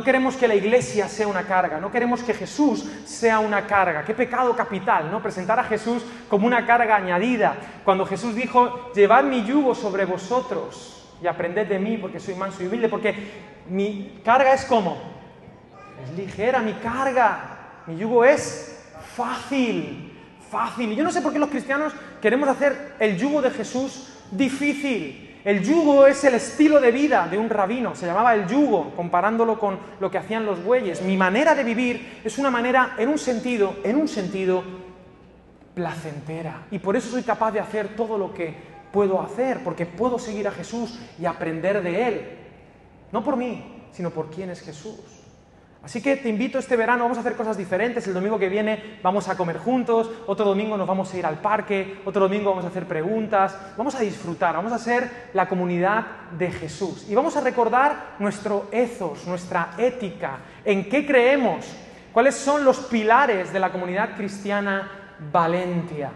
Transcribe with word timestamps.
No 0.00 0.04
queremos 0.04 0.34
que 0.34 0.48
la 0.48 0.54
iglesia 0.54 1.06
sea 1.10 1.28
una 1.28 1.42
carga, 1.42 1.78
no 1.78 1.92
queremos 1.92 2.22
que 2.22 2.32
Jesús 2.32 2.86
sea 3.04 3.38
una 3.38 3.66
carga. 3.66 4.02
Qué 4.02 4.14
pecado 4.14 4.56
capital, 4.56 5.10
¿no? 5.10 5.22
Presentar 5.22 5.58
a 5.58 5.64
Jesús 5.64 6.02
como 6.26 6.46
una 6.46 6.64
carga 6.64 6.96
añadida. 6.96 7.54
Cuando 7.84 8.06
Jesús 8.06 8.34
dijo, 8.34 8.92
llevad 8.94 9.24
mi 9.24 9.44
yugo 9.44 9.74
sobre 9.74 10.06
vosotros 10.06 11.06
y 11.22 11.26
aprended 11.26 11.66
de 11.66 11.78
mí 11.78 11.98
porque 11.98 12.18
soy 12.18 12.34
manso 12.34 12.62
y 12.62 12.68
humilde, 12.68 12.88
porque 12.88 13.14
mi 13.68 14.22
carga 14.24 14.54
es 14.54 14.64
como, 14.64 14.96
es 16.02 16.16
ligera 16.16 16.60
mi 16.60 16.72
carga, 16.72 17.82
mi 17.86 17.98
yugo 17.98 18.24
es 18.24 18.82
fácil, 19.14 20.18
fácil. 20.50 20.92
Y 20.92 20.96
yo 20.96 21.04
no 21.04 21.12
sé 21.12 21.20
por 21.20 21.30
qué 21.30 21.38
los 21.38 21.50
cristianos 21.50 21.92
queremos 22.22 22.48
hacer 22.48 22.94
el 23.00 23.18
yugo 23.18 23.42
de 23.42 23.50
Jesús 23.50 24.14
difícil. 24.30 25.29
El 25.44 25.62
yugo 25.62 26.06
es 26.06 26.22
el 26.24 26.34
estilo 26.34 26.80
de 26.80 26.90
vida 26.90 27.26
de 27.28 27.38
un 27.38 27.48
rabino, 27.48 27.94
se 27.94 28.06
llamaba 28.06 28.34
el 28.34 28.46
yugo, 28.46 28.92
comparándolo 28.94 29.58
con 29.58 29.78
lo 29.98 30.10
que 30.10 30.18
hacían 30.18 30.44
los 30.44 30.62
bueyes. 30.62 31.00
Mi 31.02 31.16
manera 31.16 31.54
de 31.54 31.64
vivir 31.64 32.20
es 32.22 32.36
una 32.38 32.50
manera, 32.50 32.94
en 32.98 33.08
un 33.08 33.18
sentido, 33.18 33.76
en 33.82 33.96
un 33.96 34.06
sentido, 34.06 34.62
placentera. 35.74 36.66
Y 36.70 36.78
por 36.78 36.96
eso 36.96 37.10
soy 37.10 37.22
capaz 37.22 37.52
de 37.52 37.60
hacer 37.60 37.96
todo 37.96 38.18
lo 38.18 38.34
que 38.34 38.54
puedo 38.92 39.20
hacer, 39.20 39.64
porque 39.64 39.86
puedo 39.86 40.18
seguir 40.18 40.46
a 40.46 40.52
Jesús 40.52 40.98
y 41.18 41.24
aprender 41.24 41.82
de 41.82 42.08
Él. 42.08 42.38
No 43.10 43.24
por 43.24 43.36
mí, 43.36 43.86
sino 43.92 44.10
por 44.10 44.30
quién 44.30 44.50
es 44.50 44.60
Jesús. 44.60 45.19
Así 45.82 46.02
que 46.02 46.16
te 46.16 46.28
invito 46.28 46.58
este 46.58 46.76
verano, 46.76 47.04
vamos 47.04 47.16
a 47.16 47.22
hacer 47.22 47.36
cosas 47.36 47.56
diferentes. 47.56 48.06
El 48.06 48.12
domingo 48.12 48.38
que 48.38 48.50
viene 48.50 48.98
vamos 49.02 49.28
a 49.28 49.36
comer 49.36 49.56
juntos, 49.58 50.10
otro 50.26 50.44
domingo 50.44 50.76
nos 50.76 50.86
vamos 50.86 51.12
a 51.12 51.18
ir 51.18 51.24
al 51.24 51.38
parque, 51.38 52.00
otro 52.04 52.22
domingo 52.22 52.50
vamos 52.50 52.66
a 52.66 52.68
hacer 52.68 52.86
preguntas, 52.86 53.56
vamos 53.78 53.94
a 53.94 54.00
disfrutar, 54.00 54.54
vamos 54.54 54.72
a 54.72 54.78
ser 54.78 55.30
la 55.32 55.48
comunidad 55.48 56.06
de 56.38 56.50
Jesús. 56.50 57.06
Y 57.08 57.14
vamos 57.14 57.34
a 57.36 57.40
recordar 57.40 58.16
nuestro 58.18 58.68
ethos, 58.72 59.26
nuestra 59.26 59.70
ética, 59.78 60.38
en 60.66 60.86
qué 60.88 61.06
creemos, 61.06 61.66
cuáles 62.12 62.34
son 62.34 62.62
los 62.62 62.80
pilares 62.80 63.50
de 63.50 63.60
la 63.60 63.72
comunidad 63.72 64.16
cristiana 64.16 64.90
Valentia. 65.32 66.10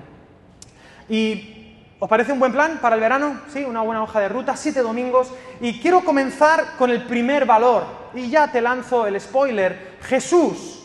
Y 1.09 1.54
¿Os 2.00 2.09
parece 2.09 2.33
un 2.33 2.41
buen 2.41 2.53
plan 2.53 2.78
para 2.83 2.97
el 2.97 3.00
verano? 3.00 3.41
Sí, 3.53 3.64
una 3.64 3.83
buena 3.83 4.03
hoja 4.03 4.20
de 4.20 4.28
ruta, 4.28 4.56
siete 4.56 4.81
domingos. 4.81 5.28
Y 5.61 5.81
quiero 5.81 6.05
comenzar 6.05 6.77
con 6.77 6.91
el 6.91 7.05
primer 7.05 7.47
valor. 7.47 7.84
Y 8.14 8.28
ya 8.31 8.51
te 8.51 8.61
lanzo 8.61 9.06
el 9.06 9.20
spoiler. 9.20 9.98
Jesús. 10.03 10.81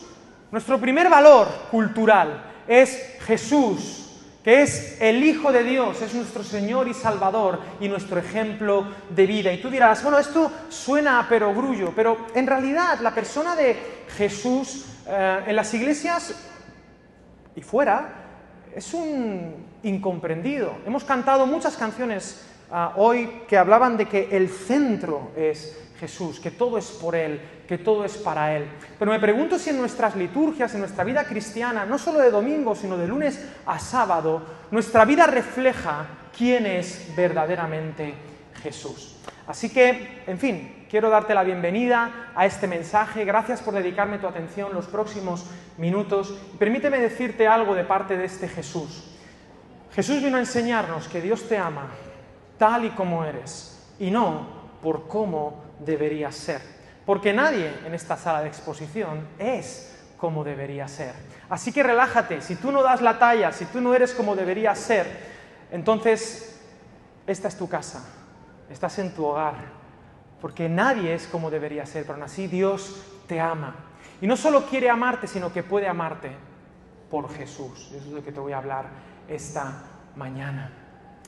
Nuestro 0.50 0.80
primer 0.80 1.08
valor 1.08 1.48
cultural 1.70 2.42
es 2.66 3.18
Jesús, 3.20 4.20
que 4.42 4.62
es 4.62 5.00
el 5.00 5.22
Hijo 5.22 5.52
de 5.52 5.62
Dios, 5.62 6.02
es 6.02 6.14
nuestro 6.14 6.42
Señor 6.42 6.88
y 6.88 6.94
Salvador 6.94 7.60
y 7.80 7.88
nuestro 7.88 8.18
ejemplo 8.18 8.86
de 9.10 9.26
vida. 9.26 9.52
Y 9.52 9.60
tú 9.60 9.70
dirás, 9.70 10.02
bueno, 10.02 10.18
esto 10.18 10.50
suena 10.68 11.20
a 11.20 11.28
perogrullo, 11.28 11.92
pero 11.94 12.26
en 12.34 12.46
realidad 12.46 12.98
la 13.00 13.14
persona 13.14 13.54
de 13.54 13.76
Jesús 14.16 14.86
eh, 15.06 15.44
en 15.46 15.54
las 15.54 15.72
iglesias 15.72 16.34
y 17.54 17.60
fuera 17.60 18.19
es 18.74 18.94
un 18.94 19.54
incomprendido. 19.82 20.76
Hemos 20.86 21.04
cantado 21.04 21.46
muchas 21.46 21.76
canciones 21.76 22.42
ah, 22.70 22.94
hoy 22.96 23.42
que 23.48 23.58
hablaban 23.58 23.96
de 23.96 24.06
que 24.06 24.28
el 24.30 24.48
centro 24.48 25.30
es 25.36 25.76
Jesús, 25.98 26.40
que 26.40 26.50
todo 26.50 26.78
es 26.78 26.86
por 26.86 27.14
Él, 27.14 27.40
que 27.68 27.78
todo 27.78 28.04
es 28.04 28.16
para 28.16 28.56
Él. 28.56 28.64
Pero 28.98 29.10
me 29.10 29.20
pregunto 29.20 29.58
si 29.58 29.70
en 29.70 29.78
nuestras 29.78 30.16
liturgias, 30.16 30.72
en 30.74 30.80
nuestra 30.80 31.04
vida 31.04 31.24
cristiana, 31.24 31.84
no 31.84 31.98
solo 31.98 32.20
de 32.20 32.30
domingo, 32.30 32.74
sino 32.74 32.96
de 32.96 33.06
lunes 33.06 33.44
a 33.66 33.78
sábado, 33.78 34.42
nuestra 34.70 35.04
vida 35.04 35.26
refleja 35.26 36.06
quién 36.36 36.64
es 36.64 37.14
verdaderamente 37.14 38.14
Jesús. 38.62 39.16
Así 39.46 39.68
que, 39.68 40.22
en 40.26 40.38
fin, 40.38 40.79
quiero 40.90 41.08
darte 41.08 41.34
la 41.34 41.44
bienvenida 41.44 42.32
a 42.34 42.46
este 42.46 42.66
mensaje. 42.66 43.24
Gracias 43.24 43.62
por 43.62 43.72
dedicarme 43.72 44.18
tu 44.18 44.26
atención 44.26 44.74
los 44.74 44.88
próximos 44.88 45.46
minutos. 45.78 46.36
Permíteme 46.58 46.98
decirte 46.98 47.46
algo 47.46 47.76
de 47.76 47.84
parte 47.84 48.16
de 48.16 48.24
este 48.24 48.48
Jesús. 48.48 49.16
Jesús 49.92 50.20
vino 50.20 50.36
a 50.36 50.40
enseñarnos 50.40 51.06
que 51.06 51.20
Dios 51.20 51.48
te 51.48 51.56
ama 51.56 51.86
tal 52.58 52.84
y 52.84 52.90
como 52.90 53.24
eres 53.24 53.88
y 54.00 54.10
no 54.10 54.48
por 54.82 55.06
cómo 55.06 55.62
deberías 55.78 56.34
ser. 56.34 56.60
Porque 57.06 57.32
nadie 57.32 57.72
en 57.86 57.94
esta 57.94 58.16
sala 58.16 58.42
de 58.42 58.48
exposición 58.48 59.28
es 59.38 59.96
como 60.18 60.42
debería 60.42 60.88
ser. 60.88 61.14
Así 61.48 61.72
que 61.72 61.84
relájate, 61.84 62.40
si 62.40 62.56
tú 62.56 62.72
no 62.72 62.82
das 62.82 63.00
la 63.00 63.18
talla, 63.18 63.52
si 63.52 63.64
tú 63.66 63.80
no 63.80 63.94
eres 63.94 64.12
como 64.12 64.34
deberías 64.34 64.78
ser, 64.78 65.06
entonces 65.70 66.60
esta 67.26 67.48
es 67.48 67.56
tu 67.56 67.68
casa, 67.68 68.04
estás 68.68 68.98
en 68.98 69.14
tu 69.14 69.24
hogar, 69.24 69.79
porque 70.40 70.68
nadie 70.68 71.14
es 71.14 71.26
como 71.26 71.50
debería 71.50 71.86
ser, 71.86 72.02
pero 72.02 72.14
aún 72.14 72.22
así 72.22 72.46
Dios 72.46 73.02
te 73.26 73.40
ama. 73.40 73.74
Y 74.20 74.26
no 74.26 74.36
solo 74.36 74.66
quiere 74.66 74.90
amarte, 74.90 75.26
sino 75.26 75.52
que 75.52 75.62
puede 75.62 75.88
amarte 75.88 76.30
por 77.10 77.32
Jesús. 77.32 77.90
Eso 77.94 78.06
es 78.06 78.12
lo 78.12 78.24
que 78.24 78.32
te 78.32 78.40
voy 78.40 78.52
a 78.52 78.58
hablar 78.58 78.86
esta 79.28 79.84
mañana. 80.16 80.72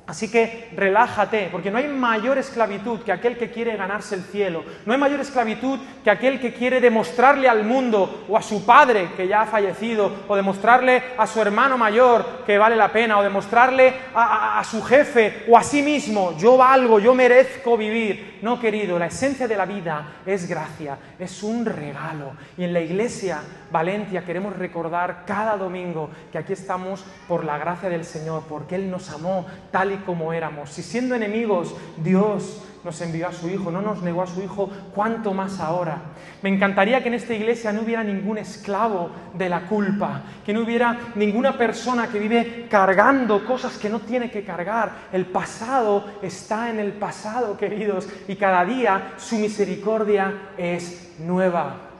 Así 0.04 0.30
que 0.30 0.68
relájate, 0.74 1.48
porque 1.52 1.70
no 1.70 1.78
hay 1.78 1.86
mayor 1.86 2.36
esclavitud 2.36 3.00
que 3.00 3.12
aquel 3.12 3.38
que 3.38 3.50
quiere 3.50 3.76
ganarse 3.76 4.16
el 4.16 4.22
cielo. 4.22 4.64
No 4.84 4.92
hay 4.92 4.98
mayor 4.98 5.20
esclavitud 5.20 5.78
que 6.02 6.10
aquel 6.10 6.40
que 6.40 6.52
quiere 6.52 6.80
demostrarle 6.80 7.48
al 7.48 7.64
mundo 7.64 8.24
o 8.28 8.36
a 8.36 8.42
su 8.42 8.66
padre 8.66 9.10
que 9.16 9.28
ya 9.28 9.42
ha 9.42 9.46
fallecido, 9.46 10.24
o 10.26 10.34
demostrarle 10.34 11.02
a 11.16 11.26
su 11.26 11.40
hermano 11.40 11.78
mayor 11.78 12.42
que 12.44 12.58
vale 12.58 12.74
la 12.74 12.92
pena, 12.92 13.16
o 13.18 13.22
demostrarle 13.22 13.94
a, 14.12 14.58
a 14.58 14.64
su 14.64 14.82
jefe 14.82 15.44
o 15.48 15.56
a 15.56 15.62
sí 15.62 15.82
mismo, 15.82 16.36
yo 16.36 16.56
valgo, 16.56 16.98
yo 16.98 17.14
merezco 17.14 17.76
vivir. 17.76 18.31
No, 18.42 18.58
querido, 18.58 18.98
la 18.98 19.06
esencia 19.06 19.46
de 19.46 19.56
la 19.56 19.64
vida 19.64 20.16
es 20.26 20.48
gracia, 20.48 20.98
es 21.16 21.44
un 21.44 21.64
regalo. 21.64 22.32
Y 22.58 22.64
en 22.64 22.72
la 22.72 22.80
iglesia 22.80 23.40
Valencia 23.70 24.24
queremos 24.24 24.56
recordar 24.56 25.22
cada 25.24 25.56
domingo 25.56 26.10
que 26.32 26.38
aquí 26.38 26.52
estamos 26.52 27.04
por 27.28 27.44
la 27.44 27.56
gracia 27.56 27.88
del 27.88 28.04
Señor, 28.04 28.42
porque 28.48 28.74
Él 28.74 28.90
nos 28.90 29.10
amó 29.10 29.46
tal 29.70 29.92
y 29.92 29.96
como 29.98 30.32
éramos. 30.32 30.70
Si 30.70 30.82
siendo 30.82 31.14
enemigos 31.14 31.76
Dios 31.98 32.64
nos 32.84 33.00
envió 33.00 33.28
a 33.28 33.32
su 33.32 33.48
Hijo, 33.48 33.70
no 33.70 33.80
nos 33.80 34.02
negó 34.02 34.22
a 34.22 34.26
su 34.26 34.42
Hijo, 34.42 34.70
¿cuánto 34.94 35.32
más 35.32 35.60
ahora? 35.60 35.98
Me 36.42 36.48
encantaría 36.50 37.02
que 37.02 37.08
en 37.08 37.14
esta 37.14 37.34
iglesia 37.34 37.72
no 37.72 37.82
hubiera 37.82 38.02
ningún 38.02 38.38
esclavo 38.38 39.10
de 39.34 39.48
la 39.48 39.62
culpa, 39.62 40.22
que 40.44 40.52
no 40.52 40.60
hubiera 40.60 40.98
ninguna 41.14 41.56
persona 41.56 42.08
que 42.08 42.18
vive 42.18 42.66
cargando 42.68 43.44
cosas 43.44 43.78
que 43.78 43.88
no 43.88 44.00
tiene 44.00 44.30
que 44.30 44.44
cargar. 44.44 44.90
El 45.12 45.26
pasado 45.26 46.04
está 46.22 46.70
en 46.70 46.80
el 46.80 46.92
pasado, 46.92 47.56
queridos, 47.56 48.08
y 48.26 48.36
cada 48.36 48.64
día 48.64 49.14
su 49.16 49.36
misericordia 49.36 50.50
es 50.56 51.14
nueva. 51.20 51.92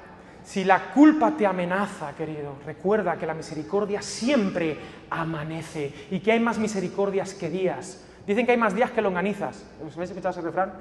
Si 0.45 0.65
la 0.65 0.91
culpa 0.93 1.37
te 1.37 1.47
amenaza, 1.47 2.13
querido, 2.17 2.57
recuerda 2.67 3.17
que 3.17 3.27
la 3.27 3.35
misericordia 3.35 4.03
siempre 4.03 4.77
amanece 5.09 6.09
y 6.11 6.19
que 6.19 6.33
hay 6.33 6.41
más 6.41 6.59
misericordias 6.59 7.35
que 7.35 7.49
días. 7.49 8.05
Dicen 8.27 8.47
que 8.47 8.53
hay 8.53 8.59
más 8.59 8.75
días 8.75 8.91
que 8.91 9.03
longanizas. 9.03 9.65
¿Habéis 9.81 10.11
escuchado 10.11 10.31
ese 10.31 10.41
refrán? 10.41 10.73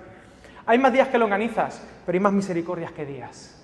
Hay 0.66 0.78
más 0.78 0.94
días 0.94 1.08
que 1.08 1.18
longanizas, 1.18 1.82
pero 2.06 2.16
hay 2.16 2.20
más 2.20 2.34
misericordias 2.34 2.92
que 2.92 3.06
días. 3.06 3.58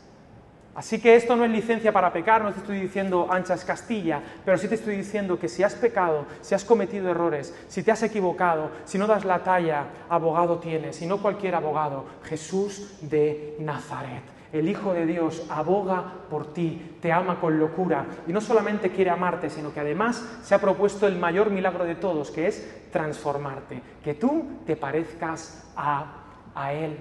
Así 0.73 0.99
que 0.99 1.15
esto 1.15 1.35
no 1.35 1.43
es 1.43 1.49
licencia 1.49 1.91
para 1.91 2.13
pecar, 2.13 2.43
no 2.43 2.53
te 2.53 2.59
estoy 2.59 2.79
diciendo 2.79 3.27
ancha 3.31 3.55
es 3.55 3.65
Castilla, 3.65 4.21
pero 4.45 4.59
sí 4.59 4.67
te 4.67 4.75
estoy 4.75 4.95
diciendo 4.95 5.39
que 5.39 5.49
si 5.49 5.63
has 5.63 5.73
pecado, 5.73 6.27
si 6.41 6.53
has 6.53 6.63
cometido 6.63 7.09
errores, 7.09 7.51
si 7.67 7.81
te 7.81 7.91
has 7.91 8.03
equivocado, 8.03 8.69
si 8.85 8.99
no 8.99 9.07
das 9.07 9.25
la 9.25 9.39
talla, 9.39 9.85
abogado 10.07 10.59
tienes, 10.59 11.01
y 11.01 11.07
no 11.07 11.19
cualquier 11.19 11.55
abogado, 11.55 12.05
Jesús 12.23 12.95
de 13.01 13.55
Nazaret 13.59 14.36
el 14.57 14.69
Hijo 14.69 14.93
de 14.93 15.05
Dios 15.05 15.43
aboga 15.49 16.13
por 16.29 16.53
ti, 16.53 16.97
te 17.01 17.11
ama 17.11 17.39
con 17.39 17.59
locura 17.59 18.05
y 18.27 18.33
no 18.33 18.41
solamente 18.41 18.91
quiere 18.91 19.09
amarte, 19.09 19.49
sino 19.49 19.73
que 19.73 19.79
además 19.79 20.23
se 20.43 20.55
ha 20.55 20.61
propuesto 20.61 21.07
el 21.07 21.17
mayor 21.17 21.49
milagro 21.49 21.85
de 21.85 21.95
todos, 21.95 22.31
que 22.31 22.47
es 22.47 22.65
transformarte, 22.91 23.81
que 24.03 24.13
tú 24.13 24.45
te 24.65 24.75
parezcas 24.75 25.63
a, 25.75 26.23
Él. 26.71 26.97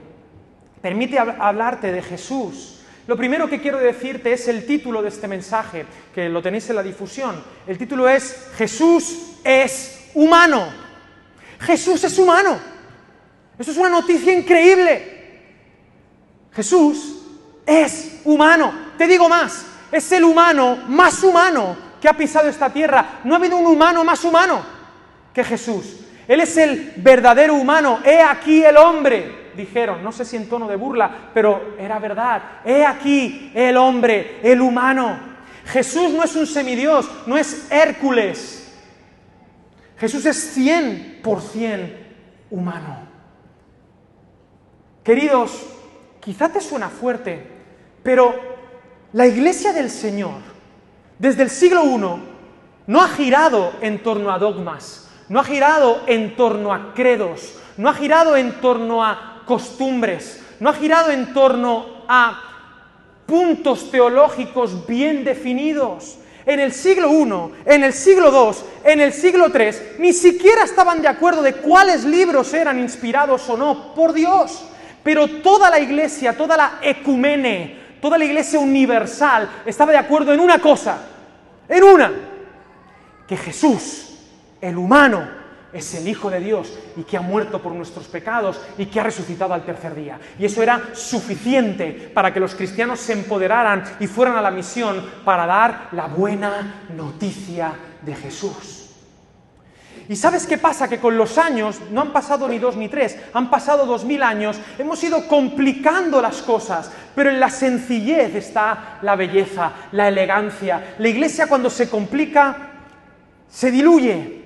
Permite 0.83 1.19
hablarte 1.19 1.91
de 1.91 2.03
Jesús. 2.03 2.85
Lo 3.07 3.17
primero 3.17 3.49
que 3.49 3.61
quiero 3.61 3.79
decirte 3.79 4.33
es 4.33 4.49
el 4.49 4.67
título 4.67 5.01
de 5.01 5.09
este 5.09 5.29
mensaje, 5.29 5.87
que 6.15 6.29
lo 6.29 6.43
tenéis 6.43 6.69
en 6.71 6.77
la 6.77 6.83
difusión. 6.83 7.37
El 7.67 7.79
título 7.79 8.09
es 8.09 8.51
Jesús 8.57 9.39
es 9.45 10.11
humano. 10.15 10.67
Jesús 11.61 12.03
es 12.05 12.19
humano. 12.19 12.59
Eso 13.59 13.71
es 13.71 13.77
una 13.77 13.89
noticia 13.89 14.37
increíble. 14.37 15.17
Jesús 16.53 17.16
es 17.67 18.21
humano. 18.25 18.73
Te 18.97 19.07
digo 19.07 19.29
más, 19.29 19.67
es 19.91 20.11
el 20.13 20.25
humano 20.25 20.79
más 20.89 21.23
humano 21.23 21.77
que 22.01 22.09
ha 22.09 22.17
pisado 22.17 22.49
esta 22.49 22.71
tierra. 22.71 23.21
No 23.25 23.35
ha 23.35 23.39
habido 23.39 23.57
un 23.57 23.67
humano 23.67 24.05
más 24.05 24.25
humano 24.25 24.63
que 25.33 25.45
Jesús. 25.45 26.01
Él 26.29 26.41
es 26.41 26.57
el 26.57 26.95
verdadero 26.97 27.55
humano. 27.55 28.01
He 28.05 28.21
aquí 28.21 28.65
el 28.65 28.77
hombre, 28.77 29.51
dijeron, 29.57 30.03
no 30.03 30.13
sé 30.13 30.25
si 30.25 30.37
en 30.37 30.49
tono 30.49 30.69
de 30.69 30.77
burla, 30.77 31.31
pero 31.35 31.75
era 31.79 31.99
verdad. 31.99 32.43
He 32.65 32.85
aquí 32.85 33.51
el 33.55 33.77
hombre, 33.77 34.41
el 34.43 34.61
humano. 34.61 35.37
Jesús 35.67 36.13
no 36.13 36.23
es 36.23 36.35
un 36.37 36.47
semidios, 36.47 37.11
no 37.27 37.37
es 37.37 37.71
Hércules. 37.71 38.63
Jesús 39.99 40.27
es 40.27 40.57
100% 40.57 41.93
humano. 42.51 43.07
Queridos, 45.03 45.67
quizá 46.21 46.49
te 46.49 46.61
suena 46.61 46.89
fuerte 46.89 47.56
Pero 48.07 48.37
la 49.15 49.27
iglesia 49.27 49.73
del 49.73 49.91
Señor, 49.91 50.39
desde 51.19 51.43
el 51.43 51.51
siglo 51.51 51.83
I, 51.85 52.23
no 52.87 53.03
ha 53.03 53.09
girado 53.09 53.73
en 53.81 54.01
torno 54.01 54.31
a 54.31 54.39
dogmas, 54.39 55.11
no 55.29 55.41
ha 55.41 55.45
girado 55.45 56.03
en 56.07 56.37
torno 56.37 56.73
a 56.73 56.95
credos, 56.95 57.55
no 57.77 57.89
ha 57.89 57.95
girado 57.95 58.37
en 58.37 58.61
torno 58.61 59.05
a 59.05 59.43
costumbres, 59.45 60.41
no 60.61 60.71
ha 60.71 60.75
girado 60.75 61.11
en 61.11 61.35
torno 61.35 61.85
a 62.07 62.41
puntos 63.27 63.91
teológicos 63.91 64.87
bien 64.87 65.25
definidos. 65.25 66.19
En 66.47 66.61
el 66.61 66.73
siglo 66.73 67.11
I, 67.11 67.69
en 67.69 67.83
el 67.83 67.93
siglo 67.93 68.31
II, 68.31 68.57
en 68.85 69.01
el 69.01 69.13
siglo 69.13 69.49
III, 69.49 69.99
ni 69.99 70.13
siquiera 70.13 70.63
estaban 70.63 71.03
de 71.03 71.09
acuerdo 71.09 71.43
de 71.43 71.55
cuáles 71.55 72.05
libros 72.05 72.55
eran 72.55 72.79
inspirados 72.79 73.49
o 73.49 73.57
no 73.57 73.97
por 73.97 74.13
Dios. 74.13 74.65
Pero 75.03 75.27
toda 75.43 75.71
la 75.71 75.81
iglesia, 75.81 76.37
toda 76.37 76.57
la 76.57 76.79
ecumene, 76.83 77.86
toda 78.01 78.19
la 78.19 78.25
iglesia 78.25 78.59
universal 78.59 79.49
estaba 79.65 79.93
de 79.93 79.99
acuerdo 79.99 80.33
en 80.33 80.41
una 80.41 80.59
cosa, 80.59 80.99
en 81.69 81.83
una, 81.83 82.13
que 83.27 83.37
Jesús, 83.37 84.19
el 84.61 84.77
humano, 84.77 85.37
es 85.73 85.95
el 85.95 86.09
Hijo 86.09 86.31
de 86.31 86.41
Dios 86.41 86.73
y 86.97 87.03
que 87.03 87.17
ha 87.17 87.21
muerto 87.21 87.61
por 87.61 87.73
nuestros 87.73 88.07
pecados 88.07 88.61
y 88.79 88.87
que 88.87 89.01
ha 89.01 89.03
resucitado 89.03 89.53
al 89.53 89.65
tercer 89.65 89.95
día. 89.95 90.19
Y 90.39 90.45
eso 90.45 90.63
era 90.63 90.95
suficiente 90.95 92.11
para 92.15 92.33
que 92.33 92.41
los 92.41 92.55
cristianos 92.55 93.01
se 93.01 93.13
empoderaran 93.13 93.85
y 94.01 94.07
fueran 94.07 94.37
a 94.37 94.43
la 94.43 94.51
misión 94.51 95.05
para 95.25 95.47
dar 95.47 95.89
la 95.93 96.07
buena 96.07 96.87
noticia 96.97 97.73
de 98.03 98.15
Jesús. 98.15 98.76
¿Y 100.09 100.17
sabes 100.17 100.47
qué 100.47 100.57
pasa? 100.59 100.89
Que 100.89 101.01
con 101.01 101.17
los 101.17 101.37
años, 101.37 101.81
no 101.91 102.01
han 102.01 102.13
pasado 102.13 102.49
ni 102.49 102.59
dos 102.59 102.77
ni 102.77 102.89
tres, 102.89 103.17
han 103.33 103.51
pasado 103.51 103.87
dos 103.87 104.05
mil 104.05 104.23
años, 104.23 104.59
hemos 104.79 105.03
ido 105.03 105.27
complicando 105.27 106.23
las 106.23 106.43
cosas, 106.43 106.91
pero 107.15 107.31
en 107.31 107.41
la 107.41 107.51
sencillez 107.51 108.35
está 108.35 108.99
la 109.03 109.17
belleza, 109.17 109.73
la 109.93 110.09
elegancia. 110.09 110.95
La 110.99 111.09
iglesia 111.09 111.49
cuando 111.49 111.71
se 111.71 111.91
complica, 111.91 112.57
se 113.49 113.71
diluye, 113.71 114.46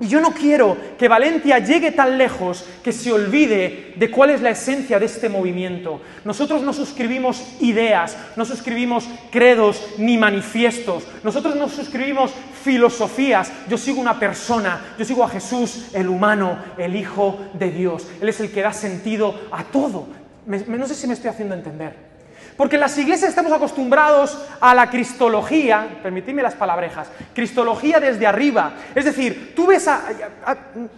y 0.00 0.06
yo 0.06 0.20
no 0.20 0.30
quiero 0.30 0.76
que 0.96 1.08
Valencia 1.08 1.58
llegue 1.58 1.90
tan 1.90 2.18
lejos 2.18 2.64
que 2.84 2.92
se 2.92 3.12
olvide 3.12 3.94
de 3.96 4.10
cuál 4.10 4.30
es 4.30 4.40
la 4.40 4.50
esencia 4.50 4.98
de 5.00 5.06
este 5.06 5.28
movimiento. 5.28 6.00
Nosotros 6.24 6.62
no 6.62 6.72
suscribimos 6.72 7.42
ideas, 7.60 8.16
no 8.36 8.44
suscribimos 8.44 9.08
credos 9.32 9.82
ni 9.98 10.16
manifiestos, 10.16 11.04
nosotros 11.24 11.56
no 11.56 11.68
suscribimos 11.68 12.32
filosofías. 12.62 13.50
Yo 13.68 13.76
sigo 13.76 14.00
una 14.00 14.20
persona, 14.20 14.94
yo 14.96 15.04
sigo 15.04 15.24
a 15.24 15.28
Jesús, 15.28 15.88
el 15.92 16.08
humano, 16.08 16.58
el 16.76 16.94
Hijo 16.94 17.38
de 17.54 17.72
Dios. 17.72 18.06
Él 18.20 18.28
es 18.28 18.38
el 18.38 18.52
que 18.52 18.62
da 18.62 18.72
sentido 18.72 19.48
a 19.50 19.64
todo. 19.64 20.06
no 20.46 20.86
sé 20.86 20.94
si 20.94 21.08
me 21.08 21.14
estoy 21.14 21.30
haciendo 21.30 21.56
entender. 21.56 22.07
Porque 22.58 22.74
en 22.74 22.80
las 22.80 22.98
iglesias 22.98 23.30
estamos 23.30 23.52
acostumbrados 23.52 24.36
a 24.60 24.74
la 24.74 24.90
cristología, 24.90 26.00
permitidme 26.02 26.42
las 26.42 26.56
palabrejas, 26.56 27.08
cristología 27.32 28.00
desde 28.00 28.26
arriba. 28.26 28.72
Es 28.96 29.04
decir, 29.04 29.54
tú 29.54 29.68
ves, 29.68 29.88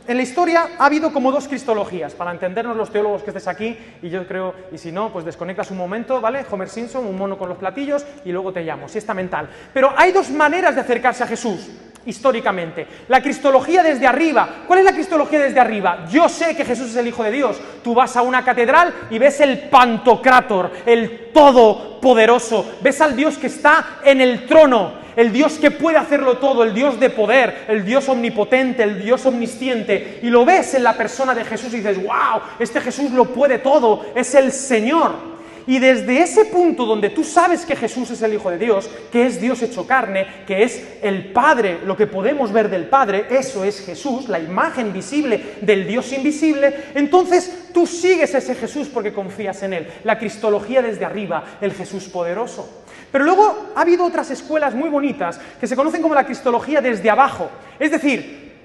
en 0.09 0.17
la 0.17 0.23
historia 0.23 0.71
ha 0.79 0.87
habido 0.87 1.13
como 1.13 1.31
dos 1.31 1.47
cristologías, 1.47 2.15
para 2.15 2.31
entendernos 2.31 2.79
los 2.79 2.91
teólogos 2.91 3.23
que 3.23 3.29
estés 3.29 3.47
aquí, 3.47 3.77
y 4.01 4.09
yo 4.09 4.27
creo, 4.27 4.55
y 4.73 4.79
si 4.79 4.91
no, 4.91 5.13
pues 5.13 5.27
desconectas 5.27 5.71
un 5.71 5.77
momento, 5.77 6.19
¿vale? 6.23 6.47
Homer 6.51 6.71
Simpson, 6.71 7.07
un 7.07 7.19
mono 7.19 7.37
con 7.37 7.51
los 7.51 7.59
platillos, 7.59 8.07
y 8.25 8.33
luego 8.33 8.55
te 8.55 8.63
llamo, 8.63 8.89
si 8.89 8.97
está 8.97 9.13
mental. 9.13 9.51
Pero 9.75 9.93
hay 9.95 10.13
dos 10.13 10.31
maneras 10.31 10.75
de 10.75 10.81
acercarse 10.81 11.25
a 11.25 11.27
Jesús 11.27 11.69
históricamente. 12.07 12.87
La 13.09 13.23
cristología 13.23 13.83
desde 13.83 14.07
arriba. 14.07 14.49
¿Cuál 14.67 14.81
es 14.81 14.85
la 14.85 14.93
cristología 14.93 15.41
desde 15.41 15.61
arriba? 15.61 16.07
Yo 16.11 16.29
sé 16.29 16.57
que 16.57 16.65
Jesús 16.65 16.91
es 16.91 16.97
el 16.97 17.09
Hijo 17.09 17.23
de 17.25 17.31
Dios. 17.31 17.61
Tú 17.83 17.95
vas 17.95 18.17
a 18.17 18.23
una 18.23 18.45
catedral 18.45 18.93
y 19.11 19.19
ves 19.19 19.41
el 19.41 19.59
Pantocrátor, 19.69 20.71
el 20.87 21.31
Todopoderoso. 21.33 22.79
Ves 22.81 23.01
al 23.01 23.17
Dios 23.17 23.39
que 23.39 23.49
está 23.49 23.99
en 24.05 24.21
el 24.21 24.47
trono, 24.47 24.93
el 25.17 25.33
Dios 25.33 25.59
que 25.59 25.71
puede 25.71 25.99
hacerlo 25.99 26.39
todo, 26.39 26.65
el 26.65 26.75
Dios 26.75 26.99
de 26.99 27.11
poder, 27.11 27.67
el 27.69 27.85
Dios 27.85 28.09
omnipotente, 28.09 28.83
el 28.83 29.03
Dios 29.03 29.25
omnisciente. 29.27 30.21
Y 30.23 30.31
lo 30.31 30.45
ves 30.45 30.75
en 30.75 30.85
la 30.85 30.97
persona 30.97 31.35
de 31.35 31.45
Jesús 31.45 31.73
y 31.75 31.79
dices, 31.79 32.03
wow, 32.03 32.41
este 32.59 32.81
Jesús 32.81 33.11
lo 33.11 33.27
puede 33.27 33.59
todo, 33.59 34.07
es 34.15 34.35
el 34.35 34.53
Señor. 34.53 35.40
Y 35.71 35.79
desde 35.79 36.21
ese 36.21 36.47
punto 36.47 36.85
donde 36.85 37.11
tú 37.11 37.23
sabes 37.23 37.65
que 37.65 37.77
Jesús 37.77 38.11
es 38.11 38.21
el 38.23 38.35
Hijo 38.35 38.51
de 38.51 38.59
Dios, 38.59 38.91
que 39.13 39.25
es 39.25 39.41
Dios 39.41 39.63
hecho 39.63 39.87
carne, 39.87 40.27
que 40.45 40.65
es 40.65 40.99
el 41.01 41.31
Padre, 41.31 41.79
lo 41.87 41.97
que 41.97 42.09
podemos 42.09 42.51
ver 42.51 42.69
del 42.69 42.89
Padre, 42.89 43.27
eso 43.31 43.63
es 43.63 43.87
Jesús, 43.87 44.29
la 44.29 44.41
imagen 44.41 44.93
visible 44.93 45.59
del 45.61 45.87
Dios 45.87 46.13
invisible, 46.13 46.87
entonces 46.97 47.69
tú 47.73 47.87
sigues 47.87 48.35
ese 48.35 48.57
Jesús 48.57 48.89
porque 48.89 49.13
confías 49.13 49.63
en 49.63 49.75
Él. 49.75 49.87
La 50.03 50.19
cristología 50.19 50.83
desde 50.83 51.05
arriba, 51.05 51.45
el 51.61 51.73
Jesús 51.73 52.09
poderoso. 52.09 52.83
Pero 53.13 53.25
luego 53.25 53.71
ha 53.77 53.83
habido 53.83 54.05
otras 54.05 54.29
escuelas 54.33 54.75
muy 54.75 54.89
bonitas 54.89 55.41
que 55.61 55.69
se 55.69 55.77
conocen 55.77 56.03
como 56.03 56.17
la 56.17 56.27
cristología 56.27 56.81
desde 56.81 57.11
abajo. 57.11 57.49
Es 57.79 57.93
decir, 57.93 58.57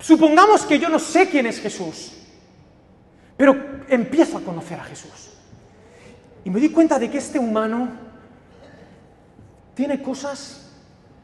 supongamos 0.00 0.62
que 0.62 0.76
yo 0.76 0.88
no 0.88 0.98
sé 0.98 1.28
quién 1.28 1.46
es 1.46 1.60
Jesús, 1.60 2.14
pero 3.36 3.54
empiezo 3.88 4.38
a 4.38 4.40
conocer 4.40 4.80
a 4.80 4.84
Jesús. 4.86 5.29
Y 6.44 6.50
me 6.50 6.60
di 6.60 6.70
cuenta 6.70 6.98
de 6.98 7.10
que 7.10 7.18
este 7.18 7.38
humano 7.38 7.88
tiene 9.74 10.02
cosas 10.02 10.70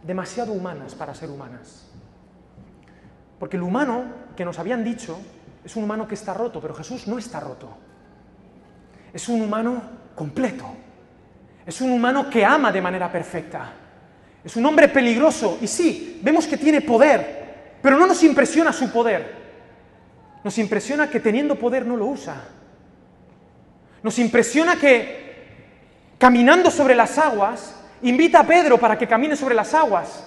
demasiado 0.03 0.53
humanas 0.53 0.95
para 0.95 1.15
ser 1.15 1.31
humanas. 1.31 1.87
Porque 3.39 3.57
el 3.57 3.63
humano 3.63 4.05
que 4.37 4.45
nos 4.45 4.59
habían 4.59 4.85
dicho 4.85 5.19
es 5.65 5.77
un 5.77 5.85
humano 5.85 6.07
que 6.07 6.15
está 6.15 6.33
roto, 6.33 6.61
pero 6.61 6.75
Jesús 6.75 7.07
no 7.07 7.19
está 7.19 7.41
roto. 7.41 7.69
Es 9.13 9.29
un 9.29 9.43
humano 9.43 9.83
completo. 10.15 10.65
Es 11.67 11.81
un 11.81 11.91
humano 11.91 12.31
que 12.31 12.45
ama 12.45 12.71
de 12.71 12.81
manera 12.81 13.11
perfecta. 13.11 13.73
Es 14.45 14.57
un 14.57 14.65
hombre 14.65 14.89
peligroso. 14.89 15.59
Y 15.61 15.67
sí, 15.67 16.21
vemos 16.23 16.47
que 16.47 16.57
tiene 16.57 16.81
poder, 16.81 17.79
pero 17.83 17.99
no 17.99 18.07
nos 18.07 18.23
impresiona 18.23 18.73
su 18.73 18.91
poder. 18.93 19.35
Nos 20.45 20.57
impresiona 20.59 21.11
que 21.11 21.19
teniendo 21.19 21.57
poder 21.57 21.85
no 21.85 21.97
lo 21.97 22.07
usa. 22.07 22.37
Nos 24.07 24.21
impresiona 24.21 24.77
que 24.77 26.15
caminando 26.17 26.71
sobre 26.71 26.95
las 26.95 27.19
aguas, 27.19 27.75
invita 28.03 28.39
a 28.39 28.47
Pedro 28.47 28.79
para 28.79 28.97
que 28.97 29.09
camine 29.09 29.35
sobre 29.35 29.57
las 29.57 29.75
aguas. 29.75 30.25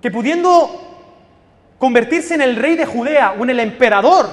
Que 0.00 0.12
pudiendo 0.12 0.70
convertirse 1.76 2.34
en 2.34 2.42
el 2.42 2.54
rey 2.54 2.76
de 2.76 2.86
Judea 2.86 3.32
o 3.32 3.42
en 3.42 3.50
el 3.50 3.58
emperador, 3.58 4.28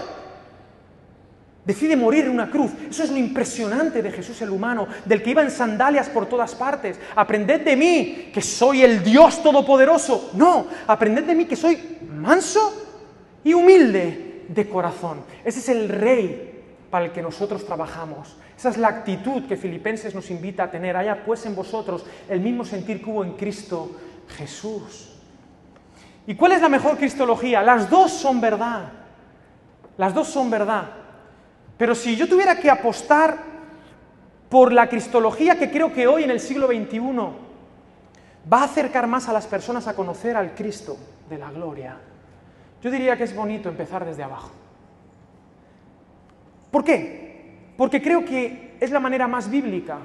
decide 1.66 1.96
morir 1.96 2.26
en 2.26 2.34
una 2.34 2.52
cruz. 2.52 2.70
Eso 2.88 3.02
es 3.02 3.10
lo 3.10 3.18
impresionante 3.18 4.04
de 4.04 4.12
Jesús 4.12 4.40
el 4.44 4.52
humano, 4.52 4.88
del 5.04 5.24
que 5.24 5.32
iba 5.32 5.42
en 5.42 5.50
sandalias 5.50 6.08
por 6.08 6.28
todas 6.28 6.54
partes. 6.54 7.00
Aprended 7.16 7.62
de 7.62 7.76
mí 7.76 8.30
que 8.32 8.44
soy 8.44 8.84
el 8.84 9.04
Dios 9.04 9.42
todopoderoso. 9.42 10.30
No, 10.36 10.68
aprended 10.86 11.24
de 11.24 11.34
mí 11.34 11.46
que 11.46 11.56
soy 11.56 11.98
manso 12.08 12.80
y 13.44 13.56
humilde 13.56 14.44
de 14.50 14.70
corazón. 14.70 15.24
Ese 15.44 15.62
es 15.62 15.70
el 15.70 15.90
rey 15.90 16.47
para 16.90 17.06
el 17.06 17.12
que 17.12 17.22
nosotros 17.22 17.66
trabajamos. 17.66 18.36
Esa 18.58 18.70
es 18.70 18.78
la 18.78 18.88
actitud 18.88 19.46
que 19.48 19.58
Filipenses 19.58 20.16
nos 20.16 20.32
invita 20.32 20.64
a 20.64 20.72
tener. 20.72 20.96
Haya 20.96 21.24
pues 21.24 21.46
en 21.46 21.56
vosotros 21.56 22.06
el 22.30 22.40
mismo 22.40 22.66
sentir 22.66 23.04
que 23.04 23.10
hubo 23.10 23.24
en 23.24 23.34
Cristo 23.34 23.92
Jesús. 24.30 25.14
¿Y 26.26 26.36
cuál 26.36 26.54
es 26.54 26.62
la 26.62 26.70
mejor 26.70 26.98
cristología? 26.98 27.62
Las 27.62 27.90
dos 27.90 28.12
son 28.12 28.42
verdad. 28.42 28.92
Las 29.98 30.14
dos 30.14 30.28
son 30.28 30.50
verdad. 30.50 30.90
Pero 31.78 31.96
si 31.96 32.16
yo 32.16 32.28
tuviera 32.28 32.60
que 32.60 32.70
apostar 32.70 33.38
por 34.50 34.72
la 34.72 34.88
cristología 34.88 35.58
que 35.58 35.70
creo 35.70 35.94
que 35.94 36.08
hoy 36.08 36.24
en 36.24 36.32
el 36.32 36.40
siglo 36.40 36.68
XXI 36.68 37.00
va 38.52 38.62
a 38.62 38.64
acercar 38.64 39.08
más 39.08 39.28
a 39.28 39.34
las 39.34 39.46
personas 39.46 39.88
a 39.88 39.96
conocer 39.96 40.36
al 40.36 40.56
Cristo 40.56 40.98
de 41.30 41.38
la 41.38 41.52
gloria, 41.52 41.98
yo 42.82 42.92
diría 42.92 43.18
que 43.18 43.24
es 43.24 43.36
bonito 43.36 43.70
empezar 43.70 44.06
desde 44.06 44.24
abajo. 44.24 44.52
¿Por 46.72 46.84
qué? 46.84 47.74
Porque 47.78 48.02
creo 48.02 48.26
que 48.26 48.76
es 48.80 48.92
la 48.92 49.00
manera 49.00 49.28
más 49.28 49.50
bíblica, 49.50 49.98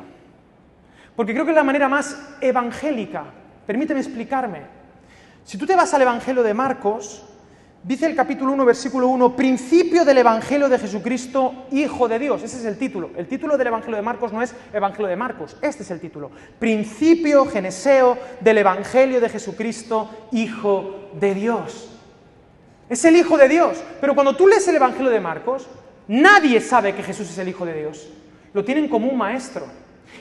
porque 1.17 1.33
creo 1.33 1.45
que 1.45 1.51
es 1.51 1.57
la 1.57 1.65
manera 1.65 1.89
más 1.89 2.37
evangélica. 2.41 3.25
Permíteme 3.67 4.01
explicarme. 4.01 4.61
Si 5.45 5.59
tú 5.59 5.67
te 5.67 5.77
vas 5.77 5.93
al 5.95 6.03
Evangelio 6.03 6.43
de 6.43 6.55
Marcos, 6.55 7.25
dice 7.83 8.07
el 8.07 8.15
capítulo 8.15 8.53
1, 8.53 8.65
versículo 8.65 9.09
1, 9.09 9.35
principio 9.35 10.05
del 10.05 10.19
Evangelio 10.19 10.69
de 10.69 10.79
Jesucristo, 10.79 11.67
Hijo 11.73 12.09
de 12.09 12.19
Dios. 12.19 12.43
Ese 12.43 12.59
es 12.59 12.65
el 12.65 12.79
título. 12.79 13.11
El 13.17 13.27
título 13.27 13.59
del 13.59 13.67
Evangelio 13.67 13.97
de 13.97 14.03
Marcos 14.03 14.33
no 14.33 14.41
es 14.41 14.55
Evangelio 14.73 15.09
de 15.09 15.17
Marcos, 15.17 15.57
este 15.61 15.83
es 15.83 15.91
el 15.91 16.01
título. 16.01 16.31
Principio 16.59 17.45
geneseo 17.47 18.17
del 18.41 18.59
Evangelio 18.59 19.21
de 19.21 19.29
Jesucristo, 19.29 20.09
Hijo 20.31 21.11
de 21.19 21.35
Dios. 21.35 21.91
Es 22.89 23.05
el 23.05 23.17
Hijo 23.17 23.37
de 23.37 23.49
Dios. 23.49 23.83
Pero 24.01 24.15
cuando 24.15 24.37
tú 24.37 24.47
lees 24.47 24.67
el 24.69 24.77
Evangelio 24.77 25.11
de 25.11 25.21
Marcos, 25.21 25.69
Nadie 26.13 26.61
sabe 26.61 26.95
que 26.95 27.03
Jesús 27.03 27.31
es 27.31 27.39
el 27.39 27.49
Hijo 27.49 27.65
de 27.65 27.73
Dios. 27.73 28.07
Lo 28.53 28.63
tienen 28.63 28.87
como 28.87 29.09
un 29.09 29.17
maestro. 29.17 29.65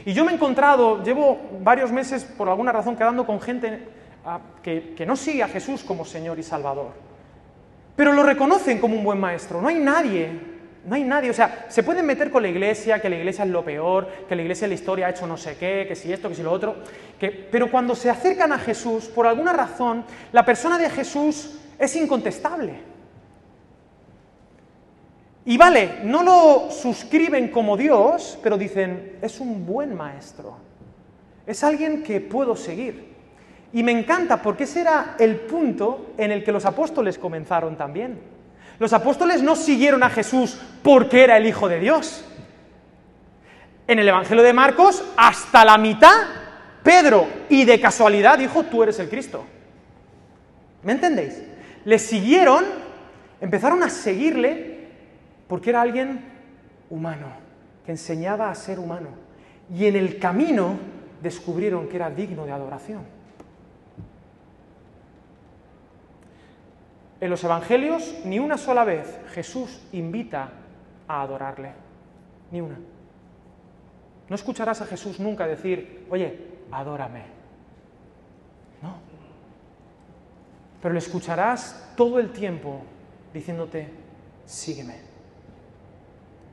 Y 0.06 0.14
yo 0.14 0.24
me 0.24 0.32
he 0.32 0.36
encontrado, 0.36 1.04
llevo 1.04 1.38
varios 1.62 1.92
meses 1.92 2.24
por 2.24 2.48
alguna 2.48 2.72
razón 2.72 2.96
quedando 2.96 3.26
con 3.26 3.42
gente 3.42 3.90
ah, 4.24 4.40
que, 4.64 5.04
no 5.06 5.18
sigue 5.18 5.44
a 5.44 5.50
Jesús 5.50 5.84
como 5.84 6.06
Señor 6.06 6.40
y 6.40 6.44
Salvador. 6.44 6.92
Pero 7.98 8.14
lo 8.14 8.24
reconocen 8.24 8.80
como 8.80 8.96
un 8.96 9.04
buen 9.04 9.20
maestro. 9.20 9.62
No 9.62 9.68
hay 9.68 9.80
nadie 9.80 10.30
No 10.86 10.96
hay 10.96 11.04
nadie, 11.04 11.30
o 11.30 11.34
sea, 11.34 11.66
se 11.68 11.84
pueden 11.84 12.06
meter 12.06 12.32
con 12.32 12.42
la 12.42 12.48
iglesia, 12.48 13.02
que 13.02 13.10
la 13.10 13.18
iglesia 13.18 13.44
es 13.44 13.52
lo 13.52 13.66
peor, 13.66 14.08
que 14.30 14.36
la 14.38 14.44
iglesia 14.44 14.66
en 14.66 14.70
la 14.70 14.76
historia 14.76 15.08
ha 15.08 15.10
hecho 15.10 15.28
no 15.28 15.36
sé 15.36 15.58
qué, 15.58 15.86
que 15.90 15.96
si 15.98 16.14
esto, 16.14 16.30
que 16.30 16.36
si 16.36 16.42
lo 16.42 16.54
otro, 16.54 16.78
pero 17.52 17.70
cuando 17.70 17.96
se 17.96 18.10
acercan 18.10 18.54
a 18.54 18.58
Jesús, 18.58 19.08
por 19.08 19.28
alguna 19.28 19.52
razón, 19.52 20.06
la 20.32 20.46
persona 20.46 20.78
de 20.78 20.90
Jesús 20.90 21.60
es 21.78 21.96
incontestable. 21.98 22.91
Y 25.46 25.58
vale, 25.58 26.00
no 26.04 26.22
lo 26.24 26.70
suscriben 26.72 27.50
como 27.50 27.76
Dios, 27.76 28.38
pero 28.44 28.58
dicen, 28.58 29.18
es 29.22 29.40
un 29.40 29.66
buen 29.66 29.96
maestro, 29.96 30.58
es 31.48 31.64
alguien 31.64 32.04
que 32.04 32.22
puedo 32.22 32.56
seguir. 32.56 33.12
Y 33.74 33.84
me 33.84 33.92
encanta 33.92 34.42
porque 34.42 34.66
ese 34.66 34.82
era 34.82 35.16
el 35.18 35.38
punto 35.38 36.14
en 36.18 36.32
el 36.32 36.44
que 36.44 36.52
los 36.52 36.66
apóstoles 36.66 37.18
comenzaron 37.18 37.78
también. 37.78 38.20
Los 38.78 38.94
apóstoles 38.94 39.42
no 39.42 39.56
siguieron 39.56 40.04
a 40.04 40.10
Jesús 40.10 40.60
porque 40.84 41.24
era 41.24 41.38
el 41.38 41.48
Hijo 41.48 41.70
de 41.70 41.80
Dios. 41.80 42.26
En 43.88 44.00
el 44.00 44.08
Evangelio 44.08 44.44
de 44.44 44.54
Marcos, 44.54 45.04
hasta 45.18 45.64
la 45.66 45.78
mitad, 45.78 46.16
Pedro, 46.84 47.28
y 47.50 47.66
de 47.66 47.80
casualidad 47.80 48.38
dijo, 48.38 48.64
tú 48.64 48.84
eres 48.84 49.00
el 49.00 49.10
Cristo. 49.10 49.46
¿Me 50.84 50.94
entendéis? 50.94 51.42
Le 51.86 51.98
siguieron, 51.98 52.66
empezaron 53.40 53.84
a 53.84 53.90
seguirle 53.90 54.71
porque 55.52 55.72
era 55.72 55.82
alguien 55.82 56.24
humano, 56.90 57.28
que 57.86 57.92
enseñaba 57.92 58.50
a 58.50 58.56
ser 58.56 58.80
humano. 58.80 59.10
Y 59.70 59.86
en 59.86 59.98
el 59.98 60.18
camino 60.18 60.80
descubrieron 61.22 61.90
que 61.90 61.98
era 61.98 62.10
digno 62.10 62.46
de 62.46 62.54
adoración. 62.54 63.02
En 67.20 67.30
los 67.30 67.44
Evangelios 67.44 68.22
ni 68.24 68.40
una 68.40 68.58
sola 68.58 68.86
vez 68.86 69.20
Jesús 69.34 69.82
invita 69.92 70.52
a 71.06 71.22
adorarle. 71.22 71.74
Ni 72.50 72.62
una. 72.62 72.80
No 74.30 74.36
escucharás 74.36 74.80
a 74.80 74.86
Jesús 74.86 75.20
nunca 75.20 75.48
decir, 75.48 76.08
oye, 76.10 76.48
adórame. 76.72 77.24
No. 78.82 78.94
Pero 80.82 80.94
le 80.94 81.00
escucharás 81.00 81.92
todo 81.98 82.20
el 82.20 82.32
tiempo 82.32 82.84
diciéndote, 83.34 83.90
sígueme, 84.46 85.11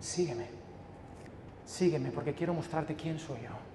sígueme, 0.01 0.47
sígueme 1.65 2.11
porque 2.11 2.35
quiero 2.35 2.55
mostrarte 2.55 2.95
quién 2.95 3.19
soy 3.19 3.39
yo. 3.43 3.69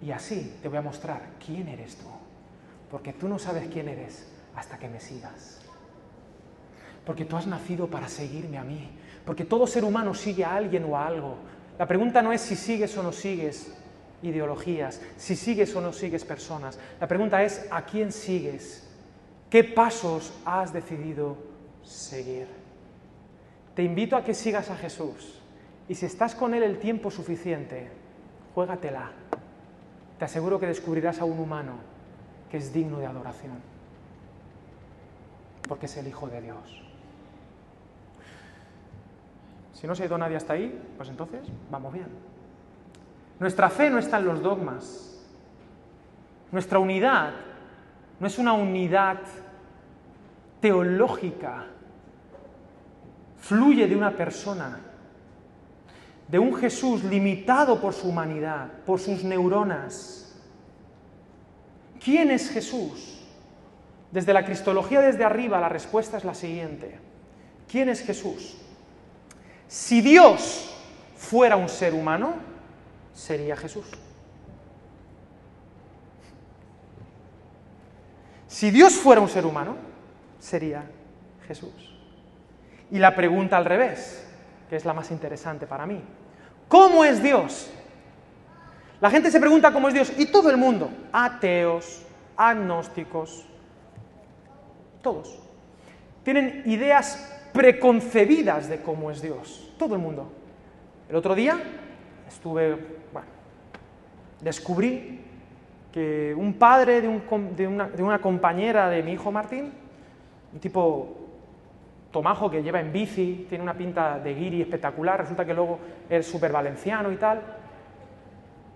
Y 0.00 0.10
así 0.10 0.58
te 0.62 0.68
voy 0.68 0.78
a 0.78 0.82
mostrar 0.82 1.30
quién 1.44 1.68
eres 1.68 1.96
tú. 1.96 2.08
Porque 2.90 3.12
tú 3.12 3.28
no 3.28 3.38
sabes 3.38 3.68
quién 3.68 3.88
eres 3.88 4.26
hasta 4.54 4.78
que 4.78 4.88
me 4.88 5.00
sigas. 5.00 5.60
Porque 7.04 7.24
tú 7.24 7.36
has 7.36 7.46
nacido 7.46 7.88
para 7.88 8.08
seguirme 8.08 8.58
a 8.58 8.64
mí. 8.64 8.90
Porque 9.24 9.44
todo 9.44 9.66
ser 9.66 9.84
humano 9.84 10.14
sigue 10.14 10.44
a 10.44 10.54
alguien 10.54 10.84
o 10.84 10.96
a 10.96 11.06
algo. 11.06 11.36
La 11.78 11.86
pregunta 11.86 12.22
no 12.22 12.32
es 12.32 12.40
si 12.40 12.56
sigues 12.56 12.96
o 12.96 13.02
no 13.02 13.12
sigues 13.12 13.72
ideologías, 14.22 15.00
si 15.16 15.36
sigues 15.36 15.74
o 15.76 15.80
no 15.80 15.92
sigues 15.92 16.24
personas. 16.24 16.78
La 17.00 17.06
pregunta 17.06 17.42
es 17.42 17.66
a 17.70 17.84
quién 17.84 18.12
sigues. 18.12 18.86
¿Qué 19.50 19.62
pasos 19.64 20.32
has 20.44 20.72
decidido 20.72 21.36
seguir? 21.82 22.48
Te 23.76 23.84
invito 23.84 24.16
a 24.16 24.24
que 24.24 24.34
sigas 24.34 24.70
a 24.70 24.76
Jesús. 24.76 25.40
Y 25.88 25.94
si 25.94 26.06
estás 26.06 26.34
con 26.34 26.54
Él 26.54 26.64
el 26.64 26.80
tiempo 26.80 27.12
suficiente, 27.12 27.88
juégatela. 28.54 29.12
Te 30.18 30.24
aseguro 30.24 30.58
que 30.58 30.66
descubrirás 30.66 31.20
a 31.20 31.24
un 31.24 31.38
humano 31.38 31.74
que 32.50 32.56
es 32.56 32.72
digno 32.72 32.98
de 32.98 33.06
adoración 33.06 33.76
porque 35.66 35.86
es 35.86 35.96
el 35.96 36.06
Hijo 36.06 36.28
de 36.28 36.40
Dios. 36.40 36.82
Si 39.72 39.86
no 39.86 39.94
se 39.94 40.02
ha 40.02 40.06
ido 40.06 40.16
nadie 40.16 40.36
hasta 40.36 40.54
ahí, 40.54 40.80
pues 40.96 41.08
entonces 41.08 41.42
vamos 41.70 41.92
bien. 41.92 42.08
Nuestra 43.38 43.68
fe 43.68 43.90
no 43.90 43.98
está 43.98 44.18
en 44.18 44.26
los 44.26 44.42
dogmas. 44.42 45.12
Nuestra 46.50 46.78
unidad 46.78 47.34
no 48.18 48.26
es 48.26 48.38
una 48.38 48.54
unidad 48.54 49.18
teológica. 50.60 51.66
Fluye 53.46 53.86
de 53.86 53.94
una 53.94 54.10
persona, 54.16 54.80
de 56.26 56.36
un 56.36 56.52
Jesús 56.56 57.04
limitado 57.04 57.80
por 57.80 57.94
su 57.94 58.08
humanidad, 58.08 58.72
por 58.84 58.98
sus 58.98 59.22
neuronas. 59.22 60.34
¿Quién 62.02 62.32
es 62.32 62.50
Jesús? 62.50 63.24
Desde 64.10 64.32
la 64.32 64.44
cristología 64.44 65.00
desde 65.00 65.22
arriba 65.22 65.60
la 65.60 65.68
respuesta 65.68 66.16
es 66.16 66.24
la 66.24 66.34
siguiente. 66.34 66.98
¿Quién 67.70 67.88
es 67.88 68.00
Jesús? 68.00 68.56
Si 69.68 70.00
Dios 70.00 70.74
fuera 71.16 71.54
un 71.54 71.68
ser 71.68 71.94
humano, 71.94 72.34
sería 73.14 73.56
Jesús. 73.56 73.86
Si 78.48 78.72
Dios 78.72 78.94
fuera 78.94 79.20
un 79.20 79.28
ser 79.28 79.46
humano, 79.46 79.76
sería 80.40 80.84
Jesús. 81.46 81.95
Y 82.90 82.98
la 82.98 83.14
pregunta 83.14 83.56
al 83.56 83.64
revés, 83.64 84.26
que 84.68 84.76
es 84.76 84.84
la 84.84 84.94
más 84.94 85.10
interesante 85.10 85.66
para 85.66 85.86
mí. 85.86 86.00
¿Cómo 86.68 87.04
es 87.04 87.22
Dios? 87.22 87.70
La 89.00 89.10
gente 89.10 89.30
se 89.30 89.40
pregunta 89.40 89.72
cómo 89.72 89.88
es 89.88 89.94
Dios 89.94 90.12
y 90.16 90.26
todo 90.26 90.50
el 90.50 90.56
mundo, 90.56 90.90
ateos, 91.12 92.02
agnósticos, 92.36 93.46
todos. 95.02 95.38
Tienen 96.22 96.62
ideas 96.66 97.32
preconcebidas 97.52 98.68
de 98.68 98.80
cómo 98.80 99.10
es 99.10 99.22
Dios. 99.22 99.72
Todo 99.78 99.94
el 99.94 100.00
mundo. 100.00 100.32
El 101.08 101.16
otro 101.16 101.34
día 101.34 101.58
estuve, 102.26 102.74
bueno, 103.12 103.28
descubrí 104.40 105.20
que 105.92 106.34
un 106.36 106.54
padre 106.54 107.00
de, 107.00 107.08
una, 107.08 107.88
de 107.88 108.02
una 108.02 108.20
compañera 108.20 108.88
de 108.88 109.02
mi 109.02 109.12
hijo 109.12 109.30
Martín, 109.30 109.72
un 110.52 110.60
tipo 110.60 111.25
tomajo 112.16 112.50
que 112.50 112.62
lleva 112.62 112.80
en 112.80 112.94
bici, 112.94 113.44
tiene 113.46 113.62
una 113.62 113.74
pinta 113.74 114.18
de 114.18 114.32
guiri 114.32 114.62
espectacular, 114.62 115.20
resulta 115.20 115.44
que 115.44 115.52
luego 115.52 115.78
es 116.08 116.26
súper 116.26 116.50
valenciano 116.50 117.12
y 117.12 117.16
tal, 117.16 117.42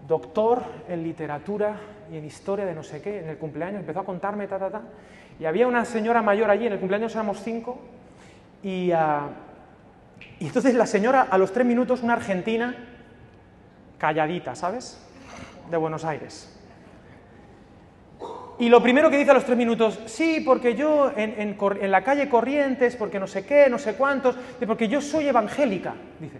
doctor 0.07 0.63
en 0.87 1.03
literatura 1.03 1.75
y 2.13 2.19
en 2.19 2.27
historia 2.27 2.67
de 2.67 2.75
no 2.75 2.83
sé 2.83 3.01
qué, 3.01 3.21
en 3.21 3.31
el 3.31 3.39
cumpleaños 3.39 3.81
empezó 3.81 4.01
a 4.01 4.05
contarme, 4.05 4.47
ta, 4.47 4.59
ta, 4.59 4.69
ta, 4.69 4.83
y 5.39 5.47
había 5.47 5.67
una 5.67 5.87
señora 5.87 6.21
mayor 6.21 6.51
allí, 6.51 6.67
en 6.67 6.75
el 6.75 6.79
cumpleaños 6.81 7.15
éramos 7.15 7.41
cinco, 7.43 7.79
y, 8.63 8.93
ah, 8.93 9.29
y 10.39 10.49
entonces 10.49 10.75
la 10.75 10.85
señora, 10.85 11.23
a 11.23 11.39
los 11.39 11.51
tres 11.51 11.67
minutos, 11.67 12.03
una 12.03 12.13
argentina, 12.13 12.77
calladita, 13.97 14.55
¿sabes? 14.55 15.03
De 15.71 15.79
Buenos 15.79 16.05
Aires. 16.05 16.60
Y 18.61 18.69
lo 18.69 18.83
primero 18.83 19.11
que 19.11 19.17
dice 19.17 19.31
a 19.31 19.35
los 19.35 19.45
tres 19.45 19.57
minutos, 19.57 19.99
sí, 20.07 20.43
porque 20.45 20.75
yo 20.75 21.13
en, 21.17 21.57
en, 21.59 21.91
la 21.91 22.05
calle 22.05 22.29
Corrientes, 22.29 22.95
porque 22.95 23.19
no 23.19 23.27
sé 23.27 23.45
qué, 23.45 23.69
no 23.69 23.79
sé 23.79 23.95
cuántos, 23.95 24.37
porque 24.67 24.87
yo 24.87 25.01
soy 25.01 25.29
evangélica, 25.29 25.95
dice 26.21 26.39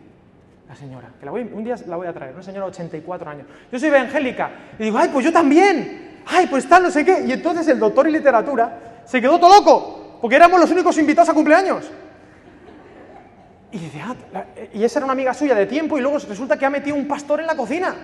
la 0.69 0.77
señora, 0.77 1.09
que 1.19 1.27
la 1.27 1.33
voy, 1.33 1.51
un 1.53 1.65
día 1.65 1.75
la 1.89 1.97
voy 1.97 2.07
a 2.07 2.13
traer, 2.13 2.33
una 2.33 2.45
señora 2.45 2.67
de 2.67 2.71
84 2.71 3.29
años. 3.29 3.47
Yo 3.73 3.79
soy 3.81 3.89
evangélica. 3.89 4.51
Y 4.79 4.85
digo, 4.85 4.99
ay, 4.99 5.11
pues 5.13 5.25
yo 5.25 5.33
también. 5.33 6.21
Ay, 6.27 6.47
pues 6.47 6.69
tal, 6.69 6.85
no 6.85 6.93
sé 6.93 7.05
qué. 7.05 7.25
Y 7.27 7.33
entonces 7.33 7.67
el 7.67 7.81
doctor 7.81 8.07
en 8.07 8.13
literatura 8.13 9.03
se 9.05 9.21
quedó 9.21 9.41
todo 9.41 9.53
loco, 9.53 10.19
porque 10.21 10.37
éramos 10.37 10.61
los 10.61 10.71
únicos 10.71 10.97
invitados 10.99 11.31
a 11.31 11.35
cumpleaños. 11.35 11.91
Y 13.73 13.79
dice, 13.79 14.01
ah, 14.01 14.15
y 14.73 14.85
esa 14.85 15.01
era 15.01 15.07
una 15.07 15.13
amiga 15.15 15.35
suya 15.35 15.57
de 15.57 15.67
tiempo 15.67 15.99
y 15.99 16.03
luego 16.03 16.19
resulta 16.19 16.57
que 16.57 16.67
ha 16.67 16.71
metido 16.71 16.95
un 16.95 17.09
pastor 17.09 17.41
en 17.41 17.47
la 17.47 17.57
cocina. 17.57 17.97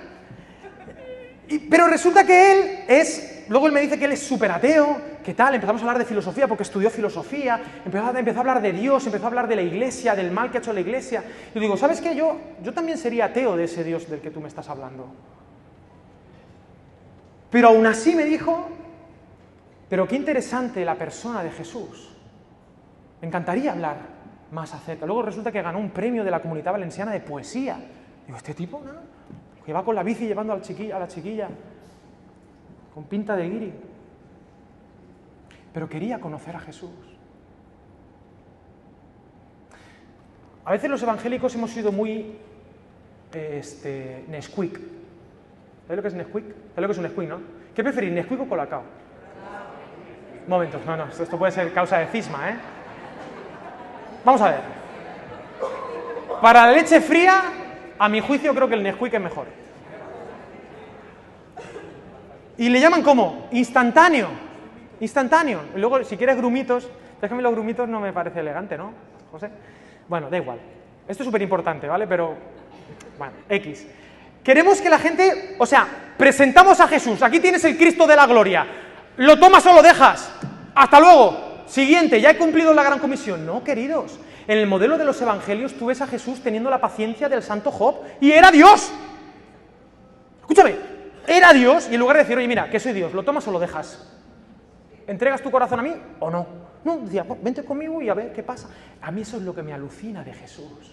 pero 1.70 1.86
resulta 1.86 2.24
que 2.24 2.52
él 2.52 2.78
es, 2.88 3.35
luego 3.48 3.66
él 3.66 3.72
me 3.72 3.80
dice 3.80 3.98
que 3.98 4.04
él 4.06 4.12
es 4.12 4.22
súper 4.22 4.50
ateo, 4.50 5.00
¿qué 5.24 5.34
tal? 5.34 5.54
Empezamos 5.54 5.82
a 5.82 5.84
hablar 5.84 5.98
de 5.98 6.04
filosofía 6.04 6.46
porque 6.46 6.62
estudió 6.62 6.90
filosofía, 6.90 7.60
empezó 7.84 8.06
a, 8.06 8.18
empezó 8.18 8.38
a, 8.38 8.40
hablar 8.40 8.62
de 8.62 8.72
Dios, 8.72 9.04
empezó 9.06 9.24
a 9.24 9.28
hablar 9.28 9.48
de 9.48 9.56
la 9.56 9.62
iglesia, 9.62 10.14
del 10.14 10.30
mal 10.30 10.50
que 10.50 10.58
ha 10.58 10.60
hecho 10.60 10.72
la 10.72 10.80
iglesia. 10.80 11.22
Y 11.54 11.60
digo, 11.60 11.76
¿sabes 11.76 12.00
qué? 12.00 12.14
Yo, 12.14 12.36
yo 12.62 12.72
también 12.72 12.98
sería 12.98 13.26
ateo 13.26 13.56
de 13.56 13.64
ese 13.64 13.84
Dios 13.84 14.08
del 14.08 14.20
que 14.20 14.30
tú 14.30 14.40
me 14.40 14.48
estás 14.48 14.68
hablando. 14.68 15.08
Pero 17.50 17.68
aún 17.68 17.86
así 17.86 18.14
me 18.14 18.24
dijo, 18.24 18.68
pero 19.88 20.06
qué 20.06 20.16
interesante 20.16 20.84
la 20.84 20.96
persona 20.96 21.42
de 21.42 21.50
Jesús. 21.50 22.14
Me 23.20 23.28
encantaría 23.28 23.72
hablar 23.72 23.96
más 24.50 24.74
acerca. 24.74 25.06
Luego 25.06 25.22
resulta 25.22 25.52
que 25.52 25.62
ganó 25.62 25.78
un 25.78 25.90
premio 25.90 26.24
de 26.24 26.30
la 26.30 26.40
comunidad 26.40 26.72
valenciana 26.72 27.12
de 27.12 27.20
poesía. 27.20 27.78
Digo, 28.26 28.36
este 28.36 28.54
tipo, 28.54 28.82
¿no? 28.84 28.92
Que 29.64 29.72
va 29.72 29.84
con 29.84 29.94
la 29.94 30.02
bici 30.02 30.26
llevando 30.26 30.52
a 30.52 30.56
la 30.56 31.08
chiquilla 31.08 31.48
con 32.96 33.04
pinta 33.04 33.36
de 33.36 33.46
guiri. 33.46 33.74
Pero 35.74 35.86
quería 35.86 36.18
conocer 36.18 36.56
a 36.56 36.60
Jesús. 36.60 36.88
A 40.64 40.72
veces 40.72 40.88
los 40.88 41.02
evangélicos 41.02 41.54
hemos 41.54 41.70
sido 41.72 41.92
muy 41.92 42.38
este, 43.34 44.24
Nesquik. 44.28 44.80
¿Sabes 45.86 45.96
lo 45.96 46.00
que 46.00 46.08
es 46.08 46.14
Nesquik? 46.14 46.44
¿Sabes 46.44 46.80
lo 46.80 46.86
que 46.86 46.92
es 46.92 46.96
un 46.96 47.04
Nesquik, 47.04 47.28
no? 47.28 47.40
¿Qué 47.74 47.82
preferís, 47.82 48.12
Nesquik 48.12 48.40
o 48.40 48.48
Colacao? 48.48 48.82
Momentos, 50.48 50.80
no, 50.86 50.96
no, 50.96 51.08
esto 51.08 51.36
puede 51.36 51.52
ser 51.52 51.74
causa 51.74 51.98
de 51.98 52.06
cisma, 52.06 52.48
¿eh? 52.48 52.56
Vamos 54.24 54.40
a 54.40 54.52
ver. 54.52 54.60
Para 56.40 56.66
la 56.66 56.72
leche 56.72 57.02
fría, 57.02 57.42
a 57.98 58.08
mi 58.08 58.20
juicio 58.20 58.54
creo 58.54 58.68
que 58.68 58.74
el 58.74 58.82
Nesquik 58.82 59.12
es 59.12 59.20
mejor. 59.20 59.65
Y 62.58 62.68
le 62.68 62.80
llaman 62.80 63.02
como 63.02 63.48
instantáneo. 63.52 64.28
Instantáneo. 65.00 65.60
Y 65.74 65.78
luego, 65.78 66.02
si 66.04 66.16
quieres 66.16 66.36
grumitos, 66.36 66.88
déjame 67.20 67.42
los 67.42 67.52
grumitos 67.52 67.88
no 67.88 68.00
me 68.00 68.12
parece 68.12 68.40
elegante, 68.40 68.76
¿no, 68.78 68.92
José? 69.30 69.50
Bueno, 70.08 70.30
da 70.30 70.36
igual. 70.36 70.58
Esto 71.06 71.22
es 71.22 71.26
súper 71.26 71.42
importante, 71.42 71.86
¿vale? 71.86 72.06
Pero, 72.06 72.34
bueno, 73.18 73.34
X. 73.48 73.86
Queremos 74.42 74.80
que 74.80 74.88
la 74.88 74.98
gente, 74.98 75.56
o 75.58 75.66
sea, 75.66 75.86
presentamos 76.16 76.78
a 76.80 76.88
Jesús, 76.88 77.22
aquí 77.22 77.40
tienes 77.40 77.64
el 77.64 77.76
Cristo 77.76 78.06
de 78.06 78.14
la 78.14 78.26
gloria, 78.26 78.66
lo 79.16 79.38
tomas 79.38 79.66
o 79.66 79.74
lo 79.74 79.82
dejas, 79.82 80.30
hasta 80.74 81.00
luego, 81.00 81.64
siguiente, 81.66 82.20
ya 82.20 82.30
he 82.30 82.36
cumplido 82.36 82.72
la 82.72 82.84
gran 82.84 83.00
comisión. 83.00 83.44
No, 83.44 83.64
queridos, 83.64 84.20
en 84.46 84.58
el 84.58 84.66
modelo 84.66 84.98
de 84.98 85.04
los 85.04 85.20
evangelios 85.20 85.74
tú 85.74 85.86
ves 85.86 86.00
a 86.00 86.06
Jesús 86.06 86.40
teniendo 86.40 86.70
la 86.70 86.80
paciencia 86.80 87.28
del 87.28 87.42
santo 87.42 87.72
Job 87.72 87.96
y 88.20 88.30
era 88.30 88.50
Dios. 88.52 88.92
Escúchame, 90.42 90.76
era 91.26 91.52
Dios 91.52 91.88
y 91.90 91.94
en 91.94 92.00
lugar 92.00 92.16
de 92.16 92.22
decir, 92.22 92.36
oye, 92.36 92.48
mira, 92.48 92.70
que 92.70 92.80
soy 92.80 92.92
Dios, 92.92 93.12
¿lo 93.12 93.24
tomas 93.24 93.46
o 93.48 93.52
lo 93.52 93.58
dejas? 93.58 94.12
¿Entregas 95.06 95.42
tu 95.42 95.50
corazón 95.50 95.80
a 95.80 95.82
mí 95.82 95.94
o 96.20 96.30
no? 96.30 96.46
No, 96.84 96.98
decía, 96.98 97.24
vente 97.42 97.64
conmigo 97.64 98.00
y 98.00 98.08
a 98.08 98.14
ver 98.14 98.32
qué 98.32 98.42
pasa. 98.42 98.70
A 99.00 99.10
mí 99.10 99.22
eso 99.22 99.36
es 99.36 99.42
lo 99.42 99.54
que 99.54 99.62
me 99.62 99.72
alucina 99.72 100.22
de 100.22 100.32
Jesús. 100.32 100.92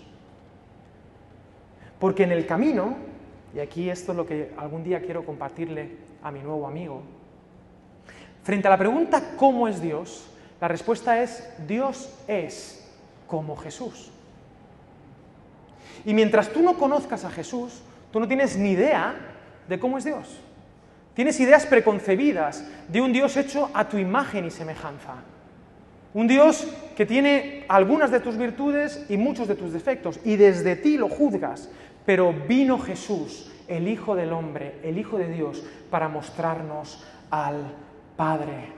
Porque 2.00 2.24
en 2.24 2.32
el 2.32 2.46
camino, 2.46 2.96
y 3.56 3.60
aquí 3.60 3.90
esto 3.90 4.12
es 4.12 4.18
lo 4.18 4.26
que 4.26 4.54
algún 4.58 4.84
día 4.84 5.02
quiero 5.02 5.26
compartirle 5.26 5.98
a 6.24 6.32
mi 6.32 6.40
nuevo 6.40 6.68
amigo, 6.68 7.04
frente 8.44 8.68
a 8.68 8.72
la 8.72 8.78
pregunta 8.78 9.36
¿cómo 9.38 9.68
es 9.68 9.82
Dios? 9.82 10.30
La 10.60 10.68
respuesta 10.68 11.22
es 11.22 11.48
Dios 11.68 12.14
es 12.28 12.90
como 13.28 13.56
Jesús. 13.56 14.12
Y 16.06 16.14
mientras 16.14 16.50
tú 16.50 16.62
no 16.62 16.78
conozcas 16.78 17.24
a 17.26 17.30
Jesús, 17.30 17.82
tú 18.12 18.20
no 18.20 18.28
tienes 18.28 18.58
ni 18.58 18.72
idea 18.72 19.33
de 19.68 19.80
cómo 19.80 19.98
es 19.98 20.04
Dios. 20.04 20.40
Tienes 21.14 21.40
ideas 21.40 21.66
preconcebidas 21.66 22.66
de 22.88 23.02
un 23.02 23.14
Dios 23.14 23.38
hecho 23.38 23.70
a 23.74 23.88
tu 23.88 23.98
imagen 23.98 24.46
y 24.46 24.52
semejanza. 24.52 25.16
Un 26.14 26.28
Dios 26.28 26.68
que 26.96 27.06
tiene 27.06 27.66
algunas 27.68 28.12
de 28.12 28.20
tus 28.20 28.38
virtudes 28.38 29.06
y 29.10 29.18
muchos 29.18 29.48
de 29.48 29.56
tus 29.56 29.74
defectos, 29.74 30.20
y 30.24 30.36
desde 30.36 30.76
ti 30.76 30.98
lo 30.98 31.10
juzgas. 31.10 31.70
Pero 32.06 32.34
vino 32.48 32.80
Jesús, 32.80 33.52
el 33.68 33.88
Hijo 33.88 34.16
del 34.16 34.34
Hombre, 34.34 34.80
el 34.84 34.98
Hijo 34.98 35.18
de 35.18 35.30
Dios, 35.30 35.64
para 35.90 36.08
mostrarnos 36.08 37.04
al 37.30 37.74
Padre. 38.16 38.74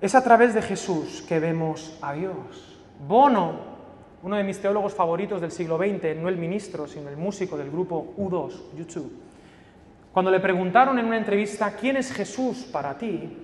Es 0.00 0.14
a 0.14 0.22
través 0.22 0.54
de 0.54 0.62
Jesús 0.62 1.24
que 1.28 1.40
vemos 1.40 1.98
a 2.00 2.12
Dios. 2.12 2.78
Bono, 3.06 3.67
uno 4.22 4.36
de 4.36 4.44
mis 4.44 4.60
teólogos 4.60 4.94
favoritos 4.94 5.40
del 5.40 5.52
siglo 5.52 5.76
XX, 5.78 6.16
no 6.16 6.28
el 6.28 6.36
ministro, 6.36 6.86
sino 6.86 7.08
el 7.08 7.16
músico 7.16 7.56
del 7.56 7.70
grupo 7.70 8.14
U2, 8.16 8.76
YouTube, 8.76 9.12
cuando 10.12 10.32
le 10.32 10.40
preguntaron 10.40 10.98
en 10.98 11.06
una 11.06 11.16
entrevista, 11.16 11.76
¿quién 11.76 11.96
es 11.96 12.12
Jesús 12.12 12.68
para 12.72 12.98
ti? 12.98 13.36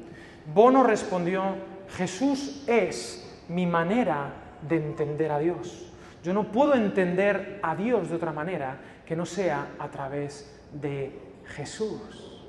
Bono 0.53 0.83
respondió, 0.83 1.55
Jesús 1.97 2.65
es 2.67 3.45
mi 3.49 3.65
manera 3.65 4.33
de 4.67 4.77
entender 4.77 5.31
a 5.31 5.39
Dios. 5.39 5.93
Yo 6.25 6.33
no 6.33 6.51
puedo 6.51 6.75
entender 6.75 7.61
a 7.63 7.77
Dios 7.77 8.09
de 8.09 8.17
otra 8.17 8.33
manera 8.33 8.79
que 9.07 9.15
no 9.15 9.25
sea 9.25 9.69
a 9.79 9.89
través 9.89 10.61
de 10.73 11.17
Jesús. 11.45 12.43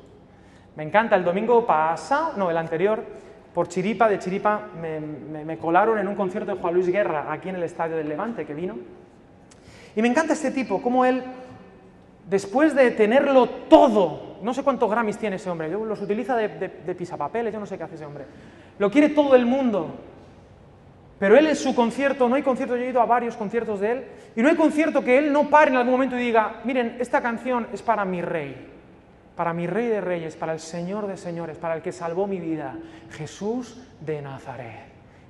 Me 0.76 0.84
encanta, 0.84 1.16
el 1.16 1.24
domingo 1.24 1.66
pasado, 1.66 2.34
no, 2.38 2.50
el 2.50 2.58
anterior, 2.58 3.04
por 3.56 3.70
Chiripa, 3.70 4.10
de 4.10 4.20
Chiripa, 4.20 4.68
me, 5.46 5.58
colaron 5.58 5.98
en 5.98 6.10
un 6.10 6.16
concierto 6.16 6.54
de 6.54 6.60
Juan 6.60 6.74
Luis 6.74 6.90
Guerra, 6.90 7.32
aquí 7.32 7.48
en 7.48 7.56
el 7.56 7.64
Estadio 7.64 7.96
del 7.96 8.10
Levante, 8.10 8.46
que 8.46 8.54
vino. 8.54 8.76
Y 9.96 10.02
me 10.02 10.10
encanta 10.10 10.34
este 10.34 10.52
tipo, 10.52 10.82
cómo 10.82 11.06
él, 11.06 11.24
después 12.30 12.76
de 12.76 12.92
tenerlo 12.92 13.48
todo, 13.70 14.40
no 14.42 14.54
sé 14.54 14.62
cuántos 14.62 14.92
Grammys 14.92 15.18
tiene 15.18 15.38
ese 15.38 15.50
hombre, 15.50 15.70
los 15.70 16.02
utiliza 16.02 16.36
de, 16.36 16.50
de 16.50 16.96
pisapapeles, 16.96 17.54
yo 17.54 17.60
no 17.62 17.66
sé 17.66 17.78
qué 17.78 17.86
hace 17.86 17.96
ese 17.96 18.06
hombre, 18.06 18.26
lo 18.78 18.92
quiere 18.92 19.08
todo 19.08 19.34
el 19.36 19.46
mundo, 19.46 19.88
pero 21.18 21.38
él 21.38 21.48
en 21.48 21.56
su 21.56 21.74
concierto, 21.74 22.28
no 22.28 22.36
hay 22.36 22.44
concierto, 22.44 22.76
yo 22.76 22.84
he 22.84 22.90
ido 22.90 23.00
a 23.00 23.06
varios 23.06 23.38
conciertos 23.38 23.80
de 23.80 23.92
él, 23.94 24.04
y 24.36 24.42
no 24.42 24.50
hay 24.50 24.58
concierto 24.58 25.02
que 25.02 25.18
él 25.18 25.32
no 25.32 25.50
pare 25.50 25.72
en 25.72 25.78
algún 25.78 25.94
momento 25.94 26.18
y 26.18 26.20
diga, 26.20 26.60
miren, 26.66 26.98
esta 27.00 27.22
canción 27.22 27.68
es 27.72 27.82
para 27.82 28.04
mi 28.04 28.22
rey 28.22 28.75
para 29.36 29.54
mi 29.54 29.68
Rey 29.68 29.88
de 29.88 30.02
Reyes, 30.02 30.36
para 30.36 30.54
el 30.54 30.60
Señor 30.60 31.08
de 31.08 31.18
Señores, 31.18 31.58
para 31.58 31.76
el 31.76 31.82
que 31.82 31.92
salvó 31.92 32.26
mi 32.28 32.40
vida, 32.40 32.78
Jesús 33.12 33.82
de 34.00 34.22
Nazaret. 34.22 34.86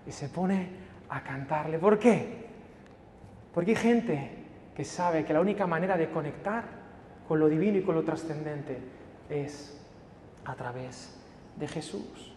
Y 0.05 0.11
se 0.11 0.29
pone 0.29 0.69
a 1.09 1.21
cantarle. 1.23 1.79
¿Por 1.79 1.97
qué? 1.97 2.45
Porque 3.53 3.71
hay 3.71 3.77
gente 3.77 4.31
que 4.75 4.83
sabe 4.83 5.25
que 5.25 5.33
la 5.33 5.41
única 5.41 5.65
manera 5.65 5.97
de 5.97 6.09
conectar 6.09 6.63
con 7.27 7.39
lo 7.39 7.47
divino 7.47 7.77
y 7.77 7.81
con 7.81 7.95
lo 7.95 8.03
trascendente 8.03 8.77
es 9.29 9.81
a 10.45 10.53
través 10.53 11.17
de 11.55 11.67
Jesús. 11.67 12.33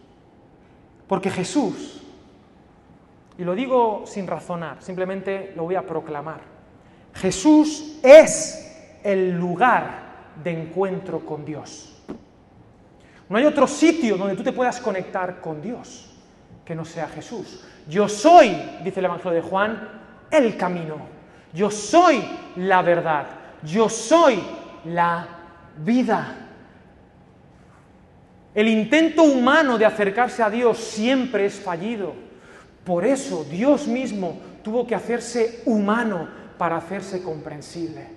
Porque 1.07 1.29
Jesús, 1.29 2.03
y 3.37 3.43
lo 3.43 3.53
digo 3.53 4.03
sin 4.05 4.25
razonar, 4.25 4.81
simplemente 4.81 5.53
lo 5.55 5.63
voy 5.63 5.75
a 5.75 5.85
proclamar, 5.85 6.41
Jesús 7.13 7.99
es 8.03 8.99
el 9.03 9.37
lugar 9.37 10.08
de 10.43 10.51
encuentro 10.51 11.25
con 11.25 11.45
Dios. 11.45 11.95
No 13.27 13.37
hay 13.37 13.45
otro 13.45 13.67
sitio 13.67 14.17
donde 14.17 14.35
tú 14.35 14.43
te 14.43 14.51
puedas 14.51 14.79
conectar 14.79 15.39
con 15.39 15.61
Dios 15.61 16.09
que 16.65 16.75
no 16.75 16.83
sea 16.83 17.07
Jesús. 17.07 17.63
Yo 17.87 18.07
soy, 18.07 18.55
dice 18.83 18.99
el 18.99 19.05
Evangelio 19.05 19.41
de 19.41 19.47
Juan, 19.47 19.89
el 20.31 20.57
camino. 20.57 20.97
Yo 21.53 21.69
soy 21.71 22.23
la 22.55 22.81
verdad. 22.81 23.27
Yo 23.63 23.89
soy 23.89 24.41
la 24.85 25.27
vida. 25.83 26.35
El 28.53 28.67
intento 28.67 29.23
humano 29.23 29.77
de 29.77 29.85
acercarse 29.85 30.41
a 30.41 30.49
Dios 30.49 30.77
siempre 30.77 31.45
es 31.45 31.59
fallido. 31.59 32.13
Por 32.83 33.05
eso 33.05 33.43
Dios 33.43 33.87
mismo 33.87 34.39
tuvo 34.63 34.87
que 34.87 34.95
hacerse 34.95 35.61
humano 35.65 36.27
para 36.57 36.77
hacerse 36.77 37.21
comprensible. 37.21 38.07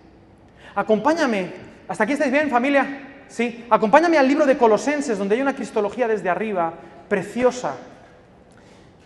Acompáñame 0.74 1.71
¿Hasta 1.92 2.04
aquí 2.04 2.14
estáis 2.14 2.32
bien, 2.32 2.48
familia? 2.48 2.86
Sí. 3.28 3.66
Acompáñame 3.68 4.16
al 4.16 4.26
libro 4.26 4.46
de 4.46 4.56
Colosenses, 4.56 5.18
donde 5.18 5.34
hay 5.34 5.42
una 5.42 5.54
cristología 5.54 6.08
desde 6.08 6.30
arriba, 6.30 6.72
preciosa. 7.06 7.74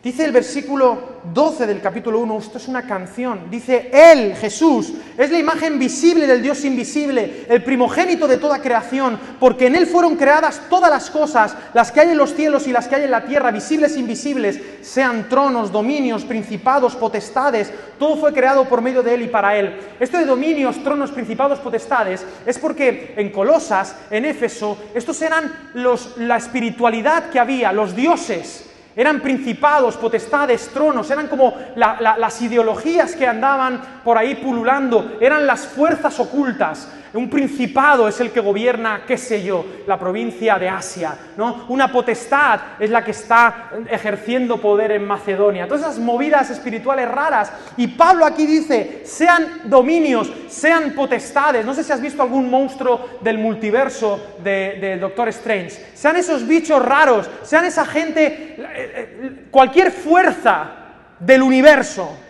Dice 0.02 0.24
el 0.24 0.30
versículo 0.30 1.16
12 1.34 1.66
del 1.66 1.80
capítulo 1.80 2.20
1, 2.20 2.38
esto 2.38 2.58
es 2.58 2.68
una 2.68 2.86
canción, 2.86 3.50
dice, 3.50 3.90
Él, 3.92 4.36
Jesús, 4.36 4.92
es 5.18 5.30
la 5.32 5.38
imagen 5.38 5.80
visible 5.80 6.28
del 6.28 6.42
Dios 6.42 6.64
invisible, 6.64 7.46
el 7.48 7.64
primogénito 7.64 8.28
de 8.28 8.36
toda 8.36 8.62
creación, 8.62 9.18
porque 9.40 9.66
en 9.66 9.74
Él 9.74 9.88
fueron 9.88 10.14
creadas 10.14 10.60
todas 10.70 10.90
las 10.90 11.10
cosas, 11.10 11.56
las 11.74 11.90
que 11.90 12.00
hay 12.00 12.10
en 12.10 12.18
los 12.18 12.34
cielos 12.34 12.68
y 12.68 12.72
las 12.72 12.86
que 12.86 12.94
hay 12.94 13.04
en 13.04 13.10
la 13.10 13.24
tierra, 13.24 13.50
visibles 13.50 13.96
e 13.96 14.00
invisibles, 14.00 14.60
sean 14.82 15.28
tronos, 15.28 15.72
dominios, 15.72 16.24
principados, 16.24 16.94
potestades, 16.94 17.72
todo 17.98 18.16
fue 18.16 18.32
creado 18.32 18.66
por 18.66 18.82
medio 18.82 19.02
de 19.02 19.14
Él 19.14 19.22
y 19.22 19.28
para 19.28 19.56
Él. 19.56 19.76
Esto 19.98 20.18
de 20.18 20.26
dominios, 20.26 20.84
tronos, 20.84 21.10
principados, 21.10 21.58
potestades, 21.58 22.24
es 22.44 22.58
porque 22.60 23.14
en 23.16 23.30
Colosas, 23.30 23.96
en 24.10 24.24
Éfeso, 24.24 24.78
estos 24.94 25.20
eran 25.22 25.70
los, 25.74 26.16
la 26.18 26.36
espiritualidad 26.36 27.30
que 27.30 27.40
había, 27.40 27.72
los 27.72 27.96
dioses 27.96 28.65
eran 28.96 29.20
principados, 29.20 29.98
potestades, 29.98 30.70
tronos, 30.70 31.10
eran 31.10 31.28
como 31.28 31.54
las 31.76 32.42
ideologías 32.42 33.14
que 33.14 33.26
andaban 33.26 34.00
por 34.02 34.16
ahí 34.16 34.36
pululando, 34.36 35.18
eran 35.20 35.46
las 35.46 35.66
fuerzas 35.66 36.18
ocultas. 36.18 36.88
Un 37.14 37.30
principado 37.30 38.08
es 38.08 38.20
el 38.20 38.30
que 38.30 38.40
gobierna, 38.40 39.02
qué 39.06 39.16
sé 39.16 39.42
yo, 39.42 39.64
la 39.86 39.98
provincia 39.98 40.58
de 40.58 40.68
Asia, 40.68 41.16
¿no? 41.36 41.66
Una 41.68 41.90
potestad 41.90 42.60
es 42.78 42.90
la 42.90 43.04
que 43.04 43.12
está 43.12 43.70
ejerciendo 43.90 44.60
poder 44.60 44.92
en 44.92 45.06
Macedonia. 45.06 45.66
Todas 45.66 45.82
esas 45.82 45.98
movidas 45.98 46.50
espirituales 46.50 47.08
raras. 47.08 47.52
Y 47.76 47.88
Pablo 47.88 48.24
aquí 48.24 48.46
dice, 48.46 49.02
sean 49.04 49.62
dominios, 49.64 50.32
sean 50.48 50.92
potestades. 50.92 51.64
No 51.64 51.74
sé 51.74 51.84
si 51.84 51.92
has 51.92 52.00
visto 52.00 52.22
algún 52.22 52.50
monstruo 52.50 53.18
del 53.20 53.38
multiverso 53.38 54.36
de 54.42 54.98
Doctor 55.00 55.28
Strange. 55.28 55.86
Sean 55.94 56.16
esos 56.16 56.46
bichos 56.46 56.84
raros, 56.84 57.28
sean 57.42 57.64
esa 57.64 57.84
gente, 57.84 58.26
eh, 58.26 58.56
eh, 58.58 59.46
cualquier 59.50 59.90
fuerza 59.90 60.70
del 61.18 61.42
universo 61.42 62.25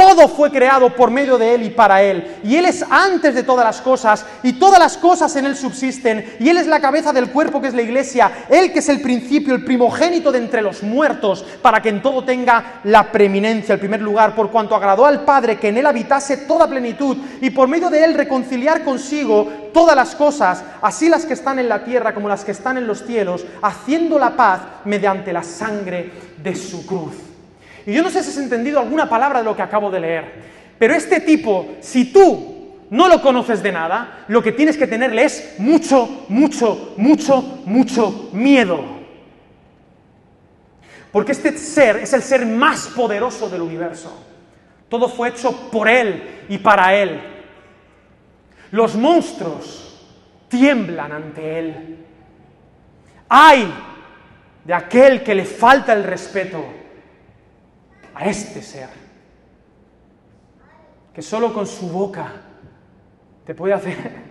todo 0.00 0.28
fue 0.28 0.50
creado 0.50 0.96
por 0.96 1.10
medio 1.10 1.36
de 1.36 1.54
Él 1.54 1.62
y 1.64 1.68
para 1.68 2.02
Él. 2.02 2.38
Y 2.42 2.56
Él 2.56 2.64
es 2.64 2.82
antes 2.88 3.34
de 3.34 3.42
todas 3.42 3.66
las 3.66 3.82
cosas 3.82 4.24
y 4.42 4.54
todas 4.54 4.78
las 4.78 4.96
cosas 4.96 5.36
en 5.36 5.44
Él 5.44 5.54
subsisten. 5.54 6.36
Y 6.40 6.48
Él 6.48 6.56
es 6.56 6.66
la 6.66 6.80
cabeza 6.80 7.12
del 7.12 7.28
cuerpo 7.28 7.60
que 7.60 7.68
es 7.68 7.74
la 7.74 7.82
iglesia. 7.82 8.46
Él 8.48 8.72
que 8.72 8.78
es 8.78 8.88
el 8.88 9.02
principio, 9.02 9.54
el 9.54 9.62
primogénito 9.62 10.32
de 10.32 10.38
entre 10.38 10.62
los 10.62 10.82
muertos, 10.82 11.44
para 11.60 11.82
que 11.82 11.90
en 11.90 12.00
todo 12.00 12.24
tenga 12.24 12.80
la 12.84 13.12
preeminencia, 13.12 13.74
el 13.74 13.78
primer 13.78 14.00
lugar, 14.00 14.34
por 14.34 14.50
cuanto 14.50 14.74
agradó 14.74 15.04
al 15.04 15.26
Padre 15.26 15.58
que 15.58 15.68
en 15.68 15.76
Él 15.76 15.84
habitase 15.84 16.38
toda 16.38 16.66
plenitud 16.66 17.18
y 17.42 17.50
por 17.50 17.68
medio 17.68 17.90
de 17.90 18.02
Él 18.02 18.14
reconciliar 18.14 18.82
consigo 18.82 19.52
todas 19.74 19.94
las 19.94 20.14
cosas, 20.14 20.64
así 20.80 21.10
las 21.10 21.26
que 21.26 21.34
están 21.34 21.58
en 21.58 21.68
la 21.68 21.84
tierra 21.84 22.14
como 22.14 22.26
las 22.26 22.42
que 22.42 22.52
están 22.52 22.78
en 22.78 22.86
los 22.86 23.04
cielos, 23.04 23.44
haciendo 23.60 24.18
la 24.18 24.34
paz 24.34 24.60
mediante 24.86 25.30
la 25.30 25.42
sangre 25.42 26.10
de 26.42 26.56
su 26.56 26.86
cruz. 26.86 27.29
Y 27.90 27.92
yo 27.92 28.04
no 28.04 28.10
sé 28.10 28.22
si 28.22 28.30
has 28.30 28.36
entendido 28.36 28.78
alguna 28.78 29.08
palabra 29.08 29.40
de 29.40 29.44
lo 29.44 29.56
que 29.56 29.62
acabo 29.62 29.90
de 29.90 29.98
leer, 29.98 30.24
pero 30.78 30.94
este 30.94 31.18
tipo, 31.18 31.74
si 31.80 32.12
tú 32.12 32.76
no 32.88 33.08
lo 33.08 33.20
conoces 33.20 33.64
de 33.64 33.72
nada, 33.72 34.26
lo 34.28 34.40
que 34.40 34.52
tienes 34.52 34.76
que 34.76 34.86
tenerle 34.86 35.24
es 35.24 35.56
mucho, 35.58 36.24
mucho, 36.28 36.94
mucho, 36.96 37.62
mucho 37.64 38.30
miedo. 38.32 38.80
Porque 41.10 41.32
este 41.32 41.58
ser 41.58 41.96
es 41.96 42.12
el 42.12 42.22
ser 42.22 42.46
más 42.46 42.86
poderoso 42.86 43.50
del 43.50 43.62
universo. 43.62 44.16
Todo 44.88 45.08
fue 45.08 45.30
hecho 45.30 45.68
por 45.72 45.88
Él 45.88 46.44
y 46.48 46.58
para 46.58 46.94
Él. 46.94 47.20
Los 48.70 48.94
monstruos 48.94 50.06
tiemblan 50.48 51.10
ante 51.10 51.58
Él. 51.58 51.96
¡Ay! 53.28 53.74
de 54.64 54.74
aquel 54.74 55.24
que 55.24 55.34
le 55.34 55.44
falta 55.44 55.92
el 55.92 56.04
respeto 56.04 56.79
a 58.14 58.26
este 58.26 58.62
ser, 58.62 58.88
que 61.14 61.22
solo 61.22 61.52
con 61.52 61.66
su 61.66 61.88
boca 61.88 62.32
te 63.44 63.54
puede 63.54 63.74
hacer... 63.74 64.30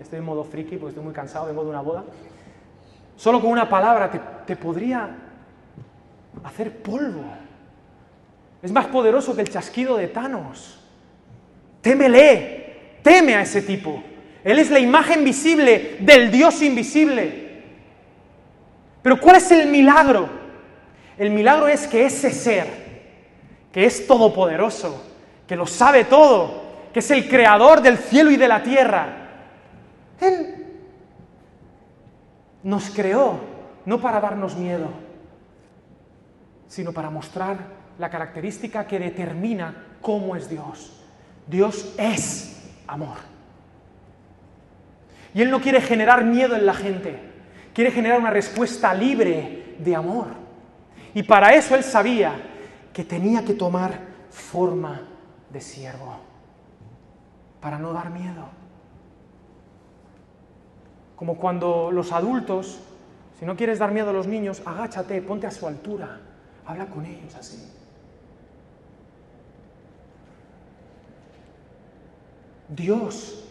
Estoy, 0.00 0.18
en 0.18 0.24
modo 0.24 0.44
friki 0.44 0.76
porque 0.76 0.90
estoy 0.90 1.04
muy 1.04 1.12
cansado, 1.12 1.46
vengo 1.46 1.64
de 1.64 1.70
una 1.70 1.80
boda. 1.80 2.04
Solo 3.16 3.40
con 3.40 3.50
una 3.50 3.68
palabra 3.68 4.10
te, 4.46 4.56
podría 4.56 5.08
hacer 6.44 6.82
polvo. 6.82 7.24
Es 8.62 8.72
más 8.72 8.86
poderoso 8.86 9.34
que 9.34 9.42
el 9.42 9.50
chasquido 9.50 9.96
de 9.96 10.08
Thanos. 10.08 10.80
Témele, 11.80 12.98
teme 13.02 13.34
a 13.34 13.42
ese 13.42 13.62
tipo. 13.62 14.02
Él 14.44 14.58
es 14.58 14.70
la 14.70 14.80
imagen 14.80 15.24
visible 15.24 15.98
del 16.00 16.30
Dios 16.30 16.62
invisible. 16.62 17.62
Pero 19.02 19.20
¿cuál 19.20 19.36
es 19.36 19.50
el 19.50 19.68
milagro? 19.68 20.41
El 21.18 21.30
milagro 21.30 21.68
es 21.68 21.86
que 21.86 22.06
ese 22.06 22.30
ser, 22.30 22.66
que 23.72 23.84
es 23.84 24.06
todopoderoso, 24.06 25.04
que 25.46 25.56
lo 25.56 25.66
sabe 25.66 26.04
todo, 26.04 26.62
que 26.92 27.00
es 27.00 27.10
el 27.10 27.28
creador 27.28 27.82
del 27.82 27.98
cielo 27.98 28.30
y 28.30 28.36
de 28.36 28.48
la 28.48 28.62
tierra, 28.62 29.06
Él 30.20 30.66
nos 32.62 32.90
creó 32.90 33.40
no 33.84 34.00
para 34.00 34.20
darnos 34.20 34.56
miedo, 34.56 34.88
sino 36.68 36.92
para 36.92 37.10
mostrar 37.10 37.58
la 37.98 38.08
característica 38.08 38.86
que 38.86 38.98
determina 38.98 39.86
cómo 40.00 40.36
es 40.36 40.48
Dios. 40.48 40.92
Dios 41.46 41.94
es 41.98 42.62
amor. 42.86 43.18
Y 45.34 45.42
Él 45.42 45.50
no 45.50 45.60
quiere 45.60 45.80
generar 45.80 46.24
miedo 46.24 46.54
en 46.56 46.66
la 46.66 46.74
gente. 46.74 47.18
Quiere 47.74 47.90
generar 47.90 48.20
una 48.20 48.30
respuesta 48.30 48.92
libre 48.94 49.76
de 49.78 49.96
amor. 49.96 50.41
Y 51.14 51.22
para 51.22 51.54
eso 51.54 51.74
él 51.74 51.84
sabía 51.84 52.32
que 52.92 53.04
tenía 53.04 53.44
que 53.44 53.54
tomar 53.54 54.00
forma 54.30 55.08
de 55.50 55.60
siervo, 55.60 56.16
para 57.60 57.78
no 57.78 57.92
dar 57.92 58.10
miedo. 58.10 58.48
Como 61.16 61.36
cuando 61.36 61.90
los 61.90 62.12
adultos, 62.12 62.80
si 63.38 63.44
no 63.44 63.56
quieres 63.56 63.78
dar 63.78 63.92
miedo 63.92 64.10
a 64.10 64.12
los 64.12 64.26
niños, 64.26 64.62
agáchate, 64.64 65.20
ponte 65.22 65.46
a 65.46 65.50
su 65.50 65.66
altura, 65.66 66.20
habla 66.66 66.86
con 66.86 67.04
ellos 67.04 67.34
así. 67.34 67.70
Dios, 72.68 73.44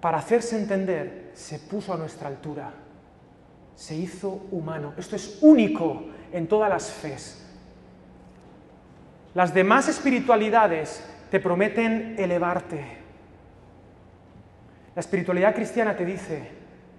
para 0.00 0.18
hacerse 0.18 0.58
entender, 0.58 1.30
se 1.34 1.60
puso 1.60 1.92
a 1.92 1.96
nuestra 1.96 2.28
altura 2.28 2.72
se 3.80 3.96
hizo 3.96 4.42
humano. 4.50 4.92
Esto 4.98 5.16
es 5.16 5.38
único 5.40 6.04
en 6.32 6.46
todas 6.46 6.68
las 6.68 6.90
fes. 6.90 7.46
Las 9.34 9.54
demás 9.54 9.88
espiritualidades 9.88 11.04
te 11.30 11.40
prometen 11.40 12.16
elevarte. 12.18 12.98
La 14.94 15.00
espiritualidad 15.00 15.54
cristiana 15.54 15.96
te 15.96 16.04
dice, 16.04 16.50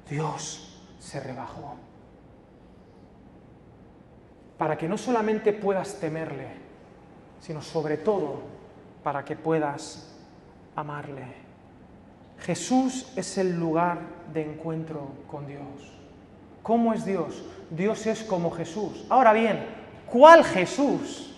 Dios 0.10 0.82
se 1.00 1.20
rebajó. 1.20 1.76
Para 4.58 4.78
que 4.78 4.88
no 4.88 4.98
solamente 4.98 5.54
puedas 5.54 6.00
temerle, 6.00 6.48
sino 7.42 7.62
sobre 7.62 7.98
todo 7.98 8.42
para 9.04 9.26
que 9.26 9.36
puedas 9.36 10.16
amarle. 10.76 11.26
Jesús 12.40 13.12
es 13.16 13.38
el 13.38 13.60
lugar 13.60 14.00
de 14.34 14.44
encuentro 14.44 15.10
con 15.28 15.48
Dios. 15.48 16.01
¿Cómo 16.64 16.94
es 16.94 17.06
Dios? 17.06 17.44
Dios 17.70 18.06
es 18.06 18.24
como 18.24 18.52
Jesús. 18.52 19.06
Ahora 19.10 19.34
bien, 19.34 19.66
¿cuál 20.06 20.44
Jesús? 20.44 21.34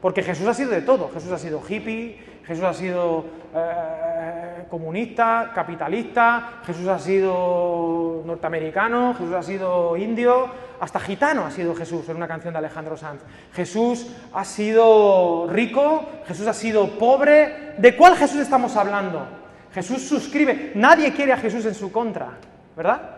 Porque 0.00 0.22
Jesús 0.22 0.46
ha 0.46 0.54
sido 0.54 0.70
de 0.70 0.82
todo. 0.82 1.10
Jesús 1.12 1.32
ha 1.32 1.38
sido 1.38 1.62
hippie, 1.66 2.18
Jesús 2.44 2.62
ha 2.62 2.74
sido 2.74 3.24
eh, 3.54 4.64
comunista, 4.70 5.50
capitalista, 5.54 6.60
Jesús 6.64 6.86
ha 6.86 6.98
sido 6.98 8.22
norteamericano, 8.24 9.14
Jesús 9.14 9.34
ha 9.34 9.42
sido 9.42 9.96
indio, 9.96 10.48
hasta 10.78 11.00
gitano 11.00 11.44
ha 11.44 11.50
sido 11.50 11.74
Jesús, 11.74 12.08
en 12.08 12.16
una 12.16 12.28
canción 12.28 12.52
de 12.52 12.58
Alejandro 12.58 12.96
Sanz. 12.96 13.22
Jesús 13.52 14.06
ha 14.32 14.44
sido 14.44 15.48
rico, 15.48 16.04
Jesús 16.26 16.46
ha 16.46 16.52
sido 16.52 16.98
pobre. 16.98 17.74
¿De 17.78 17.96
cuál 17.96 18.14
Jesús 18.16 18.40
estamos 18.40 18.76
hablando? 18.76 19.26
Jesús 19.72 20.02
suscribe. 20.02 20.72
Nadie 20.74 21.12
quiere 21.12 21.32
a 21.32 21.38
Jesús 21.38 21.64
en 21.66 21.74
su 21.74 21.90
contra, 21.90 22.38
¿verdad? 22.76 23.15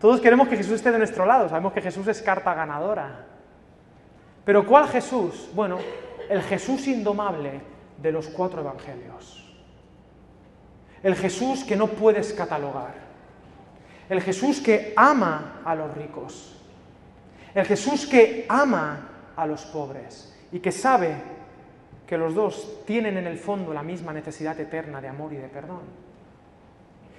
Todos 0.00 0.20
queremos 0.20 0.48
que 0.48 0.56
Jesús 0.56 0.74
esté 0.74 0.92
de 0.92 0.98
nuestro 0.98 1.24
lado, 1.24 1.48
sabemos 1.48 1.72
que 1.72 1.80
Jesús 1.80 2.06
es 2.08 2.20
carta 2.20 2.54
ganadora. 2.54 3.26
Pero 4.44 4.66
¿cuál 4.66 4.88
Jesús? 4.88 5.48
Bueno, 5.54 5.78
el 6.28 6.42
Jesús 6.42 6.86
indomable 6.86 7.60
de 8.00 8.12
los 8.12 8.28
cuatro 8.28 8.60
evangelios. 8.60 9.42
El 11.02 11.14
Jesús 11.14 11.64
que 11.64 11.76
no 11.76 11.88
puedes 11.88 12.32
catalogar. 12.32 12.94
El 14.08 14.20
Jesús 14.20 14.60
que 14.60 14.92
ama 14.96 15.60
a 15.64 15.74
los 15.74 15.92
ricos. 15.94 16.56
El 17.54 17.64
Jesús 17.64 18.06
que 18.06 18.44
ama 18.48 19.08
a 19.34 19.46
los 19.46 19.64
pobres 19.64 20.34
y 20.52 20.60
que 20.60 20.72
sabe 20.72 21.16
que 22.06 22.18
los 22.18 22.34
dos 22.34 22.84
tienen 22.86 23.16
en 23.16 23.26
el 23.26 23.38
fondo 23.38 23.74
la 23.74 23.82
misma 23.82 24.12
necesidad 24.12 24.58
eterna 24.60 25.00
de 25.00 25.08
amor 25.08 25.32
y 25.32 25.36
de 25.36 25.48
perdón. 25.48 26.05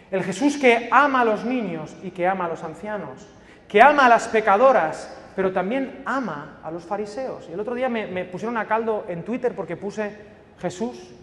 El 0.09 0.23
Jesús 0.23 0.57
que 0.57 0.87
ama 0.91 1.21
a 1.21 1.25
los 1.25 1.43
niños 1.43 1.95
y 2.01 2.11
que 2.11 2.27
ama 2.27 2.45
a 2.45 2.49
los 2.49 2.63
ancianos, 2.63 3.27
que 3.67 3.81
ama 3.81 4.05
a 4.05 4.09
las 4.09 4.27
pecadoras, 4.27 5.13
pero 5.35 5.51
también 5.51 6.01
ama 6.05 6.59
a 6.63 6.71
los 6.71 6.83
fariseos. 6.83 7.47
Y 7.49 7.53
el 7.53 7.59
otro 7.59 7.75
día 7.75 7.89
me, 7.89 8.25
pusieron 8.25 8.57
a 8.57 8.65
caldo 8.65 9.05
en 9.07 9.23
Twitter 9.23 9.53
porque 9.53 9.77
puse 9.77 10.17
Jesús 10.59 11.13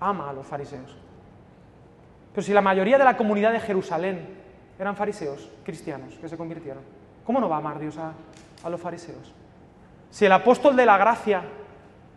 ama 0.00 0.30
a 0.30 0.32
los 0.32 0.46
fariseos. 0.46 0.96
Pero 2.34 2.44
si 2.44 2.52
la 2.52 2.62
mayoría 2.62 2.98
de 2.98 3.04
la 3.04 3.16
comunidad 3.16 3.52
de 3.52 3.60
Jerusalén 3.60 4.26
eran 4.78 4.96
fariseos, 4.96 5.48
cristianos, 5.62 6.14
que 6.14 6.28
se 6.28 6.36
convirtieron, 6.36 6.82
¿cómo 7.24 7.40
no 7.40 7.48
va 7.48 7.56
a 7.56 7.58
amar 7.58 7.78
Dios 7.78 7.96
a, 7.98 8.68
los 8.68 8.80
fariseos? 8.80 9.32
Si 10.10 10.24
el 10.24 10.32
apóstol 10.32 10.74
de 10.74 10.86
la 10.86 10.96
gracia 10.96 11.42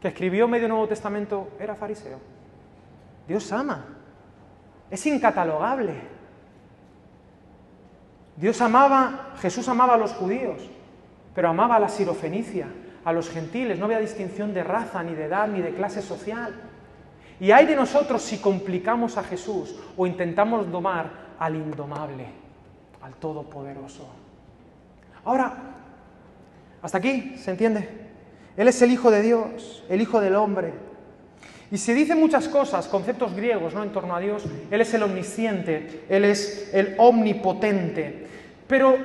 que 0.02 0.08
escribió 0.08 0.48
medio 0.48 0.68
Nuevo 0.68 0.88
Testamento 0.88 1.50
era 1.60 1.76
fariseo, 1.76 2.20
Dios 3.28 3.52
ama, 3.52 3.86
es 4.94 5.08
incatalogable. 5.08 5.96
Dios 8.36 8.62
amaba, 8.62 9.34
Jesús 9.40 9.68
amaba 9.68 9.96
a 9.96 9.98
los 9.98 10.14
judíos, 10.14 10.70
pero 11.34 11.50
amaba 11.50 11.78
a 11.78 11.80
la 11.80 11.90
sirofenicia, 11.90 12.68
a 13.04 13.12
los 13.12 13.28
gentiles, 13.32 13.80
no 13.80 13.86
había 13.86 13.98
distinción 13.98 14.54
de 14.54 14.64
raza, 14.64 15.02
ni 15.02 15.16
de 15.16 15.26
edad, 15.26 15.48
ni 15.48 15.62
de 15.62 15.74
clase 15.74 16.04
social. 16.04 16.54
Y 17.40 17.50
hay 17.50 17.66
de 17.66 17.76
nosotros 17.76 18.22
si 18.22 18.38
complicamos 18.38 19.18
a 19.18 19.24
Jesús 19.24 19.76
o 19.98 20.06
intentamos 20.06 20.72
domar 20.72 21.10
al 21.40 21.56
indomable, 21.56 22.28
al 23.02 23.16
todopoderoso. 23.16 24.08
Ahora, 25.26 25.56
hasta 26.84 27.00
aquí, 27.00 27.36
¿se 27.40 27.50
entiende? 27.50 28.12
Él 28.56 28.68
es 28.68 28.80
el 28.84 28.92
Hijo 28.92 29.10
de 29.10 29.24
Dios, 29.24 29.84
el 29.90 30.02
Hijo 30.02 30.22
del 30.22 30.36
hombre, 30.36 30.72
y 31.74 31.80
se 31.80 31.96
dicen 31.96 32.20
muchas 32.20 32.48
cosas, 32.48 32.88
conceptos 32.88 33.34
griegos, 33.34 33.74
¿no? 33.74 33.82
En 33.82 33.92
torno 33.92 34.16
a 34.16 34.20
Dios. 34.20 34.44
Él 34.70 34.80
es 34.80 34.94
el 34.94 35.02
omnisciente, 35.02 36.06
Él 36.08 36.24
es 36.24 36.70
el 36.72 36.94
omnipotente. 37.00 38.28
Pero 38.68 38.96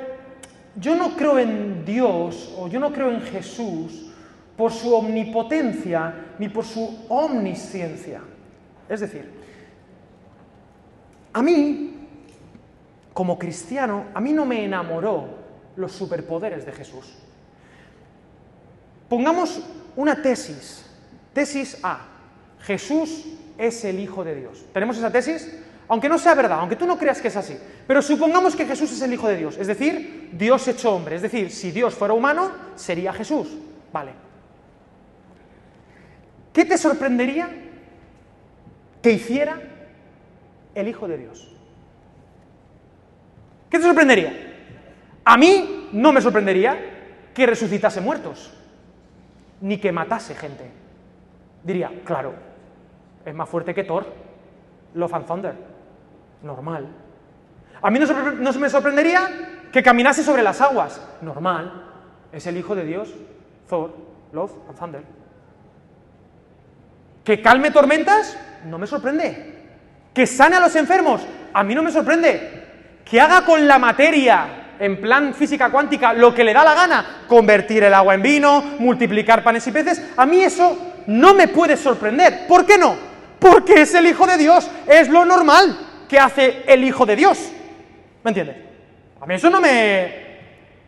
yo 0.76 0.94
no 0.94 1.16
creo 1.16 1.38
en 1.38 1.86
Dios 1.86 2.54
o 2.58 2.68
yo 2.68 2.78
no 2.78 2.92
creo 2.92 3.10
en 3.10 3.22
Jesús 3.22 4.12
por 4.54 4.70
su 4.70 4.94
omnipotencia 4.94 6.34
ni 6.38 6.50
por 6.50 6.62
su 6.62 7.06
omnisciencia. 7.08 8.20
Es 8.86 9.00
decir, 9.00 9.30
a 11.32 11.40
mí, 11.40 11.94
como 13.14 13.38
cristiano, 13.38 14.08
a 14.12 14.20
mí 14.20 14.34
no 14.34 14.44
me 14.44 14.62
enamoró 14.62 15.26
los 15.74 15.92
superpoderes 15.92 16.66
de 16.66 16.72
Jesús. 16.72 17.14
Pongamos 19.08 19.64
una 19.96 20.20
tesis, 20.20 20.84
tesis 21.32 21.82
A. 21.82 22.17
Jesús 22.60 23.24
es 23.56 23.84
el 23.84 24.00
Hijo 24.00 24.24
de 24.24 24.34
Dios. 24.34 24.64
¿Tenemos 24.72 24.96
esa 24.96 25.10
tesis? 25.10 25.58
Aunque 25.88 26.08
no 26.08 26.18
sea 26.18 26.34
verdad, 26.34 26.58
aunque 26.60 26.76
tú 26.76 26.86
no 26.86 26.98
creas 26.98 27.20
que 27.20 27.28
es 27.28 27.36
así. 27.36 27.56
Pero 27.86 28.02
supongamos 28.02 28.54
que 28.54 28.66
Jesús 28.66 28.92
es 28.92 29.00
el 29.02 29.12
Hijo 29.12 29.26
de 29.26 29.36
Dios, 29.36 29.56
es 29.58 29.66
decir, 29.66 30.30
Dios 30.32 30.68
hecho 30.68 30.94
hombre. 30.94 31.16
Es 31.16 31.22
decir, 31.22 31.50
si 31.50 31.70
Dios 31.70 31.94
fuera 31.94 32.14
humano, 32.14 32.52
sería 32.74 33.12
Jesús. 33.12 33.48
Vale. 33.92 34.12
¿Qué 36.52 36.64
te 36.64 36.76
sorprendería 36.76 37.48
que 39.02 39.12
hiciera 39.12 39.60
el 40.74 40.88
Hijo 40.88 41.08
de 41.08 41.18
Dios? 41.18 41.48
¿Qué 43.70 43.78
te 43.78 43.84
sorprendería? 43.84 44.32
A 45.24 45.36
mí 45.36 45.88
no 45.92 46.12
me 46.12 46.20
sorprendería 46.20 46.78
que 47.34 47.46
resucitase 47.46 48.00
muertos, 48.00 48.52
ni 49.60 49.78
que 49.78 49.92
matase 49.92 50.34
gente. 50.34 50.64
Diría, 51.62 51.92
claro, 52.04 52.34
es 53.24 53.34
más 53.34 53.48
fuerte 53.48 53.74
que 53.74 53.84
Thor, 53.84 54.06
Love 54.94 55.14
and 55.14 55.26
Thunder, 55.26 55.54
normal. 56.42 56.86
A 57.80 57.90
mí 57.90 57.98
no, 57.98 58.52
se 58.52 58.58
me 58.58 58.70
sorprendería 58.70 59.28
que 59.72 59.82
caminase 59.82 60.22
sobre 60.22 60.42
las 60.42 60.60
aguas, 60.60 61.00
normal, 61.20 61.84
es 62.32 62.46
el 62.46 62.56
Hijo 62.56 62.74
de 62.74 62.84
Dios, 62.84 63.10
Thor, 63.68 63.94
Love 64.32 64.52
and 64.68 64.78
Thunder. 64.78 65.02
Que 67.24 67.42
calme 67.42 67.70
tormentas, 67.70 68.38
no 68.64 68.78
me 68.78 68.86
sorprende. 68.86 69.54
Que 70.14 70.26
sane 70.26 70.56
a 70.56 70.60
los 70.60 70.74
enfermos, 70.74 71.26
a 71.52 71.62
mí 71.62 71.74
no 71.74 71.82
me 71.82 71.92
sorprende. 71.92 72.64
Que 73.04 73.20
haga 73.20 73.44
con 73.44 73.68
la 73.68 73.78
materia, 73.78 74.74
en 74.78 75.00
plan 75.00 75.34
física 75.34 75.70
cuántica, 75.70 76.12
lo 76.12 76.34
que 76.34 76.44
le 76.44 76.54
da 76.54 76.64
la 76.64 76.74
gana, 76.74 77.24
convertir 77.28 77.84
el 77.84 77.94
agua 77.94 78.14
en 78.14 78.22
vino, 78.22 78.62
multiplicar 78.78 79.42
panes 79.42 79.66
y 79.66 79.72
peces, 79.72 80.02
a 80.16 80.26
mí 80.26 80.40
eso 80.40 81.02
no 81.06 81.34
me 81.34 81.48
puede 81.48 81.76
sorprender. 81.76 82.46
¿Por 82.46 82.64
qué 82.64 82.78
no? 82.78 83.07
Porque 83.38 83.82
es 83.82 83.94
el 83.94 84.06
Hijo 84.06 84.26
de 84.26 84.36
Dios, 84.36 84.70
es 84.86 85.08
lo 85.08 85.24
normal 85.24 85.78
que 86.08 86.18
hace 86.18 86.62
el 86.66 86.84
Hijo 86.84 87.06
de 87.06 87.16
Dios. 87.16 87.52
¿Me 88.24 88.30
entiendes? 88.30 88.56
A 89.20 89.26
mí 89.26 89.34
eso 89.34 89.50
no 89.50 89.60
me... 89.60 90.28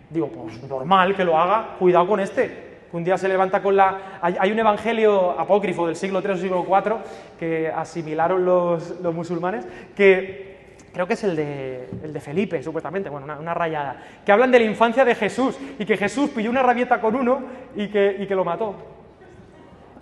Digo, 0.08 0.28
pues 0.28 0.62
normal 0.64 1.14
que 1.14 1.24
lo 1.24 1.38
haga, 1.38 1.76
cuidado 1.78 2.06
con 2.08 2.20
este 2.20 2.70
un 2.92 3.04
día 3.04 3.16
se 3.16 3.28
levanta 3.28 3.62
con 3.62 3.76
la... 3.76 4.18
Hay, 4.20 4.50
un 4.50 4.58
evangelio 4.58 5.38
apócrifo 5.38 5.86
del 5.86 5.96
siglo 5.96 6.20
III 6.20 6.30
o 6.30 6.36
siglo 6.36 6.66
IV 6.68 6.96
que 7.38 7.68
asimilaron 7.68 8.44
los, 8.44 9.00
musulmanes, 9.14 9.64
que 9.94 10.76
creo 10.92 11.06
que 11.06 11.14
es 11.14 11.24
el 11.24 11.36
de, 11.36 11.88
el 12.02 12.12
de 12.12 12.20
Felipe, 12.20 12.62
supuestamente, 12.62 13.08
bueno, 13.08 13.32
una, 13.38 13.54
rayada, 13.54 14.02
que 14.24 14.32
hablan 14.32 14.50
de 14.50 14.58
la 14.58 14.64
infancia 14.64 15.04
de 15.04 15.14
Jesús 15.14 15.56
y 15.78 15.84
que 15.84 15.96
Jesús 15.96 16.30
pilló 16.30 16.50
una 16.50 16.62
rabieta 16.62 17.00
con 17.00 17.14
uno 17.14 17.40
y 17.76 17.88
que, 17.88 18.16
y 18.18 18.26
que 18.26 18.34
lo 18.34 18.44
mató. 18.44 18.74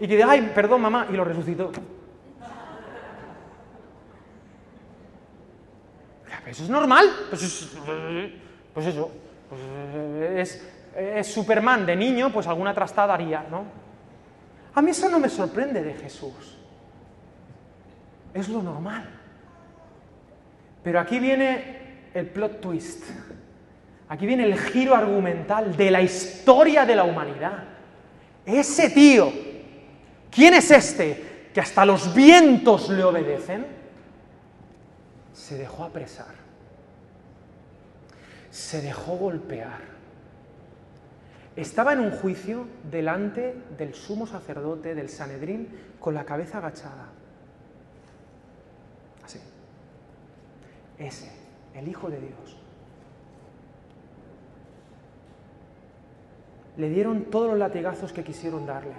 Y 0.00 0.08
que 0.08 0.16
dice, 0.16 0.26
ay, 0.28 0.50
perdón 0.54 0.80
mamá, 0.80 1.06
y 1.10 1.14
lo 1.14 1.24
resucitó. 1.24 1.70
¿Eso 6.48 6.64
es 6.64 6.70
normal? 6.70 7.06
Pues, 7.28 7.68
pues 8.72 8.86
eso, 8.86 9.10
pues 9.50 9.60
es, 10.34 10.64
es 10.96 11.26
Superman 11.26 11.84
de 11.84 11.94
niño, 11.94 12.32
pues 12.32 12.46
alguna 12.46 12.72
trastada 12.72 13.12
haría, 13.12 13.44
¿no? 13.50 13.64
A 14.74 14.80
mí 14.80 14.92
eso 14.92 15.10
no 15.10 15.18
me 15.18 15.28
sorprende 15.28 15.82
de 15.82 15.94
Jesús. 15.94 16.56
Es 18.32 18.48
lo 18.48 18.62
normal. 18.62 19.08
Pero 20.82 21.00
aquí 21.00 21.18
viene 21.18 22.08
el 22.14 22.26
plot 22.26 22.60
twist. 22.60 23.04
Aquí 24.08 24.24
viene 24.24 24.44
el 24.44 24.58
giro 24.58 24.94
argumental 24.94 25.76
de 25.76 25.90
la 25.90 26.00
historia 26.00 26.86
de 26.86 26.96
la 26.96 27.04
humanidad. 27.04 27.64
Ese 28.46 28.88
tío, 28.88 29.30
¿quién 30.30 30.54
es 30.54 30.70
este 30.70 31.50
que 31.52 31.60
hasta 31.60 31.84
los 31.84 32.14
vientos 32.14 32.88
le 32.88 33.04
obedecen? 33.04 33.77
Se 35.38 35.56
dejó 35.56 35.84
apresar. 35.84 36.34
Se 38.50 38.82
dejó 38.82 39.16
golpear 39.16 39.98
estaba 41.58 41.92
en 41.92 41.98
un 41.98 42.12
juicio 42.12 42.68
delante 42.88 43.52
del 43.76 43.92
sumo 43.92 44.28
sacerdote 44.28 44.94
del 44.94 45.08
Sanedrín 45.08 45.68
con 45.98 46.14
la 46.14 46.24
cabeza 46.24 46.58
agachada. 46.58 47.08
Así. 49.24 49.40
Ese, 50.98 51.32
el 51.74 51.88
Hijo 51.88 52.08
de 52.10 52.20
Dios. 52.20 52.56
Le 56.76 56.90
dieron 56.90 57.24
todos 57.24 57.48
los 57.50 57.58
latigazos 57.58 58.12
que 58.12 58.22
quisieron 58.22 58.64
darle. 58.64 58.94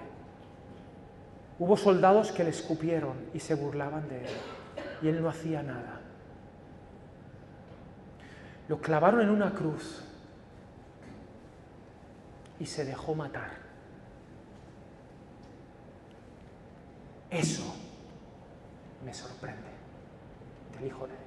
Hubo 1.60 1.78
soldados 1.78 2.34
que 2.34 2.44
le 2.44 2.50
escupieron 2.50 3.16
y 3.34 3.40
se 3.40 3.56
burlaban 3.56 4.10
de 4.10 4.18
él. 4.18 4.32
Y 5.02 5.08
él 5.08 5.22
no 5.22 5.30
hacía 5.30 5.64
nada. 5.64 5.99
Lo 8.70 8.80
clavaron 8.80 9.22
en 9.22 9.32
una 9.32 9.52
cruz 9.52 10.04
y 12.60 12.68
se 12.68 12.86
dejó 12.86 13.16
matar. 13.16 13.50
Eso 17.32 17.64
me 19.04 19.12
sorprende 19.12 19.70
del 20.78 20.86
Hijo 20.86 21.08
de 21.08 21.14
Dios. 21.14 21.26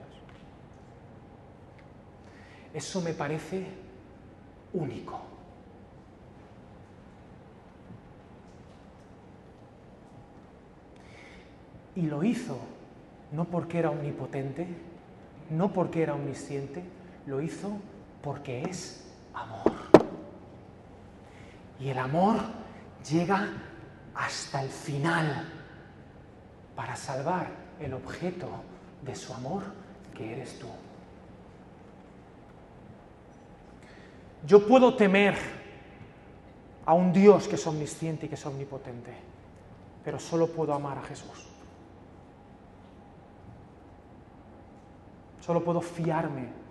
Eso 2.75 3.01
me 3.01 3.13
parece 3.13 3.67
único. 4.73 5.21
Y 11.97 12.03
lo 12.03 12.23
hizo 12.23 12.57
no 13.33 13.47
porque 13.47 13.81
era 13.81 13.91
omnipotente, 13.91 14.69
no 15.51 15.73
porque 15.73 16.05
era 16.05 16.15
omnisciente, 16.15 16.85
lo 17.27 17.41
hizo 17.41 17.71
porque 18.23 18.63
es 18.63 19.05
amor. 19.35 19.73
Y 21.81 21.89
el 21.89 21.99
amor 21.99 22.37
llega 23.09 23.49
hasta 24.15 24.63
el 24.63 24.69
final 24.69 25.49
para 26.77 26.97
salvar 26.97 27.49
el 27.81 27.95
objeto 27.95 28.49
de 29.05 29.15
su 29.15 29.33
amor, 29.33 29.63
que 30.15 30.33
eres 30.33 30.59
tú. 30.59 30.69
Yo 34.47 34.67
puedo 34.67 34.95
temer 34.95 35.37
a 36.85 36.95
un 36.95 37.13
Dios 37.13 37.49
que 37.49 37.55
es 37.55 37.67
omnisciente 37.67 38.27
y 38.27 38.29
que 38.29 38.35
es 38.35 38.47
omnipotente, 38.47 39.13
pero 40.05 40.19
solo 40.19 40.49
puedo 40.49 40.75
amar 40.75 40.99
a 40.99 41.03
Jesús. 41.03 41.49
Solo 45.41 45.65
puedo 45.65 45.81
fiarme 45.81 46.62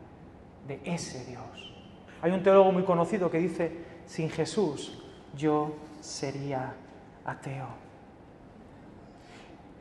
ese 0.83 1.25
Dios. 1.25 1.73
Hay 2.21 2.31
un 2.31 2.43
teólogo 2.43 2.71
muy 2.71 2.83
conocido 2.83 3.29
que 3.29 3.39
dice, 3.39 3.71
sin 4.05 4.29
Jesús 4.29 5.03
yo 5.35 5.75
sería 5.99 6.73
ateo. 7.25 7.67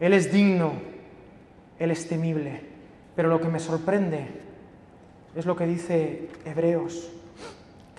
Él 0.00 0.14
es 0.14 0.32
digno, 0.32 0.72
Él 1.78 1.90
es 1.90 2.08
temible, 2.08 2.62
pero 3.14 3.28
lo 3.28 3.40
que 3.40 3.48
me 3.48 3.58
sorprende 3.60 4.26
es 5.34 5.46
lo 5.46 5.54
que 5.54 5.66
dice 5.66 6.28
Hebreos 6.44 7.10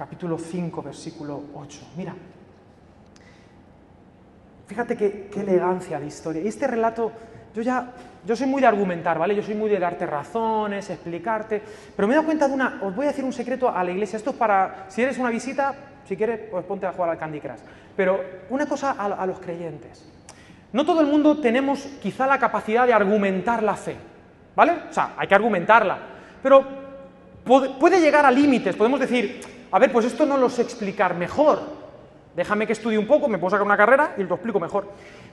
capítulo 0.01 0.39
5, 0.39 0.81
versículo 0.81 1.43
8. 1.53 1.79
Mira, 1.95 2.15
fíjate 4.65 4.97
qué, 4.97 5.29
elegancia 5.35 5.99
de 5.99 6.07
historia. 6.07 6.41
Este 6.43 6.65
relato, 6.65 7.11
yo 7.53 7.61
ya, 7.61 7.91
yo 8.25 8.35
soy 8.35 8.47
muy 8.47 8.61
de 8.61 8.67
argumentar, 8.67 9.19
¿vale? 9.19 9.35
Yo 9.35 9.43
soy 9.43 9.55
muy 9.55 9.69
de 9.69 9.79
darte 9.79 10.05
razones, 10.05 10.89
explicarte, 10.89 11.61
pero 11.95 12.07
me 12.07 12.13
he 12.13 12.15
dado 12.15 12.25
cuenta 12.25 12.47
de 12.47 12.53
una, 12.53 12.79
os 12.83 12.95
voy 12.95 13.05
a 13.05 13.09
decir 13.09 13.25
un 13.25 13.33
secreto 13.33 13.69
a 13.69 13.83
la 13.83 13.91
iglesia, 13.91 14.17
esto 14.17 14.31
es 14.31 14.35
para, 14.35 14.85
si 14.87 15.01
eres 15.01 15.17
una 15.17 15.29
visita, 15.29 15.73
si 16.07 16.15
quieres, 16.15 16.39
pues 16.49 16.65
ponte 16.65 16.85
a 16.85 16.93
jugar 16.93 17.11
al 17.11 17.17
Candy 17.17 17.39
Crush. 17.39 17.59
Pero 17.95 18.23
una 18.49 18.65
cosa 18.65 18.91
a, 18.91 19.25
los 19.25 19.39
creyentes. 19.39 20.05
No 20.73 20.85
todo 20.85 21.01
el 21.01 21.07
mundo 21.07 21.39
tenemos 21.39 21.87
quizá 22.01 22.25
la 22.25 22.39
capacidad 22.39 22.87
de 22.87 22.93
argumentar 22.93 23.61
la 23.61 23.75
fe, 23.75 23.95
¿vale? 24.55 24.73
O 24.89 24.93
sea, 24.93 25.13
hay 25.17 25.27
que 25.27 25.35
argumentarla. 25.35 25.97
Pero 26.41 26.65
puede, 27.43 27.99
llegar 27.99 28.25
a 28.25 28.31
límites. 28.31 28.75
Podemos 28.75 28.99
decir, 28.99 29.41
a 29.71 29.79
ver, 29.79 29.91
pues 29.91 30.05
esto 30.05 30.25
no 30.25 30.37
lo 30.37 30.49
sé 30.49 30.61
explicar 30.61 31.15
mejor. 31.15 31.80
Déjame 32.35 32.65
que 32.65 32.73
estudie 32.73 32.97
un 32.97 33.07
poco, 33.07 33.27
me 33.27 33.37
puedo 33.37 33.51
sacar 33.51 33.65
una 33.65 33.77
carrera 33.77 34.13
y 34.17 34.23
lo 34.23 34.35
explico 34.35 34.59
mejor. 34.59 34.87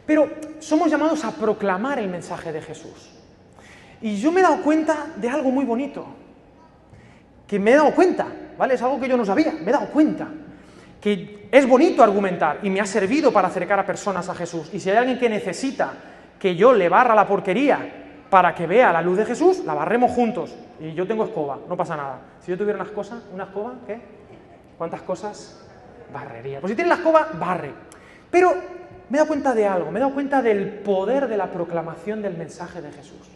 Pero 0.06 0.28
somos 0.58 0.90
llamados 0.90 1.24
a 1.24 1.32
proclamar 1.32 1.98
el 1.98 2.08
mensaje 2.08 2.52
de 2.52 2.60
Jesús. 2.60 3.10
Y 4.00 4.16
yo 4.16 4.32
me 4.32 4.40
he 4.40 4.42
dado 4.42 4.62
cuenta 4.62 5.06
de 5.16 5.28
algo 5.28 5.50
muy 5.50 5.64
bonito. 5.64 6.06
Que 7.46 7.58
me 7.58 7.72
he 7.72 7.76
dado 7.76 7.94
cuenta, 7.94 8.26
¿vale? 8.56 8.74
Es 8.74 8.82
algo 8.82 9.00
que 9.00 9.08
yo 9.08 9.16
no 9.16 9.24
sabía, 9.24 9.52
me 9.52 9.70
he 9.70 9.72
dado 9.72 9.88
cuenta 9.90 10.28
que 11.00 11.48
es 11.50 11.66
bonito 11.68 12.02
argumentar 12.02 12.58
y 12.62 12.70
me 12.70 12.80
ha 12.80 12.86
servido 12.86 13.32
para 13.32 13.48
acercar 13.48 13.78
a 13.78 13.86
personas 13.86 14.28
a 14.28 14.34
Jesús. 14.34 14.70
Y 14.72 14.80
si 14.80 14.90
hay 14.90 14.96
alguien 14.96 15.18
que 15.18 15.28
necesita 15.28 15.92
que 16.38 16.56
yo 16.56 16.72
le 16.72 16.88
barra 16.88 17.14
la 17.14 17.26
porquería 17.26 17.78
para 18.28 18.54
que 18.54 18.66
vea 18.66 18.92
la 18.92 19.00
luz 19.00 19.18
de 19.18 19.24
Jesús, 19.24 19.64
la 19.64 19.74
barremos 19.74 20.10
juntos. 20.10 20.54
Y 20.80 20.92
yo 20.92 21.06
tengo 21.06 21.24
escoba, 21.24 21.58
no 21.68 21.76
pasa 21.76 21.96
nada. 21.96 22.20
Si 22.40 22.50
yo 22.50 22.58
tuviera 22.58 22.78
una 22.78 22.88
escoba, 22.88 23.20
una 23.32 23.44
escoba, 23.44 23.74
¿qué? 23.86 24.00
¿Cuántas 24.76 25.02
cosas? 25.02 25.67
Barrería. 26.12 26.60
Pues 26.60 26.70
si 26.70 26.76
tiene 26.76 26.88
la 26.88 26.96
escoba, 26.96 27.28
barre. 27.38 27.72
Pero 28.30 28.54
me 29.08 29.16
he 29.16 29.18
dado 29.18 29.28
cuenta 29.28 29.54
de 29.54 29.66
algo, 29.66 29.90
me 29.90 29.98
he 29.98 30.02
dado 30.02 30.14
cuenta 30.14 30.42
del 30.42 30.68
poder 30.68 31.28
de 31.28 31.36
la 31.36 31.50
proclamación 31.50 32.22
del 32.22 32.36
mensaje 32.36 32.82
de 32.82 32.92
Jesús. 32.92 33.26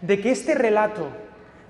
De 0.00 0.20
que 0.20 0.30
este 0.30 0.54
relato 0.54 1.08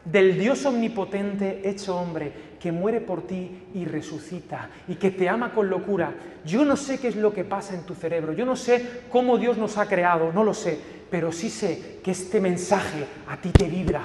del 0.05 0.39
Dios 0.39 0.65
omnipotente 0.67 1.69
hecho 1.69 1.97
hombre, 1.97 2.49
que 2.61 2.73
muere 2.73 3.01
por 3.01 3.27
ti 3.27 3.67
y 3.75 3.85
resucita, 3.85 4.71
y 4.89 4.97
que 4.97 5.11
te 5.11 5.29
ama 5.29 5.53
con 5.53 5.71
locura. 5.71 6.13
Yo 6.45 6.65
no 6.65 6.77
sé 6.77 6.99
qué 6.99 7.09
es 7.09 7.17
lo 7.17 7.33
que 7.33 7.45
pasa 7.45 7.75
en 7.75 7.85
tu 7.85 7.95
cerebro, 7.95 8.33
yo 8.33 8.45
no 8.45 8.57
sé 8.57 9.03
cómo 9.11 9.39
Dios 9.39 9.59
nos 9.59 9.79
ha 9.79 9.87
creado, 9.87 10.33
no 10.33 10.45
lo 10.45 10.55
sé, 10.55 10.79
pero 11.11 11.33
sí 11.33 11.51
sé 11.51 12.01
que 12.03 12.11
este 12.11 12.41
mensaje 12.41 13.05
a 13.29 13.37
ti 13.37 13.51
te 13.51 13.69
vibra. 13.69 14.03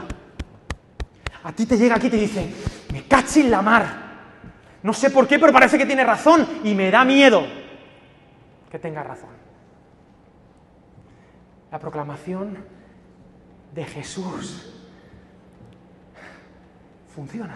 A 1.44 1.52
ti 1.52 1.66
te 1.66 1.78
llega 1.78 1.96
aquí 1.96 2.08
y 2.08 2.12
te 2.12 2.18
dice, 2.18 2.48
me 2.92 3.04
en 3.36 3.52
la 3.52 3.62
mar. 3.62 4.03
No 4.84 4.94
sé 4.94 5.10
por 5.10 5.28
qué, 5.28 5.40
pero 5.40 5.54
parece 5.54 5.78
que 5.78 5.86
tiene 5.86 6.04
razón 6.04 6.46
y 6.64 6.76
me 6.76 6.92
da 6.92 7.06
miedo 7.06 7.46
que 8.74 8.80
tenga 8.80 9.04
razón. 9.04 9.30
La 11.72 11.78
proclamación 11.78 12.58
de 13.74 13.86
Jesús 13.86 14.74
funciona. 17.14 17.56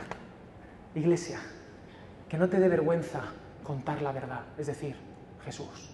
Iglesia, 0.94 1.40
que 2.30 2.38
no 2.38 2.48
te 2.48 2.60
dé 2.60 2.70
vergüenza 2.70 3.22
contar 3.64 4.02
la 4.04 4.12
verdad, 4.12 4.42
es 4.60 4.68
decir, 4.68 4.96
Jesús. 5.44 5.90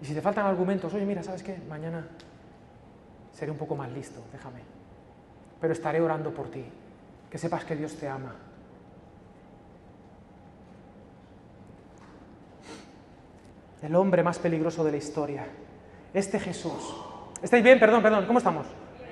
Y 0.00 0.04
si 0.04 0.14
te 0.14 0.22
faltan 0.22 0.46
argumentos, 0.46 0.94
oye, 0.94 1.04
mira, 1.04 1.24
¿sabes 1.24 1.42
qué? 1.42 1.60
Mañana 1.68 2.06
seré 3.32 3.50
un 3.50 3.58
poco 3.58 3.74
más 3.74 3.90
listo, 3.90 4.22
déjame. 4.32 4.60
Pero 5.60 5.72
estaré 5.72 6.00
orando 6.00 6.32
por 6.32 6.50
ti. 6.50 6.64
Que 7.28 7.36
sepas 7.36 7.64
que 7.64 7.74
Dios 7.74 7.96
te 7.96 8.08
ama. 8.08 8.34
El 13.82 13.94
hombre 13.94 14.22
más 14.22 14.38
peligroso 14.38 14.84
de 14.84 14.90
la 14.92 14.96
historia. 14.96 15.46
Este 16.12 16.38
Jesús. 16.40 16.96
¿Estáis 17.42 17.62
bien? 17.62 17.78
Perdón, 17.78 18.02
perdón. 18.02 18.26
¿Cómo 18.26 18.38
estamos? 18.38 18.66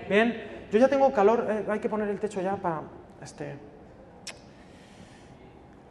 ¿Bien? 0.08 0.66
Yo 0.72 0.78
ya 0.78 0.88
tengo 0.88 1.12
calor. 1.12 1.46
Eh, 1.48 1.64
hay 1.70 1.78
que 1.78 1.88
poner 1.88 2.08
el 2.08 2.18
techo 2.18 2.40
ya 2.40 2.56
para... 2.56 2.82
Este... 3.22 3.56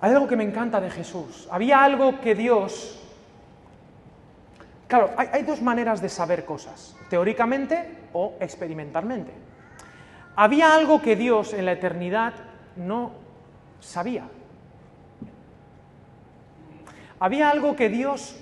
Hay 0.02 0.12
algo 0.12 0.28
que 0.28 0.36
me 0.36 0.44
encanta 0.44 0.82
de 0.82 0.90
Jesús. 0.90 1.48
Había 1.50 1.84
algo 1.84 2.20
que 2.20 2.36
Dios 2.36 3.02
Claro, 4.88 5.12
hay, 5.18 5.42
dos 5.42 5.62
maneras 5.62 6.00
de 6.02 6.10
saber 6.10 6.46
cosas, 6.46 6.96
teóricamente 7.10 7.90
o 8.14 8.36
experimentalmente. 8.40 9.32
Había 10.36 10.76
algo 10.76 11.02
que 11.02 11.16
Dios 11.16 11.54
en 11.54 11.66
la 11.66 11.72
eternidad 11.72 12.34
no 12.76 13.12
sabía. 13.80 14.28
Había 17.20 17.50
algo 17.50 17.76
que 17.76 17.90
Dios... 17.90 18.40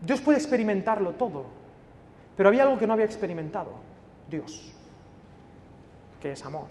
Dios 0.00 0.20
puede 0.20 0.38
experimentarlo 0.38 1.12
todo, 1.12 1.46
pero 2.36 2.48
había 2.48 2.62
algo 2.62 2.78
que 2.78 2.86
no 2.86 2.92
había 2.92 3.04
experimentado, 3.04 3.72
Dios, 4.30 4.72
que 6.20 6.32
es 6.32 6.44
amor. 6.44 6.66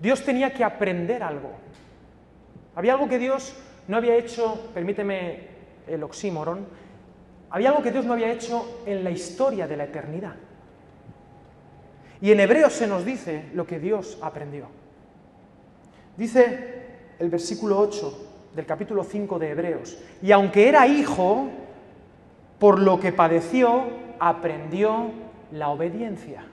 Dios 0.00 0.24
tenía 0.24 0.52
que 0.52 0.64
aprender 0.64 1.22
algo. 1.22 1.50
Había 2.74 2.92
algo 2.94 3.08
que 3.08 3.18
Dios 3.18 3.54
no 3.88 3.96
había 3.96 4.16
hecho, 4.16 4.70
permíteme 4.74 5.48
el 5.86 6.02
oxímoron, 6.02 6.66
había 7.50 7.70
algo 7.70 7.82
que 7.82 7.92
Dios 7.92 8.04
no 8.04 8.12
había 8.12 8.32
hecho 8.32 8.82
en 8.84 9.04
la 9.04 9.10
historia 9.10 9.66
de 9.66 9.76
la 9.76 9.84
eternidad. 9.84 10.34
Y 12.20 12.32
en 12.32 12.40
Hebreos 12.40 12.72
se 12.72 12.86
nos 12.86 13.04
dice 13.04 13.50
lo 13.54 13.66
que 13.66 13.78
Dios 13.78 14.18
aprendió. 14.20 14.66
Dice 16.16 16.84
el 17.18 17.28
versículo 17.28 17.78
8 17.78 18.23
del 18.54 18.66
capítulo 18.66 19.04
5 19.04 19.38
de 19.38 19.50
Hebreos, 19.50 19.98
y 20.22 20.32
aunque 20.32 20.68
era 20.68 20.86
hijo, 20.86 21.48
por 22.58 22.78
lo 22.78 23.00
que 23.00 23.12
padeció, 23.12 23.84
aprendió 24.18 25.10
la 25.52 25.68
obediencia. 25.70 26.44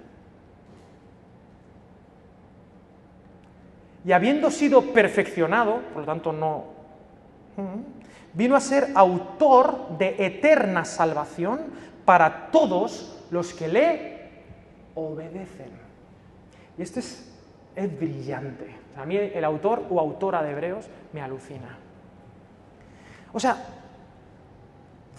Y 4.03 4.11
habiendo 4.11 4.49
sido 4.49 4.93
perfeccionado, 4.93 5.81
por 5.93 6.01
lo 6.01 6.05
tanto 6.05 6.33
no, 6.33 6.63
vino 8.33 8.55
a 8.55 8.59
ser 8.59 8.89
autor 8.95 9.97
de 9.97 10.15
eterna 10.25 10.85
salvación 10.85 11.61
para 12.05 12.49
todos 12.51 13.25
los 13.29 13.53
que 13.53 13.67
le 13.67 14.21
obedecen. 14.95 15.69
Y 16.77 16.81
esto 16.81 16.99
es, 16.99 17.27
brillante. 17.99 18.75
A 18.97 19.05
mí 19.05 19.15
el 19.15 19.43
autor 19.43 19.85
o 19.89 19.99
autora 19.99 20.43
de 20.43 20.51
Hebreos 20.51 20.89
me 21.13 21.21
alucina. 21.21 21.77
O 23.34 23.39
sea, 23.39 23.58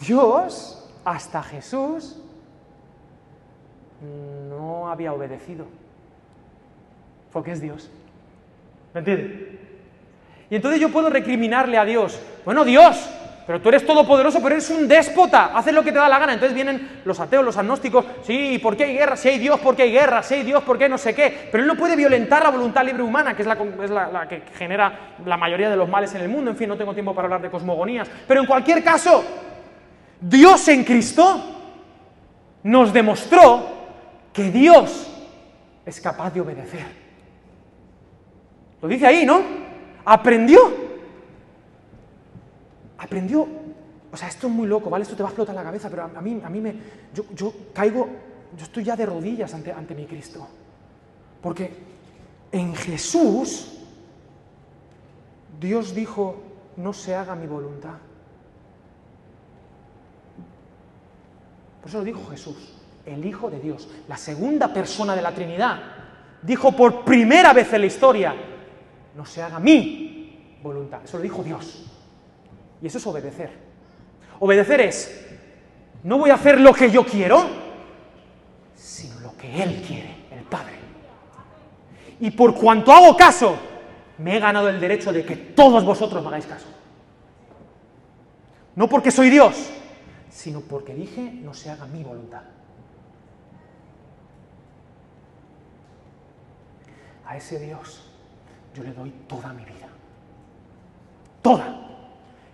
Dios, 0.00 0.90
hasta 1.04 1.42
Jesús, 1.42 2.18
no 4.48 4.90
había 4.90 5.12
obedecido. 5.12 5.66
Porque 7.32 7.52
es 7.52 7.60
Dios. 7.60 7.90
¿Me 8.94 9.00
entiendes? 9.00 9.60
Y 10.50 10.56
entonces 10.56 10.80
yo 10.80 10.92
puedo 10.92 11.08
recriminarle 11.08 11.78
a 11.78 11.84
Dios, 11.84 12.20
bueno 12.44 12.62
Dios, 12.64 13.08
pero 13.46 13.60
tú 13.60 13.68
eres 13.68 13.86
todopoderoso, 13.86 14.40
pero 14.42 14.54
eres 14.54 14.70
un 14.70 14.86
déspota, 14.86 15.56
haces 15.56 15.74
lo 15.74 15.82
que 15.82 15.92
te 15.92 15.98
da 15.98 16.08
la 16.08 16.18
gana. 16.18 16.34
Entonces 16.34 16.54
vienen 16.54 17.00
los 17.04 17.18
ateos, 17.20 17.44
los 17.44 17.56
agnósticos, 17.56 18.04
sí, 18.22 18.58
¿por 18.62 18.76
qué 18.76 18.84
hay 18.84 18.94
guerra? 18.94 19.16
Si 19.16 19.28
hay 19.28 19.38
Dios, 19.38 19.58
¿por 19.60 19.76
qué 19.76 19.82
hay 19.82 19.92
guerra? 19.92 20.22
Si 20.22 20.34
hay 20.34 20.42
Dios, 20.42 20.62
¿por 20.62 20.78
qué 20.78 20.88
no 20.88 20.98
sé 20.98 21.14
qué? 21.14 21.48
Pero 21.50 21.62
Él 21.62 21.68
no 21.68 21.76
puede 21.76 21.96
violentar 21.96 22.42
la 22.42 22.50
voluntad 22.50 22.84
libre 22.84 23.02
humana, 23.02 23.34
que 23.34 23.42
es, 23.42 23.48
la, 23.48 23.58
es 23.82 23.90
la, 23.90 24.28
que 24.28 24.42
genera 24.56 25.16
la 25.24 25.36
mayoría 25.36 25.70
de 25.70 25.76
los 25.76 25.88
males 25.88 26.14
en 26.14 26.22
el 26.22 26.28
mundo. 26.28 26.50
En 26.50 26.56
fin, 26.56 26.68
no 26.68 26.76
tengo 26.76 26.94
tiempo 26.94 27.14
para 27.14 27.26
hablar 27.26 27.42
de 27.42 27.50
cosmogonías. 27.50 28.08
Pero 28.26 28.40
en 28.40 28.46
cualquier 28.46 28.82
caso, 28.84 29.24
Dios 30.20 30.68
en 30.68 30.84
Cristo 30.84 31.58
nos 32.62 32.92
demostró 32.92 33.82
que 34.32 34.50
Dios 34.50 35.08
es 35.84 36.00
capaz 36.00 36.32
de 36.32 36.40
obedecer. 36.40 37.02
Lo 38.80 38.88
dice 38.88 39.06
ahí, 39.06 39.26
¿no? 39.26 39.62
aprendió. 40.04 40.91
Aprendió. 43.02 43.46
O 44.12 44.16
sea, 44.16 44.28
esto 44.28 44.46
es 44.46 44.52
muy 44.52 44.68
loco, 44.68 44.88
¿vale? 44.90 45.02
Esto 45.02 45.16
te 45.16 45.22
va 45.22 45.30
a 45.30 45.32
explotar 45.32 45.54
la 45.54 45.62
cabeza, 45.62 45.90
pero 45.90 46.04
a, 46.04 46.20
mí, 46.20 46.40
a 46.44 46.48
mí 46.48 46.60
me. 46.60 46.74
Yo, 47.12 47.52
caigo. 47.72 48.08
Yo 48.56 48.64
estoy 48.64 48.84
ya 48.84 48.94
de 48.94 49.06
rodillas 49.06 49.52
ante, 49.54 49.72
ante 49.72 49.94
mi 49.94 50.04
Cristo. 50.06 50.46
Porque 51.40 51.72
en 52.52 52.74
Jesús, 52.74 53.78
Dios 55.58 55.94
dijo: 55.94 56.36
No 56.76 56.92
se 56.92 57.14
haga 57.14 57.34
mi 57.34 57.46
voluntad. 57.46 57.94
Por 61.80 61.88
eso 61.88 61.98
lo 61.98 62.04
dijo 62.04 62.30
Jesús, 62.30 62.74
el 63.04 63.26
Hijo 63.26 63.50
de 63.50 63.58
Dios, 63.58 63.88
la 64.06 64.16
segunda 64.16 64.72
persona 64.72 65.16
de 65.16 65.22
la 65.22 65.34
Trinidad. 65.34 65.80
Dijo 66.40 66.70
por 66.72 67.04
primera 67.04 67.52
vez 67.52 67.72
en 67.72 67.80
la 67.80 67.86
historia: 67.86 68.34
no 69.16 69.26
se 69.26 69.42
haga 69.42 69.58
mi 69.58 70.58
voluntad. 70.62 71.00
Eso 71.02 71.16
lo 71.16 71.22
dijo 71.22 71.42
Dios. 71.42 71.91
Y 72.82 72.88
eso 72.88 72.98
es 72.98 73.06
obedecer. 73.06 73.50
Obedecer 74.40 74.80
es, 74.80 75.24
no 76.02 76.18
voy 76.18 76.30
a 76.30 76.34
hacer 76.34 76.60
lo 76.60 76.74
que 76.74 76.90
yo 76.90 77.06
quiero, 77.06 77.46
sino 78.74 79.20
lo 79.20 79.36
que 79.36 79.62
Él 79.62 79.82
quiere, 79.86 80.26
el 80.32 80.42
Padre. 80.42 80.74
Y 82.18 82.32
por 82.32 82.54
cuanto 82.54 82.92
hago 82.92 83.16
caso, 83.16 83.56
me 84.18 84.36
he 84.36 84.40
ganado 84.40 84.68
el 84.68 84.80
derecho 84.80 85.12
de 85.12 85.24
que 85.24 85.36
todos 85.36 85.84
vosotros 85.84 86.20
me 86.22 86.28
hagáis 86.28 86.46
caso. 86.46 86.66
No 88.74 88.88
porque 88.88 89.12
soy 89.12 89.30
Dios, 89.30 89.70
sino 90.28 90.60
porque 90.60 90.94
dije, 90.94 91.20
no 91.20 91.54
se 91.54 91.70
haga 91.70 91.86
mi 91.86 92.02
voluntad. 92.02 92.42
A 97.26 97.36
ese 97.36 97.60
Dios 97.60 98.10
yo 98.74 98.82
le 98.82 98.92
doy 98.92 99.10
toda 99.28 99.52
mi 99.52 99.64
vida. 99.64 99.88
Toda. 101.42 101.81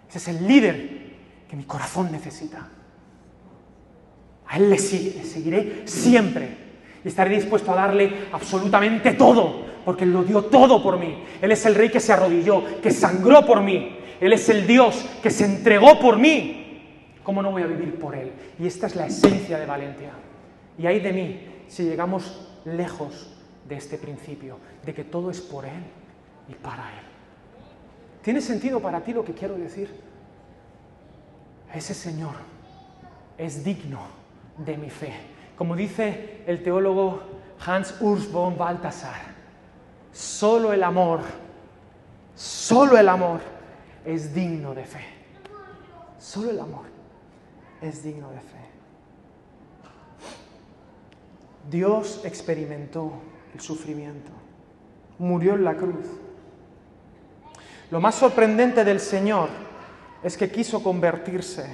Ese 0.08 0.18
es 0.18 0.28
el 0.28 0.46
líder 0.46 0.98
que 1.48 1.56
mi 1.56 1.64
corazón 1.64 2.10
necesita. 2.10 2.68
A 4.46 4.56
Él 4.56 4.70
le, 4.70 4.78
seguiré 4.78 5.82
siempre. 5.84 6.68
Y 7.04 7.08
estaré 7.08 7.34
dispuesto 7.34 7.72
a 7.72 7.76
darle 7.76 8.28
absolutamente 8.32 9.12
todo, 9.12 9.66
porque 9.84 10.04
Él 10.04 10.12
lo 10.12 10.24
dio 10.24 10.44
todo 10.44 10.82
por 10.82 10.98
mí. 10.98 11.24
Él 11.40 11.52
es 11.52 11.64
el 11.66 11.74
rey 11.74 11.90
que 11.90 12.00
se 12.00 12.12
arrodilló, 12.12 12.80
que 12.80 12.90
sangró 12.90 13.44
por 13.46 13.62
mí. 13.62 13.96
Él 14.20 14.32
es 14.32 14.48
el 14.48 14.66
Dios 14.66 15.04
que 15.22 15.30
se 15.30 15.44
entregó 15.44 16.00
por 16.00 16.18
mí. 16.18 17.18
¿Cómo 17.22 17.42
no 17.42 17.50
voy 17.50 17.62
a 17.62 17.66
vivir 17.66 17.98
por 17.98 18.14
Él? 18.14 18.32
Y 18.58 18.66
esta 18.66 18.86
es 18.86 18.96
la 18.96 19.06
esencia 19.06 19.58
de 19.58 19.66
Valencia. 19.66 20.10
Y 20.78 20.86
hay 20.86 21.00
de 21.00 21.12
mí 21.12 21.40
si 21.68 21.84
llegamos 21.84 22.48
lejos 22.64 23.30
de 23.68 23.76
este 23.76 23.98
principio, 23.98 24.58
de 24.84 24.94
que 24.94 25.04
todo 25.04 25.30
es 25.30 25.40
por 25.40 25.66
Él 25.66 25.84
y 26.48 26.54
para 26.54 26.90
Él. 26.98 27.07
¿Tiene 28.22 28.40
sentido 28.40 28.80
para 28.80 29.00
ti 29.02 29.12
lo 29.12 29.24
que 29.24 29.32
quiero 29.32 29.56
decir? 29.56 29.88
Ese 31.72 31.94
Señor 31.94 32.34
es 33.36 33.64
digno 33.64 34.00
de 34.56 34.76
mi 34.76 34.90
fe. 34.90 35.12
Como 35.56 35.76
dice 35.76 36.42
el 36.46 36.62
teólogo 36.62 37.20
Hans 37.64 37.94
Urs 38.00 38.30
von 38.30 38.56
Balthasar, 38.56 39.20
solo 40.12 40.72
el 40.72 40.82
amor, 40.82 41.20
solo 42.34 42.96
el 42.96 43.08
amor 43.08 43.40
es 44.04 44.34
digno 44.34 44.74
de 44.74 44.84
fe. 44.84 45.04
Solo 46.18 46.50
el 46.50 46.60
amor 46.60 46.86
es 47.80 48.02
digno 48.02 48.30
de 48.30 48.40
fe. 48.40 48.58
Dios 51.70 52.22
experimentó 52.24 53.12
el 53.54 53.60
sufrimiento, 53.60 54.30
murió 55.18 55.54
en 55.54 55.64
la 55.64 55.76
cruz. 55.76 56.06
Lo 57.90 58.00
más 58.00 58.16
sorprendente 58.16 58.84
del 58.84 59.00
Señor 59.00 59.48
es 60.22 60.36
que 60.36 60.50
quiso 60.50 60.82
convertirse, 60.82 61.64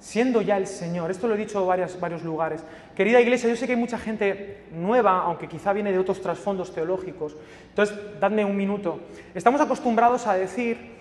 siendo 0.00 0.42
ya 0.42 0.56
el 0.56 0.66
Señor. 0.66 1.10
Esto 1.10 1.28
lo 1.28 1.34
he 1.34 1.38
dicho 1.38 1.60
en 1.60 2.00
varios, 2.00 2.24
lugares. 2.24 2.64
Querida 2.96 3.20
iglesia, 3.20 3.48
yo 3.48 3.56
sé 3.56 3.66
que 3.66 3.74
hay 3.74 3.78
mucha 3.78 3.98
gente 3.98 4.64
nueva, 4.72 5.22
aunque 5.22 5.46
quizá 5.46 5.72
viene 5.72 5.92
de 5.92 5.98
otros 5.98 6.20
trasfondos 6.20 6.74
teológicos. 6.74 7.36
Entonces, 7.68 7.96
dadme 8.20 8.44
un 8.44 8.56
minuto. 8.56 9.00
Estamos 9.34 9.60
acostumbrados 9.60 10.26
a 10.26 10.34
decir, 10.34 10.96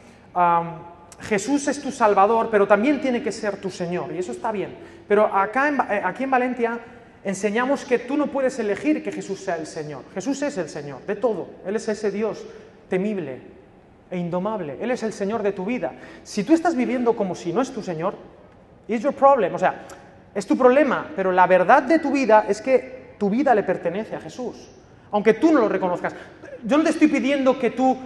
Jesús 1.22 1.68
es 1.68 1.82
tu 1.82 1.91
Salvador, 1.91 2.49
pero 2.51 2.68
también 2.68 3.01
tiene 3.01 3.24
que 3.24 3.32
ser 3.32 3.57
tu 3.57 3.72
Señor, 3.72 4.13
y 4.13 4.20
eso 4.20 4.32
está 4.32 4.51
bien. 4.51 4.76
Pero 5.07 5.26
acá 5.26 5.70
eh, 5.89 6.01
aquí 6.03 6.24
en 6.24 6.32
Valencia 6.32 6.80
enseñamos 7.24 7.84
que 7.86 7.99
tú 7.99 8.18
no 8.18 8.28
puedes 8.28 8.59
elegir 8.59 9.03
que 9.03 9.11
Jesús 9.11 9.39
sea 9.39 9.55
el 9.55 9.66
Señor. 9.66 10.03
Jesús 10.13 10.41
es 10.43 10.57
el 10.57 10.70
Señor, 10.70 11.01
de 11.07 11.16
todo. 11.16 11.47
Él 11.66 11.76
es 11.76 11.88
ese 11.88 12.11
Dios 12.11 12.45
temible 12.90 13.42
e 14.10 14.18
indomable. 14.18 14.78
Él 14.80 14.92
es 14.92 15.04
el 15.04 15.14
Señor 15.14 15.44
de 15.44 15.52
tu 15.52 15.66
vida. 15.66 15.94
Si 16.24 16.44
tú 16.44 16.54
estás 16.54 16.76
viviendo 16.76 17.16
como 17.16 17.36
si 17.36 17.52
no 17.52 17.62
es 17.62 17.72
tu 17.72 17.82
Señor, 17.82 18.16
it's 18.88 19.04
your 19.04 19.14
problem. 19.14 19.54
O 19.56 19.60
sea, 19.60 19.86
es 20.34 20.46
tu 20.46 20.58
problema, 20.58 21.12
pero 21.16 21.32
la 21.32 21.48
verdad 21.48 21.84
de 21.84 22.00
tu 22.00 22.12
vida 22.12 22.46
es 22.48 22.62
que 22.62 23.16
tu 23.18 23.30
vida 23.30 23.56
le 23.56 23.64
pertenece 23.64 24.16
a 24.16 24.22
Jesús. 24.22 24.70
Aunque 25.12 25.34
tú 25.36 25.52
no 25.52 25.60
lo 25.62 25.70
reconozcas. 25.70 26.14
Yo 26.64 26.78
no 26.78 26.84
te 26.84 26.90
estoy 26.90 27.08
pidiendo 27.08 27.58
que 27.58 27.72
tú 27.72 27.98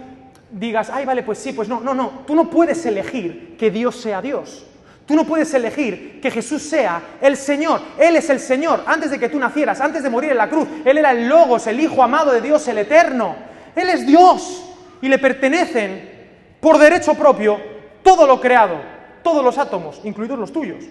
digas, 0.50 0.90
ay, 0.90 1.04
vale, 1.04 1.22
pues 1.22 1.38
sí, 1.38 1.52
pues 1.52 1.68
no, 1.68 1.80
no, 1.80 1.94
no. 1.94 2.22
Tú 2.26 2.34
no 2.34 2.48
puedes 2.48 2.84
elegir 2.86 3.56
que 3.58 3.70
Dios 3.70 3.96
sea 4.00 4.22
Dios. 4.22 4.66
Tú 5.06 5.16
no 5.16 5.24
puedes 5.24 5.52
elegir 5.54 6.20
que 6.20 6.30
Jesús 6.30 6.62
sea 6.62 7.02
el 7.20 7.36
Señor. 7.36 7.80
Él 7.98 8.14
es 8.14 8.30
el 8.30 8.38
Señor. 8.38 8.84
Antes 8.86 9.10
de 9.10 9.18
que 9.18 9.28
tú 9.28 9.40
nacieras, 9.40 9.80
antes 9.80 10.04
de 10.04 10.10
morir 10.10 10.30
en 10.30 10.36
la 10.36 10.48
cruz, 10.48 10.68
Él 10.84 10.98
era 10.98 11.10
el 11.10 11.28
Logos, 11.28 11.66
el 11.66 11.80
Hijo 11.80 12.00
amado 12.00 12.30
de 12.30 12.40
Dios, 12.40 12.66
el 12.68 12.78
Eterno. 12.78 13.34
Él 13.74 13.88
es 13.90 14.06
Dios 14.06 14.69
y 15.02 15.08
le 15.08 15.18
pertenecen 15.18 16.58
por 16.60 16.78
derecho 16.78 17.14
propio 17.14 17.58
todo 18.02 18.26
lo 18.26 18.40
creado, 18.40 18.76
todos 19.22 19.44
los 19.44 19.58
átomos, 19.58 20.00
incluidos 20.04 20.38
los 20.38 20.52
tuyos. 20.52 20.84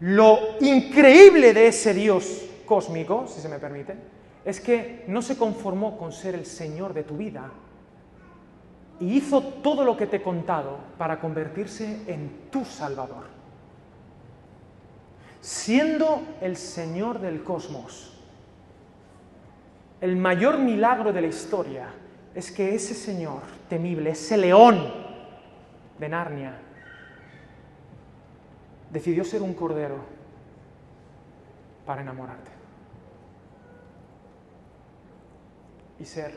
Lo 0.00 0.38
increíble 0.60 1.52
de 1.52 1.68
ese 1.68 1.94
Dios 1.94 2.44
cósmico, 2.66 3.26
si 3.28 3.40
se 3.40 3.48
me 3.48 3.58
permite, 3.58 3.94
es 4.44 4.60
que 4.60 5.04
no 5.06 5.22
se 5.22 5.36
conformó 5.36 5.96
con 5.96 6.12
ser 6.12 6.34
el 6.34 6.46
Señor 6.46 6.92
de 6.92 7.04
tu 7.04 7.16
vida 7.16 7.50
y 8.98 9.16
hizo 9.16 9.42
todo 9.42 9.84
lo 9.84 9.96
que 9.96 10.06
te 10.06 10.16
he 10.16 10.22
contado 10.22 10.78
para 10.98 11.20
convertirse 11.20 12.02
en 12.06 12.48
tu 12.50 12.64
Salvador. 12.64 13.24
Siendo 15.40 16.22
el 16.40 16.56
Señor 16.56 17.20
del 17.20 17.42
cosmos, 17.42 18.11
el 20.02 20.16
mayor 20.16 20.58
milagro 20.58 21.12
de 21.12 21.20
la 21.20 21.28
historia 21.28 21.86
es 22.34 22.50
que 22.50 22.74
ese 22.74 22.92
Señor 22.92 23.42
temible, 23.68 24.10
ese 24.10 24.36
león 24.36 24.92
de 25.96 26.08
Narnia, 26.08 26.58
decidió 28.90 29.22
ser 29.22 29.42
un 29.42 29.54
cordero 29.54 29.98
para 31.86 32.02
enamorarte. 32.02 32.50
Y 36.00 36.04
ser 36.04 36.32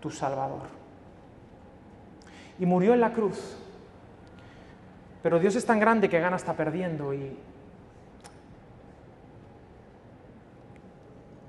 tu 0.00 0.08
Salvador. 0.08 0.68
Y 2.60 2.66
murió 2.66 2.94
en 2.94 3.00
la 3.00 3.12
cruz. 3.12 3.58
Pero 5.24 5.40
Dios 5.40 5.56
es 5.56 5.66
tan 5.66 5.80
grande 5.80 6.08
que 6.08 6.20
gana 6.20 6.36
está 6.36 6.54
perdiendo 6.54 7.12
y 7.12 7.36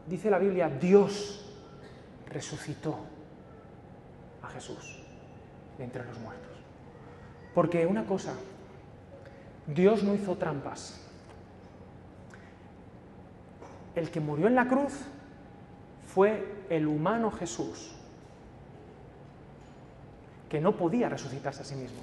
dice 0.08 0.30
la 0.30 0.40
Biblia, 0.40 0.70
Dios 0.70 1.46
resucitó 2.28 2.98
a 4.42 4.48
Jesús 4.50 5.04
de 5.78 5.84
entre 5.84 6.06
los 6.06 6.18
muertos. 6.20 6.58
Porque 7.54 7.86
una 7.86 8.06
cosa, 8.06 8.34
Dios 9.68 10.04
no 10.04 10.16
hizo 10.16 10.36
trampas. 10.36 11.02
El 13.96 14.10
que 14.10 14.20
murió 14.20 14.48
en 14.48 14.56
la 14.56 14.68
cruz 14.68 14.94
fue 16.06 16.66
el 16.70 16.88
humano 16.88 17.32
Jesús, 17.32 17.96
que 20.50 20.62
no 20.62 20.78
podía 20.78 21.10
resucitarse 21.10 21.64
a 21.64 21.66
sí 21.66 21.76
mismo. 21.76 22.02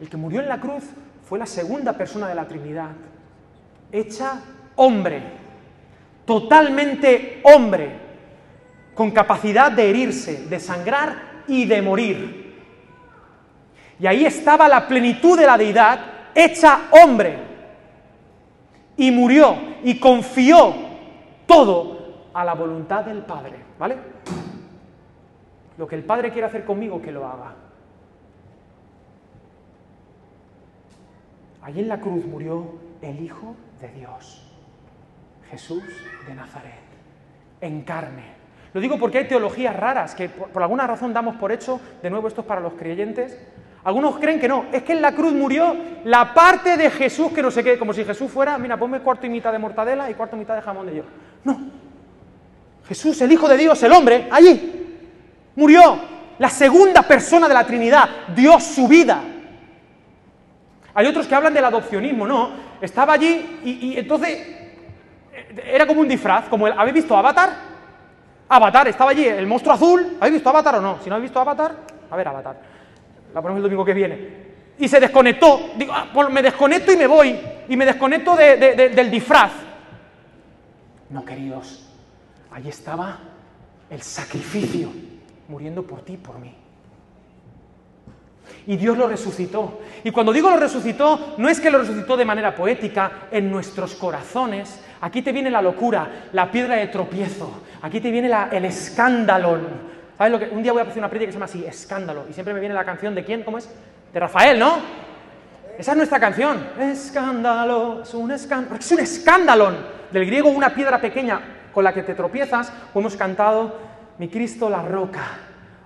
El 0.00 0.10
que 0.10 0.16
murió 0.16 0.42
en 0.42 0.48
la 0.48 0.60
cruz 0.60 0.84
fue 1.24 1.38
la 1.38 1.46
segunda 1.46 1.94
persona 1.94 2.28
de 2.28 2.34
la 2.34 2.46
Trinidad, 2.46 2.90
hecha 3.90 4.42
hombre 4.76 5.45
totalmente 6.26 7.40
hombre, 7.44 7.90
con 8.94 9.10
capacidad 9.12 9.72
de 9.72 9.88
herirse, 9.88 10.46
de 10.46 10.60
sangrar 10.60 11.42
y 11.46 11.64
de 11.64 11.80
morir. 11.80 12.46
Y 13.98 14.06
ahí 14.06 14.26
estaba 14.26 14.68
la 14.68 14.86
plenitud 14.86 15.38
de 15.38 15.46
la 15.46 15.56
deidad 15.56 16.00
hecha 16.34 16.88
hombre. 16.90 17.38
Y 18.98 19.10
murió 19.10 19.56
y 19.84 19.98
confió 19.98 20.74
todo 21.46 22.28
a 22.34 22.44
la 22.44 22.54
voluntad 22.54 23.04
del 23.04 23.22
Padre. 23.22 23.56
¿Vale? 23.78 23.96
Lo 25.78 25.86
que 25.86 25.96
el 25.96 26.04
Padre 26.04 26.32
quiere 26.32 26.46
hacer 26.46 26.64
conmigo, 26.64 27.00
que 27.00 27.12
lo 27.12 27.26
haga. 27.26 27.54
Allí 31.62 31.80
en 31.80 31.88
la 31.88 32.00
cruz 32.00 32.24
murió 32.24 32.64
el 33.02 33.20
Hijo 33.20 33.54
de 33.80 33.88
Dios. 33.88 34.45
Jesús 35.50 35.82
de 36.26 36.34
Nazaret, 36.34 36.80
en 37.60 37.82
carne. 37.82 38.36
Lo 38.72 38.80
digo 38.80 38.98
porque 38.98 39.18
hay 39.18 39.24
teologías 39.28 39.74
raras 39.74 40.14
que 40.14 40.28
por, 40.28 40.62
alguna 40.62 40.86
razón 40.86 41.14
damos 41.14 41.36
por 41.36 41.50
hecho, 41.50 41.80
de 42.02 42.10
nuevo 42.10 42.28
esto 42.28 42.42
es 42.42 42.46
para 42.46 42.60
los 42.60 42.74
creyentes. 42.74 43.38
Algunos 43.84 44.18
creen 44.18 44.40
que 44.40 44.48
no, 44.48 44.66
es 44.72 44.82
que 44.82 44.92
en 44.92 45.00
la 45.00 45.14
cruz 45.14 45.32
murió 45.32 45.76
la 46.04 46.34
parte 46.34 46.76
de 46.76 46.90
Jesús 46.90 47.32
que 47.32 47.40
no 47.40 47.50
sé 47.50 47.62
qué, 47.62 47.78
como 47.78 47.94
si 47.94 48.04
Jesús 48.04 48.30
fuera, 48.30 48.58
mira, 48.58 48.76
ponme 48.76 49.00
cuarto 49.00 49.26
y 49.26 49.30
mitad 49.30 49.52
de 49.52 49.58
mortadela 49.58 50.10
y 50.10 50.14
cuarto 50.14 50.36
y 50.36 50.40
mitad 50.40 50.56
de 50.56 50.62
jamón 50.62 50.86
de 50.86 50.92
Dios. 50.92 51.06
No, 51.44 51.58
Jesús, 52.88 53.20
el 53.22 53.32
Hijo 53.32 53.48
de 53.48 53.56
Dios, 53.56 53.82
el 53.82 53.92
hombre, 53.92 54.28
allí, 54.30 54.98
murió, 55.54 55.98
la 56.38 56.50
segunda 56.50 57.02
persona 57.02 57.48
de 57.48 57.54
la 57.54 57.64
Trinidad, 57.64 58.08
dio 58.34 58.60
su 58.60 58.86
vida. 58.86 59.22
Hay 60.92 61.06
otros 61.06 61.26
que 61.26 61.34
hablan 61.34 61.54
del 61.54 61.64
adopcionismo, 61.64 62.26
no, 62.26 62.50
estaba 62.80 63.14
allí 63.14 63.60
y, 63.64 63.70
y 63.70 63.98
entonces 63.98 64.65
era 65.64 65.86
como 65.86 66.00
un 66.00 66.08
disfraz, 66.08 66.48
como 66.48 66.66
el, 66.66 66.72
¿habéis 66.72 66.94
visto 66.94 67.16
Avatar? 67.16 67.50
Avatar, 68.48 68.88
estaba 68.88 69.10
allí 69.10 69.26
el 69.26 69.46
monstruo 69.46 69.74
azul, 69.74 70.16
¿habéis 70.20 70.34
visto 70.34 70.48
Avatar 70.48 70.76
o 70.76 70.80
no? 70.80 70.98
Si 71.02 71.08
no 71.08 71.16
habéis 71.16 71.30
visto 71.30 71.40
Avatar, 71.40 71.74
a 72.10 72.16
ver 72.16 72.28
Avatar, 72.28 72.56
la 73.34 73.42
ponemos 73.42 73.58
el 73.58 73.62
domingo 73.64 73.84
que 73.84 73.94
viene. 73.94 74.46
Y 74.78 74.88
se 74.88 75.00
desconectó, 75.00 75.70
digo, 75.76 75.92
ah, 75.94 76.08
pues 76.12 76.28
me 76.30 76.42
desconecto 76.42 76.92
y 76.92 76.96
me 76.96 77.06
voy, 77.06 77.38
y 77.68 77.76
me 77.76 77.86
desconecto 77.86 78.36
del 78.36 79.10
disfraz. 79.10 79.52
No, 81.10 81.24
queridos, 81.24 81.88
allí 82.52 82.68
estaba 82.68 83.18
el 83.88 84.02
sacrificio, 84.02 84.90
muriendo 85.48 85.82
por 85.82 86.02
ti 86.02 86.16
por 86.16 86.38
mí. 86.38 86.54
Y 88.66 88.76
Dios 88.76 88.98
lo 88.98 89.08
resucitó. 89.08 89.80
Y 90.04 90.10
cuando 90.10 90.32
digo 90.32 90.50
lo 90.50 90.56
resucitó, 90.56 91.34
no 91.38 91.48
es 91.48 91.60
que 91.60 91.70
lo 91.70 91.78
resucitó 91.78 92.16
de 92.16 92.24
manera 92.24 92.54
poética 92.54 93.28
en 93.30 93.50
nuestros 93.50 93.94
corazones. 93.94 94.80
Aquí 95.00 95.22
te 95.22 95.32
viene 95.32 95.50
la 95.50 95.62
locura, 95.62 96.08
la 96.32 96.50
piedra 96.50 96.76
de 96.76 96.86
tropiezo. 96.86 97.62
Aquí 97.82 98.00
te 98.00 98.10
viene 98.10 98.30
el 98.52 98.64
escándalo. 98.64 99.58
¿Sabes 100.16 100.32
lo 100.32 100.38
que? 100.38 100.46
Un 100.46 100.62
día 100.62 100.72
voy 100.72 100.80
a 100.80 100.84
hacer 100.84 100.98
una 100.98 101.10
prédica 101.10 101.26
que 101.26 101.32
se 101.32 101.36
llama 101.36 101.44
así, 101.44 101.64
escándalo. 101.66 102.24
Y 102.30 102.32
siempre 102.32 102.54
me 102.54 102.60
viene 102.60 102.74
la 102.74 102.84
canción 102.84 103.14
de 103.14 103.24
quién, 103.24 103.42
¿cómo 103.42 103.58
es? 103.58 103.68
De 104.12 104.20
Rafael, 104.20 104.58
¿no? 104.58 104.78
Esa 105.78 105.92
es 105.92 105.96
nuestra 105.96 106.18
canción. 106.18 106.66
Escándalo, 106.80 108.02
es 108.02 108.14
un 108.14 108.30
escándalo. 108.30 108.76
Es 108.76 108.90
un 108.90 109.00
escándalo. 109.00 109.72
Del 110.10 110.24
griego 110.24 110.48
una 110.48 110.74
piedra 110.74 111.00
pequeña 111.00 111.40
con 111.72 111.84
la 111.84 111.92
que 111.92 112.02
te 112.02 112.14
tropiezas. 112.14 112.72
O 112.94 113.00
hemos 113.00 113.16
cantado, 113.16 113.78
mi 114.18 114.28
Cristo 114.28 114.70
la 114.70 114.82
roca. 114.82 115.24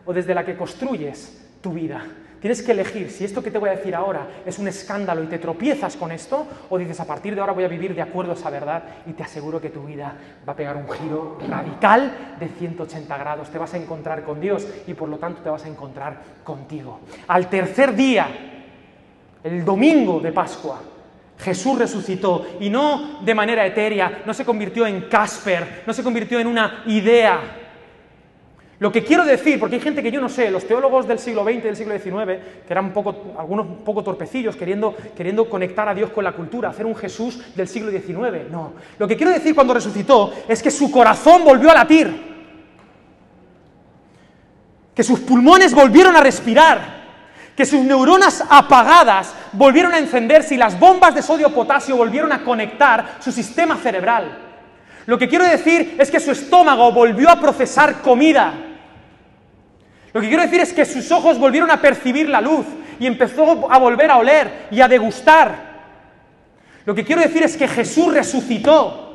O 0.05 0.13
desde 0.13 0.35
la 0.35 0.45
que 0.45 0.57
construyes 0.57 1.59
tu 1.61 1.73
vida. 1.73 2.05
Tienes 2.41 2.63
que 2.63 2.73
elegir 2.73 3.11
si 3.11 3.25
esto 3.25 3.43
que 3.43 3.51
te 3.51 3.59
voy 3.59 3.69
a 3.69 3.77
decir 3.77 3.95
ahora 3.95 4.27
es 4.47 4.59
un 4.59 4.67
escándalo 4.67 5.23
y 5.23 5.27
te 5.27 5.39
tropiezas 5.39 5.97
con 5.97 6.11
esto, 6.11 6.47
o 6.71 6.79
dices 6.79 6.99
a 6.99 7.05
partir 7.05 7.35
de 7.35 7.41
ahora 7.41 7.53
voy 7.53 7.65
a 7.65 7.69
vivir 7.69 7.95
de 7.95 8.01
acuerdo 8.01 8.33
a 8.33 8.35
esa 8.35 8.49
verdad 8.49 8.83
y 9.07 9.13
te 9.13 9.23
aseguro 9.23 9.61
que 9.61 9.69
tu 9.69 9.85
vida 9.85 10.15
va 10.49 10.55
a 10.55 10.57
pegar 10.57 10.77
un 10.77 10.89
giro 10.89 11.39
radical 11.47 12.37
de 12.41 12.49
180 12.49 13.19
grados. 13.19 13.51
Te 13.51 13.59
vas 13.59 13.75
a 13.75 13.77
encontrar 13.77 14.25
con 14.25 14.41
Dios 14.41 14.67
y 14.87 14.95
por 14.95 15.11
lo 15.11 15.19
tanto 15.19 15.43
te 15.43 15.51
vas 15.51 15.65
a 15.67 15.69
encontrar 15.69 16.17
contigo. 16.43 17.01
Al 17.29 17.51
tercer 17.51 17.95
día, 17.95 18.29
el 19.45 19.63
domingo 19.63 20.19
de 20.21 20.33
Pascua, 20.33 20.81
Jesús 21.39 21.79
resucitó 21.79 22.47
y 22.59 22.71
no 22.71 23.21
de 23.23 23.35
manera 23.35 23.67
etérea, 23.67 24.23
no 24.25 24.33
se 24.33 24.47
convirtió 24.47 24.87
en 24.87 25.03
Casper, 25.03 25.83
no 25.87 25.93
se 25.93 26.03
convirtió 26.03 26.41
en 26.41 26.47
una 26.47 26.85
idea. 26.87 27.60
Lo 28.81 28.91
que 28.91 29.05
quiero 29.05 29.27
decir, 29.27 29.61
porque 29.61 29.77
hay 29.77 29.83
gente 29.83 30.03
que 30.03 30.11
yo 30.11 30.23
no 30.23 30.31
sé, 30.31 30.51
los 30.51 30.67
teólogos 30.67 31.07
del 31.07 31.19
siglo 31.19 31.45
XX 31.45 31.57
y 31.57 31.61
del 31.61 31.77
siglo 31.77 31.99
XIX, 31.99 32.41
que 32.67 32.73
eran 32.73 32.87
un 32.87 32.93
poco, 32.95 33.35
algunos 33.39 33.67
un 33.67 33.85
poco 33.85 34.03
torpecillos, 34.03 34.57
queriendo, 34.57 34.97
queriendo 35.15 35.51
conectar 35.51 35.87
a 35.87 35.95
Dios 35.95 36.09
con 36.11 36.25
la 36.25 36.33
cultura, 36.33 36.71
hacer 36.71 36.87
un 36.87 36.97
Jesús 36.97 37.55
del 37.55 37.69
siglo 37.69 37.91
XIX. 37.91 38.51
No. 38.51 38.73
Lo 38.99 39.07
que 39.07 39.19
quiero 39.19 39.33
decir 39.33 39.55
cuando 39.55 39.75
resucitó 39.75 40.33
es 40.49 40.63
que 40.63 40.71
su 40.71 40.91
corazón 40.91 41.45
volvió 41.45 41.71
a 41.71 41.75
latir, 41.75 42.11
que 44.95 45.03
sus 45.03 45.21
pulmones 45.21 45.75
volvieron 45.75 46.17
a 46.17 46.23
respirar, 46.23 47.01
que 47.55 47.67
sus 47.67 47.83
neuronas 47.83 48.43
apagadas 48.49 49.35
volvieron 49.53 49.93
a 49.93 49.99
encenderse 49.99 50.55
y 50.55 50.59
las 50.59 50.81
bombas 50.81 51.15
de 51.15 51.21
sodio-potasio 51.21 51.99
volvieron 51.99 52.33
a 52.33 52.43
conectar 52.43 53.19
su 53.21 53.31
sistema 53.31 53.77
cerebral. 53.77 54.39
Lo 55.05 55.19
que 55.19 55.29
quiero 55.29 55.45
decir 55.45 55.97
es 55.99 56.11
que 56.11 56.19
su 56.19 56.31
estómago 56.31 56.93
volvió 56.93 57.29
a 57.29 57.39
procesar 57.39 58.01
comida. 58.01 58.69
Lo 60.13 60.21
que 60.21 60.29
quiero 60.29 60.43
decir 60.43 60.61
es 60.61 60.73
que 60.73 60.85
sus 60.85 61.11
ojos 61.13 61.39
volvieron 61.39 61.71
a 61.71 61.81
percibir 61.81 62.29
la 62.29 62.41
luz 62.41 62.67
y 62.99 63.07
empezó 63.07 63.71
a 63.71 63.79
volver 63.79 64.11
a 64.11 64.17
oler 64.17 64.67
y 64.71 64.81
a 64.81 64.89
degustar. 64.89 65.71
Lo 66.85 66.95
que 66.95 67.05
quiero 67.05 67.23
decir 67.23 67.43
es 67.43 67.57
que 67.57 67.69
Jesús 67.69 68.13
resucitó 68.13 69.09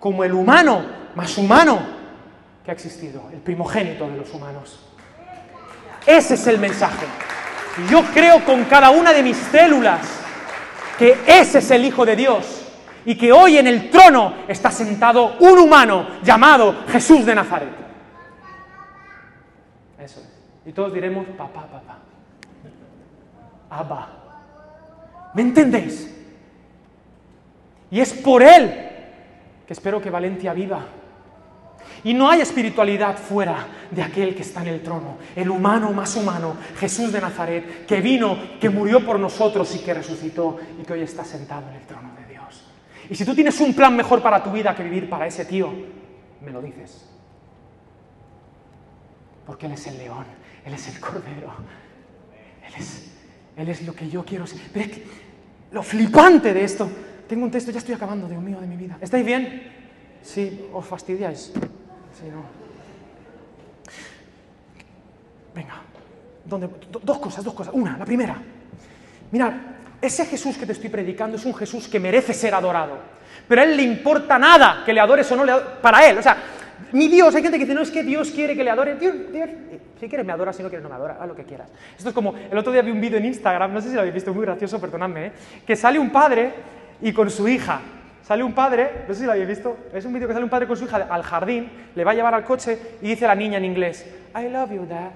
como 0.00 0.24
el 0.24 0.32
humano 0.32 0.84
más 1.14 1.38
humano 1.38 1.78
que 2.64 2.70
ha 2.70 2.74
existido, 2.74 3.30
el 3.32 3.38
primogénito 3.38 4.08
de 4.08 4.16
los 4.16 4.32
humanos. 4.34 4.80
Ese 6.06 6.34
es 6.34 6.46
el 6.46 6.58
mensaje. 6.58 7.06
Y 7.78 7.90
yo 7.90 8.02
creo 8.12 8.44
con 8.44 8.64
cada 8.64 8.90
una 8.90 9.12
de 9.12 9.22
mis 9.22 9.36
células 9.36 10.00
que 10.98 11.18
ese 11.26 11.58
es 11.58 11.70
el 11.70 11.84
Hijo 11.84 12.04
de 12.04 12.16
Dios 12.16 12.62
y 13.04 13.16
que 13.16 13.32
hoy 13.32 13.58
en 13.58 13.66
el 13.66 13.90
trono 13.90 14.34
está 14.48 14.70
sentado 14.70 15.36
un 15.40 15.58
humano 15.58 16.06
llamado 16.22 16.84
Jesús 16.88 17.24
de 17.26 17.34
Nazaret. 17.34 17.83
Y 20.66 20.72
todos 20.72 20.92
diremos, 20.92 21.26
papá, 21.36 21.66
papá. 21.66 21.98
Abba. 23.70 24.08
¿Me 25.34 25.42
entendéis? 25.42 26.10
Y 27.90 28.00
es 28.00 28.12
por 28.12 28.42
Él 28.42 28.84
que 29.66 29.72
espero 29.72 30.00
que 30.00 30.10
Valencia 30.10 30.52
viva. 30.52 30.84
Y 32.02 32.12
no 32.12 32.28
hay 32.28 32.40
espiritualidad 32.40 33.16
fuera 33.16 33.66
de 33.90 34.02
aquel 34.02 34.34
que 34.34 34.42
está 34.42 34.62
en 34.62 34.68
el 34.68 34.82
trono, 34.82 35.16
el 35.34 35.48
humano 35.48 35.92
más 35.92 36.16
humano, 36.16 36.56
Jesús 36.76 37.12
de 37.12 37.20
Nazaret, 37.20 37.86
que 37.86 38.00
vino, 38.00 38.36
que 38.60 38.68
murió 38.68 39.04
por 39.04 39.18
nosotros 39.18 39.74
y 39.74 39.78
que 39.78 39.94
resucitó 39.94 40.58
y 40.80 40.84
que 40.84 40.92
hoy 40.92 41.02
está 41.02 41.24
sentado 41.24 41.68
en 41.70 41.76
el 41.76 41.86
trono 41.86 42.10
de 42.18 42.26
Dios. 42.26 42.64
Y 43.08 43.14
si 43.14 43.24
tú 43.24 43.34
tienes 43.34 43.58
un 43.60 43.74
plan 43.74 43.96
mejor 43.96 44.22
para 44.22 44.42
tu 44.42 44.50
vida 44.50 44.74
que 44.74 44.82
vivir 44.82 45.08
para 45.08 45.26
ese 45.26 45.44
tío, 45.44 45.72
me 46.42 46.50
lo 46.50 46.60
dices. 46.60 47.08
Porque 49.46 49.66
Él 49.66 49.72
es 49.72 49.86
el 49.86 49.98
león, 49.98 50.24
Él 50.64 50.74
es 50.74 50.88
el 50.88 51.00
cordero, 51.00 51.54
Él 52.66 52.74
es, 52.78 53.10
él 53.56 53.68
es 53.68 53.82
lo 53.82 53.94
que 53.94 54.08
yo 54.08 54.24
quiero 54.24 54.46
ser. 54.46 54.60
Pero 54.72 54.84
es 54.86 54.90
que 54.92 55.04
lo 55.72 55.82
flipante 55.82 56.54
de 56.54 56.64
esto, 56.64 56.88
tengo 57.28 57.44
un 57.44 57.50
texto, 57.50 57.70
ya 57.70 57.78
estoy 57.78 57.94
acabando, 57.94 58.28
Dios 58.28 58.42
mío, 58.42 58.60
de 58.60 58.66
mi 58.66 58.76
vida. 58.76 58.96
¿Estáis 59.00 59.24
bien? 59.24 59.72
Sí, 60.22 60.68
os 60.72 60.86
fastidiáis. 60.86 61.52
Sí, 61.52 62.28
no. 62.30 62.44
Venga, 65.54 65.82
¿dónde? 66.44 66.68
dos 67.02 67.18
cosas, 67.18 67.44
dos 67.44 67.54
cosas. 67.54 67.74
Una, 67.74 67.98
la 67.98 68.04
primera. 68.04 68.36
Mira, 69.30 69.76
ese 70.00 70.24
Jesús 70.26 70.56
que 70.56 70.66
te 70.66 70.72
estoy 70.72 70.90
predicando 70.90 71.36
es 71.36 71.44
un 71.44 71.54
Jesús 71.54 71.88
que 71.88 72.00
merece 72.00 72.32
ser 72.32 72.54
adorado. 72.54 72.98
Pero 73.46 73.60
a 73.60 73.64
Él 73.64 73.76
le 73.76 73.82
importa 73.82 74.38
nada 74.38 74.82
que 74.84 74.92
le 74.92 75.00
adores 75.00 75.30
o 75.32 75.36
no 75.36 75.44
le 75.44 75.52
adores. 75.52 75.78
Para 75.80 76.06
Él, 76.08 76.18
o 76.18 76.22
sea, 76.22 76.36
mi 76.94 77.08
Dios, 77.08 77.34
hay 77.34 77.42
gente 77.42 77.58
que 77.58 77.64
dice, 77.64 77.74
no, 77.74 77.82
es 77.82 77.90
que 77.90 78.04
Dios 78.04 78.30
quiere 78.30 78.54
que 78.54 78.62
le 78.62 78.70
adore. 78.70 78.94
Dios, 78.94 79.14
Dios, 79.32 79.50
si 79.98 80.08
quieres 80.08 80.24
me 80.24 80.32
adora, 80.32 80.52
si 80.52 80.62
no 80.62 80.68
quieres 80.68 80.84
no 80.84 80.88
me 80.88 80.94
adora, 80.94 81.18
haz 81.20 81.26
lo 81.26 81.34
que 81.34 81.42
quieras. 81.42 81.68
Esto 81.98 82.10
es 82.10 82.14
como, 82.14 82.34
el 82.36 82.56
otro 82.56 82.72
día 82.72 82.82
vi 82.82 82.92
un 82.92 83.00
vídeo 83.00 83.18
en 83.18 83.24
Instagram, 83.24 83.74
no 83.74 83.80
sé 83.80 83.88
si 83.88 83.94
lo 83.94 84.00
habéis 84.00 84.14
visto, 84.14 84.32
muy 84.32 84.44
gracioso, 84.44 84.80
perdonadme, 84.80 85.26
¿eh? 85.26 85.32
que 85.66 85.74
sale 85.74 85.98
un 85.98 86.10
padre 86.10 86.52
y 87.02 87.12
con 87.12 87.30
su 87.30 87.48
hija. 87.48 87.80
Sale 88.22 88.44
un 88.44 88.52
padre, 88.52 89.06
no 89.08 89.12
sé 89.12 89.20
si 89.20 89.26
lo 89.26 89.32
habéis 89.32 89.48
visto, 89.48 89.76
es 89.92 90.04
un 90.04 90.14
vídeo 90.14 90.28
que 90.28 90.34
sale 90.34 90.44
un 90.44 90.50
padre 90.50 90.68
con 90.68 90.76
su 90.76 90.84
hija 90.84 91.08
al 91.10 91.24
jardín, 91.24 91.68
le 91.96 92.04
va 92.04 92.12
a 92.12 92.14
llevar 92.14 92.32
al 92.32 92.44
coche 92.44 92.78
y 93.02 93.08
dice 93.08 93.26
la 93.26 93.34
niña 93.34 93.58
en 93.58 93.64
inglés, 93.64 94.06
I 94.40 94.48
love 94.48 94.70
you, 94.70 94.86
dad. 94.86 95.10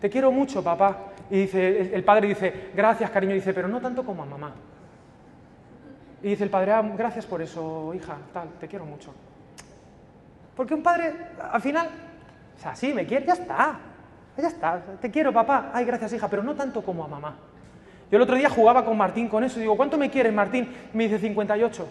Te 0.00 0.08
quiero 0.08 0.32
mucho, 0.32 0.64
papá. 0.64 0.96
Y 1.30 1.40
dice, 1.40 1.94
el 1.94 2.04
padre 2.04 2.28
dice, 2.28 2.70
gracias, 2.74 3.10
cariño, 3.10 3.32
y 3.32 3.36
dice, 3.36 3.52
pero 3.52 3.68
no 3.68 3.82
tanto 3.82 4.02
como 4.02 4.22
a 4.22 4.26
mamá. 4.26 4.54
Y 6.22 6.30
dice 6.30 6.44
el 6.44 6.50
padre, 6.50 6.72
ah, 6.72 6.82
gracias 6.96 7.26
por 7.26 7.42
eso, 7.42 7.92
hija, 7.94 8.16
tal, 8.32 8.48
te 8.58 8.66
quiero 8.66 8.86
mucho. 8.86 9.12
Porque 10.56 10.74
un 10.74 10.82
padre, 10.82 11.12
al 11.52 11.60
final, 11.60 11.88
o 12.56 12.60
sea, 12.60 12.74
sí, 12.74 12.94
me 12.94 13.06
quiere, 13.06 13.26
ya 13.26 13.34
está, 13.34 13.78
ya 14.38 14.48
está, 14.48 14.82
te 15.00 15.10
quiero, 15.10 15.32
papá, 15.32 15.70
ay, 15.74 15.84
gracias, 15.84 16.14
hija, 16.14 16.28
pero 16.28 16.42
no 16.42 16.54
tanto 16.54 16.82
como 16.82 17.04
a 17.04 17.08
mamá. 17.08 17.34
Yo 18.10 18.16
el 18.16 18.22
otro 18.22 18.36
día 18.36 18.48
jugaba 18.48 18.84
con 18.84 18.96
Martín 18.96 19.28
con 19.28 19.44
eso 19.44 19.60
digo, 19.60 19.76
¿cuánto 19.76 19.98
me 19.98 20.10
quieres, 20.10 20.32
Martín? 20.32 20.68
Me 20.94 21.04
dice 21.04 21.18
58. 21.18 21.88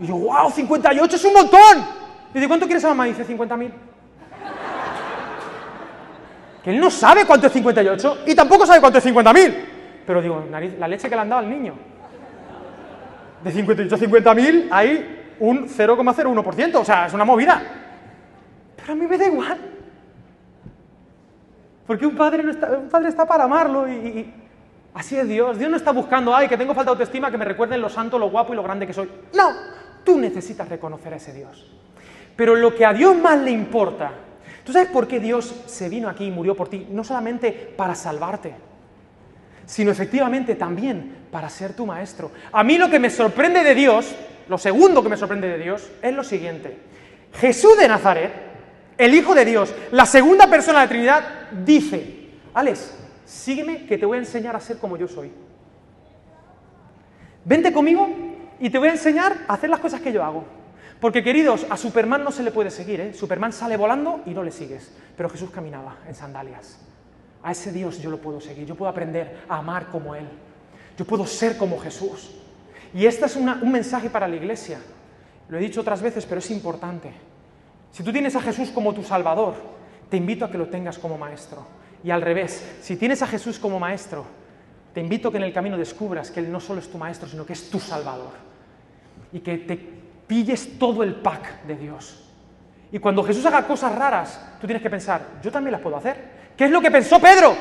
Y 0.00 0.06
yo, 0.06 0.16
wow, 0.16 0.50
58 0.50 1.16
es 1.16 1.24
un 1.24 1.32
montón. 1.32 1.78
Y 2.30 2.34
dice, 2.34 2.46
¿cuánto 2.46 2.66
quieres 2.66 2.84
a 2.84 2.88
mamá? 2.88 3.08
Y 3.08 3.14
dice 3.14 3.26
50.000. 3.26 3.70
Que 6.62 6.70
él 6.70 6.80
no 6.80 6.90
sabe 6.90 7.24
cuánto 7.24 7.46
es 7.46 7.52
58 7.52 8.18
y 8.26 8.34
tampoco 8.34 8.66
sabe 8.66 8.80
cuánto 8.80 8.98
es 8.98 9.06
50.000. 9.06 9.54
Pero 10.06 10.22
digo, 10.22 10.44
la 10.50 10.88
leche 10.88 11.08
que 11.08 11.14
le 11.14 11.22
han 11.22 11.28
dado 11.28 11.40
al 11.40 11.50
niño. 11.50 11.74
De 13.42 13.50
58 13.50 13.94
a 13.94 13.98
50.000 13.98 14.68
hay 14.70 15.17
un 15.40 15.68
0,01%, 15.68 16.74
o 16.74 16.84
sea, 16.84 17.06
es 17.06 17.12
una 17.12 17.24
movida. 17.24 17.62
Pero 18.76 18.92
a 18.92 18.96
mí 18.96 19.06
me 19.06 19.18
da 19.18 19.26
igual. 19.26 19.58
Porque 21.86 22.06
un 22.06 22.16
padre, 22.16 22.42
no 22.42 22.50
está, 22.50 22.70
un 22.72 22.88
padre 22.88 23.08
está 23.08 23.26
para 23.26 23.44
amarlo 23.44 23.88
y, 23.88 23.92
y, 23.92 24.34
así 24.94 25.16
es 25.16 25.26
Dios. 25.26 25.58
Dios 25.58 25.70
no 25.70 25.76
está 25.76 25.90
buscando, 25.90 26.34
ay, 26.34 26.48
que 26.48 26.56
tengo 26.56 26.74
falta 26.74 26.90
de 26.90 26.94
autoestima, 26.94 27.30
que 27.30 27.38
me 27.38 27.44
recuerden 27.44 27.80
lo 27.80 27.88
santo, 27.88 28.18
lo 28.18 28.30
guapo 28.30 28.52
y 28.52 28.56
lo 28.56 28.62
grande 28.62 28.86
que 28.86 28.92
soy. 28.92 29.10
No, 29.34 29.50
tú 30.04 30.18
necesitas 30.18 30.68
reconocer 30.68 31.14
a 31.14 31.16
ese 31.16 31.32
Dios. 31.32 31.70
Pero 32.36 32.54
lo 32.54 32.74
que 32.74 32.84
a 32.84 32.92
Dios 32.92 33.16
más 33.16 33.38
le 33.40 33.50
importa, 33.50 34.12
¿tú 34.64 34.72
sabes 34.72 34.88
por 34.90 35.08
qué 35.08 35.18
Dios 35.18 35.62
se 35.66 35.88
vino 35.88 36.08
aquí 36.08 36.26
y 36.26 36.30
murió 36.30 36.54
por 36.54 36.68
ti? 36.68 36.86
No 36.90 37.02
solamente 37.02 37.52
para 37.76 37.94
salvarte, 37.94 38.54
sino 39.68 39.90
efectivamente 39.90 40.54
también 40.54 41.14
para 41.30 41.50
ser 41.50 41.74
tu 41.74 41.84
maestro. 41.84 42.32
A 42.52 42.64
mí 42.64 42.78
lo 42.78 42.88
que 42.88 42.98
me 42.98 43.10
sorprende 43.10 43.62
de 43.62 43.74
Dios, 43.74 44.14
lo 44.48 44.56
segundo 44.56 45.02
que 45.02 45.10
me 45.10 45.16
sorprende 45.18 45.46
de 45.46 45.58
Dios, 45.58 45.90
es 46.00 46.14
lo 46.14 46.24
siguiente. 46.24 46.78
Jesús 47.34 47.76
de 47.76 47.86
Nazaret, 47.86 48.32
el 48.96 49.14
Hijo 49.14 49.34
de 49.34 49.44
Dios, 49.44 49.74
la 49.92 50.06
segunda 50.06 50.48
persona 50.48 50.78
de 50.78 50.84
la 50.86 50.88
Trinidad, 50.88 51.24
dice, 51.66 52.30
Alex, 52.54 52.94
sígueme 53.26 53.84
que 53.84 53.98
te 53.98 54.06
voy 54.06 54.16
a 54.16 54.20
enseñar 54.20 54.56
a 54.56 54.60
ser 54.60 54.78
como 54.78 54.96
yo 54.96 55.06
soy. 55.06 55.30
Vente 57.44 57.70
conmigo 57.70 58.08
y 58.58 58.70
te 58.70 58.78
voy 58.78 58.88
a 58.88 58.92
enseñar 58.92 59.36
a 59.48 59.52
hacer 59.52 59.68
las 59.68 59.80
cosas 59.80 60.00
que 60.00 60.12
yo 60.14 60.24
hago. 60.24 60.44
Porque 60.98 61.22
queridos, 61.22 61.66
a 61.68 61.76
Superman 61.76 62.24
no 62.24 62.32
se 62.32 62.42
le 62.42 62.52
puede 62.52 62.70
seguir, 62.70 63.00
¿eh? 63.02 63.12
Superman 63.12 63.52
sale 63.52 63.76
volando 63.76 64.22
y 64.24 64.30
no 64.30 64.42
le 64.42 64.50
sigues. 64.50 64.90
Pero 65.14 65.28
Jesús 65.28 65.50
caminaba 65.50 65.98
en 66.08 66.14
sandalias. 66.14 66.87
A 67.42 67.52
ese 67.52 67.72
Dios 67.72 68.00
yo 68.00 68.10
lo 68.10 68.18
puedo 68.18 68.40
seguir, 68.40 68.66
yo 68.66 68.74
puedo 68.74 68.90
aprender 68.90 69.44
a 69.48 69.58
amar 69.58 69.88
como 69.88 70.14
Él. 70.14 70.26
Yo 70.96 71.04
puedo 71.04 71.26
ser 71.26 71.56
como 71.56 71.78
Jesús. 71.78 72.32
Y 72.92 73.06
este 73.06 73.26
es 73.26 73.36
un 73.36 73.70
mensaje 73.70 74.10
para 74.10 74.26
la 74.26 74.36
iglesia. 74.36 74.78
Lo 75.48 75.58
he 75.58 75.60
dicho 75.60 75.80
otras 75.80 76.02
veces, 76.02 76.26
pero 76.26 76.40
es 76.40 76.50
importante. 76.50 77.12
Si 77.92 78.02
tú 78.02 78.12
tienes 78.12 78.36
a 78.36 78.40
Jesús 78.40 78.70
como 78.70 78.92
tu 78.92 79.02
Salvador, 79.02 79.54
te 80.10 80.16
invito 80.16 80.44
a 80.44 80.50
que 80.50 80.58
lo 80.58 80.68
tengas 80.68 80.98
como 80.98 81.16
maestro. 81.16 81.66
Y 82.02 82.10
al 82.10 82.22
revés, 82.22 82.64
si 82.80 82.96
tienes 82.96 83.22
a 83.22 83.26
Jesús 83.26 83.58
como 83.58 83.78
maestro, 83.78 84.24
te 84.92 85.00
invito 85.00 85.28
a 85.28 85.30
que 85.30 85.36
en 85.36 85.44
el 85.44 85.52
camino 85.52 85.76
descubras 85.76 86.30
que 86.30 86.40
Él 86.40 86.50
no 86.50 86.60
solo 86.60 86.80
es 86.80 86.90
tu 86.90 86.98
maestro, 86.98 87.28
sino 87.28 87.44
que 87.44 87.52
es 87.52 87.70
tu 87.70 87.78
Salvador. 87.78 88.32
Y 89.32 89.40
que 89.40 89.58
te 89.58 89.76
pilles 90.26 90.78
todo 90.78 91.02
el 91.02 91.16
pack 91.16 91.64
de 91.64 91.76
Dios. 91.76 92.24
Y 92.90 92.98
cuando 92.98 93.22
Jesús 93.22 93.44
haga 93.46 93.66
cosas 93.66 93.94
raras, 93.94 94.40
tú 94.60 94.66
tienes 94.66 94.82
que 94.82 94.90
pensar, 94.90 95.40
yo 95.42 95.52
también 95.52 95.72
las 95.72 95.80
puedo 95.80 95.96
hacer. 95.96 96.37
¿Qué 96.58 96.64
es 96.64 96.72
lo 96.72 96.80
que 96.80 96.90
pensó 96.90 97.20
Pedro? 97.20 97.54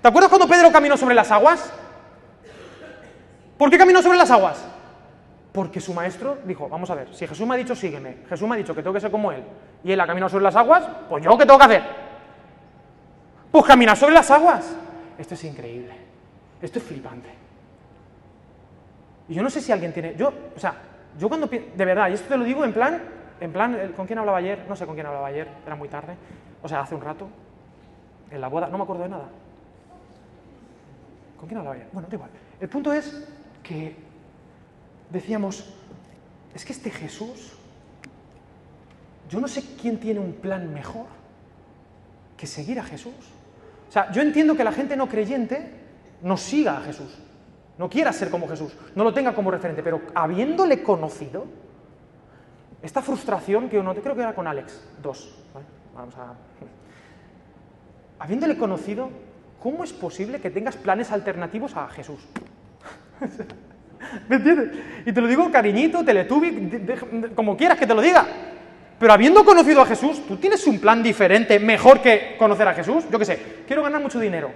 ¿Te 0.00 0.06
acuerdas 0.06 0.30
cuando 0.30 0.46
Pedro 0.46 0.70
caminó 0.70 0.96
sobre 0.96 1.12
las 1.12 1.28
aguas? 1.32 1.72
¿Por 3.58 3.68
qué 3.68 3.76
caminó 3.76 4.00
sobre 4.00 4.16
las 4.16 4.30
aguas? 4.30 4.64
Porque 5.50 5.80
su 5.80 5.92
maestro 5.92 6.38
dijo, 6.44 6.68
vamos 6.68 6.88
a 6.90 6.94
ver, 6.94 7.12
si 7.12 7.26
Jesús 7.26 7.44
me 7.44 7.54
ha 7.54 7.58
dicho 7.58 7.74
sígueme, 7.74 8.18
Jesús 8.28 8.48
me 8.48 8.54
ha 8.54 8.58
dicho 8.58 8.76
que 8.76 8.80
tengo 8.80 8.94
que 8.94 9.00
ser 9.00 9.10
como 9.10 9.32
él, 9.32 9.42
y 9.82 9.90
él 9.90 10.00
ha 10.00 10.06
caminado 10.06 10.30
sobre 10.30 10.44
las 10.44 10.54
aguas, 10.54 10.84
pues 11.08 11.24
yo 11.24 11.36
qué 11.36 11.44
tengo 11.44 11.58
que 11.58 11.64
hacer? 11.64 11.82
Pues 13.50 13.64
caminar 13.64 13.96
sobre 13.96 14.14
las 14.14 14.30
aguas. 14.30 14.72
Esto 15.18 15.34
es 15.34 15.42
increíble, 15.42 15.92
esto 16.62 16.78
es 16.78 16.84
flipante. 16.84 17.28
Y 19.28 19.34
yo 19.34 19.42
no 19.42 19.50
sé 19.50 19.60
si 19.60 19.72
alguien 19.72 19.92
tiene, 19.92 20.14
yo, 20.14 20.32
o 20.56 20.60
sea, 20.60 20.76
yo 21.18 21.28
cuando, 21.28 21.48
de 21.48 21.84
verdad, 21.84 22.08
y 22.08 22.12
esto 22.14 22.28
te 22.28 22.36
lo 22.36 22.44
digo 22.44 22.64
en 22.64 22.72
plan, 22.72 23.02
en 23.40 23.52
plan, 23.52 23.92
¿con 23.96 24.06
quién 24.06 24.20
hablaba 24.20 24.38
ayer? 24.38 24.64
No 24.68 24.76
sé 24.76 24.86
con 24.86 24.94
quién 24.94 25.08
hablaba 25.08 25.26
ayer, 25.26 25.48
era 25.66 25.74
muy 25.74 25.88
tarde, 25.88 26.14
o 26.62 26.68
sea, 26.68 26.80
hace 26.82 26.94
un 26.94 27.00
rato, 27.00 27.28
en 28.32 28.40
la 28.40 28.48
boda, 28.48 28.68
no 28.68 28.78
me 28.78 28.84
acuerdo 28.84 29.02
de 29.02 29.10
nada. 29.10 29.28
¿Con 31.38 31.48
quién 31.48 31.58
hablaba 31.58 31.76
ayer? 31.76 31.88
Bueno, 31.92 32.08
da 32.08 32.14
igual. 32.14 32.30
El 32.60 32.68
punto 32.68 32.92
es 32.92 33.28
que 33.62 33.94
decíamos, 35.10 35.64
es 36.54 36.64
que 36.64 36.72
este 36.72 36.90
Jesús, 36.90 37.52
yo 39.28 39.38
no 39.40 39.48
sé 39.48 39.62
quién 39.80 40.00
tiene 40.00 40.20
un 40.20 40.32
plan 40.32 40.72
mejor 40.72 41.06
que 42.36 42.46
seguir 42.46 42.80
a 42.80 42.84
Jesús. 42.84 43.14
O 43.88 43.92
sea, 43.92 44.10
yo 44.12 44.22
entiendo 44.22 44.56
que 44.56 44.64
la 44.64 44.72
gente 44.72 44.96
no 44.96 45.08
creyente 45.08 45.70
no 46.22 46.36
siga 46.36 46.78
a 46.78 46.80
Jesús, 46.80 47.18
no 47.76 47.90
quiera 47.90 48.12
ser 48.12 48.30
como 48.30 48.48
Jesús, 48.48 48.72
no 48.94 49.04
lo 49.04 49.12
tenga 49.12 49.34
como 49.34 49.50
referente, 49.50 49.82
pero 49.82 50.00
habiéndole 50.14 50.82
conocido, 50.82 51.44
esta 52.80 53.02
frustración 53.02 53.68
que 53.68 53.78
uno, 53.78 53.94
creo 53.94 54.14
que 54.14 54.22
era 54.22 54.34
con 54.34 54.46
Alex, 54.46 54.82
dos, 55.02 55.36
vamos 55.94 56.16
a... 56.16 56.34
Habiéndole 58.22 58.56
conocido, 58.56 59.10
¿cómo 59.60 59.82
es 59.82 59.92
posible 59.92 60.40
que 60.40 60.48
tengas 60.48 60.76
planes 60.76 61.10
alternativos 61.10 61.76
a 61.76 61.88
Jesús? 61.88 62.20
¿Me 64.28 64.36
entiendes? 64.36 64.78
Y 65.04 65.12
te 65.12 65.20
lo 65.20 65.26
digo 65.26 65.50
cariñito, 65.50 66.04
teletubi, 66.04 66.70
como 67.34 67.56
quieras 67.56 67.76
que 67.80 67.86
te 67.88 67.92
lo 67.92 68.00
diga. 68.00 68.24
Pero 68.96 69.12
habiendo 69.12 69.44
conocido 69.44 69.82
a 69.82 69.86
Jesús, 69.86 70.24
¿tú 70.28 70.36
tienes 70.36 70.64
un 70.68 70.78
plan 70.78 71.02
diferente, 71.02 71.58
mejor 71.58 72.00
que 72.00 72.36
conocer 72.38 72.68
a 72.68 72.74
Jesús? 72.74 73.02
Yo 73.10 73.18
qué 73.18 73.24
sé, 73.24 73.42
quiero 73.66 73.82
ganar 73.82 74.00
mucho 74.00 74.20
dinero. 74.20 74.52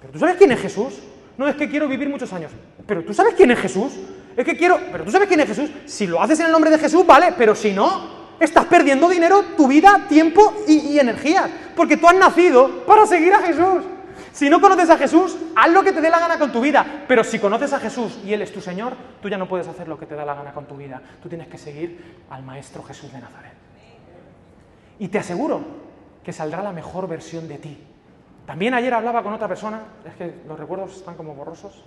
¿Pero 0.00 0.12
tú 0.12 0.18
sabes 0.18 0.34
quién 0.34 0.50
es 0.50 0.60
Jesús? 0.60 0.98
No, 1.38 1.46
es 1.46 1.54
que 1.54 1.70
quiero 1.70 1.86
vivir 1.86 2.08
muchos 2.08 2.32
años. 2.32 2.50
¿Pero 2.88 3.04
tú 3.04 3.14
sabes 3.14 3.34
quién 3.34 3.52
es 3.52 3.58
Jesús? 3.60 3.92
Es 4.36 4.44
que 4.44 4.56
quiero... 4.56 4.80
¿Pero 4.90 5.04
tú 5.04 5.12
sabes 5.12 5.28
quién 5.28 5.38
es 5.38 5.46
Jesús? 5.46 5.70
Si 5.86 6.08
lo 6.08 6.20
haces 6.20 6.40
en 6.40 6.46
el 6.46 6.52
nombre 6.52 6.72
de 6.72 6.78
Jesús, 6.78 7.06
vale, 7.06 7.34
pero 7.38 7.54
si 7.54 7.70
no, 7.70 8.19
estás 8.40 8.64
perdiendo 8.64 9.08
dinero, 9.08 9.44
tu 9.56 9.68
vida, 9.68 10.06
tiempo 10.08 10.54
y, 10.66 10.78
y 10.78 10.98
energía. 10.98 11.48
Porque 11.76 11.96
tú 11.96 12.08
has 12.08 12.16
nacido 12.16 12.84
para 12.86 13.06
seguir 13.06 13.32
a 13.34 13.40
Jesús. 13.40 13.84
Si 14.32 14.48
no 14.48 14.60
conoces 14.60 14.88
a 14.90 14.98
Jesús, 14.98 15.36
haz 15.56 15.70
lo 15.70 15.82
que 15.82 15.92
te 15.92 16.00
dé 16.00 16.08
la 16.08 16.18
gana 16.18 16.38
con 16.38 16.52
tu 16.52 16.60
vida. 16.60 17.04
Pero 17.06 17.24
si 17.24 17.38
conoces 17.38 17.72
a 17.72 17.80
Jesús 17.80 18.18
y 18.24 18.32
Él 18.32 18.42
es 18.42 18.52
tu 18.52 18.60
Señor, 18.60 18.94
tú 19.20 19.28
ya 19.28 19.36
no 19.36 19.48
puedes 19.48 19.68
hacer 19.68 19.88
lo 19.88 19.98
que 19.98 20.06
te 20.06 20.14
da 20.14 20.24
la 20.24 20.34
gana 20.34 20.52
con 20.52 20.66
tu 20.66 20.76
vida. 20.76 21.02
Tú 21.22 21.28
tienes 21.28 21.48
que 21.48 21.58
seguir 21.58 22.24
al 22.30 22.42
Maestro 22.42 22.82
Jesús 22.82 23.12
de 23.12 23.20
Nazaret. 23.20 23.52
Y 24.98 25.08
te 25.08 25.18
aseguro 25.18 25.60
que 26.22 26.32
saldrá 26.32 26.62
la 26.62 26.72
mejor 26.72 27.08
versión 27.08 27.48
de 27.48 27.58
ti. 27.58 27.78
También 28.46 28.74
ayer 28.74 28.92
hablaba 28.92 29.22
con 29.22 29.32
otra 29.32 29.48
persona, 29.48 29.82
es 30.04 30.14
que 30.14 30.42
los 30.46 30.58
recuerdos 30.58 30.96
están 30.96 31.14
como 31.14 31.34
borrosos, 31.34 31.84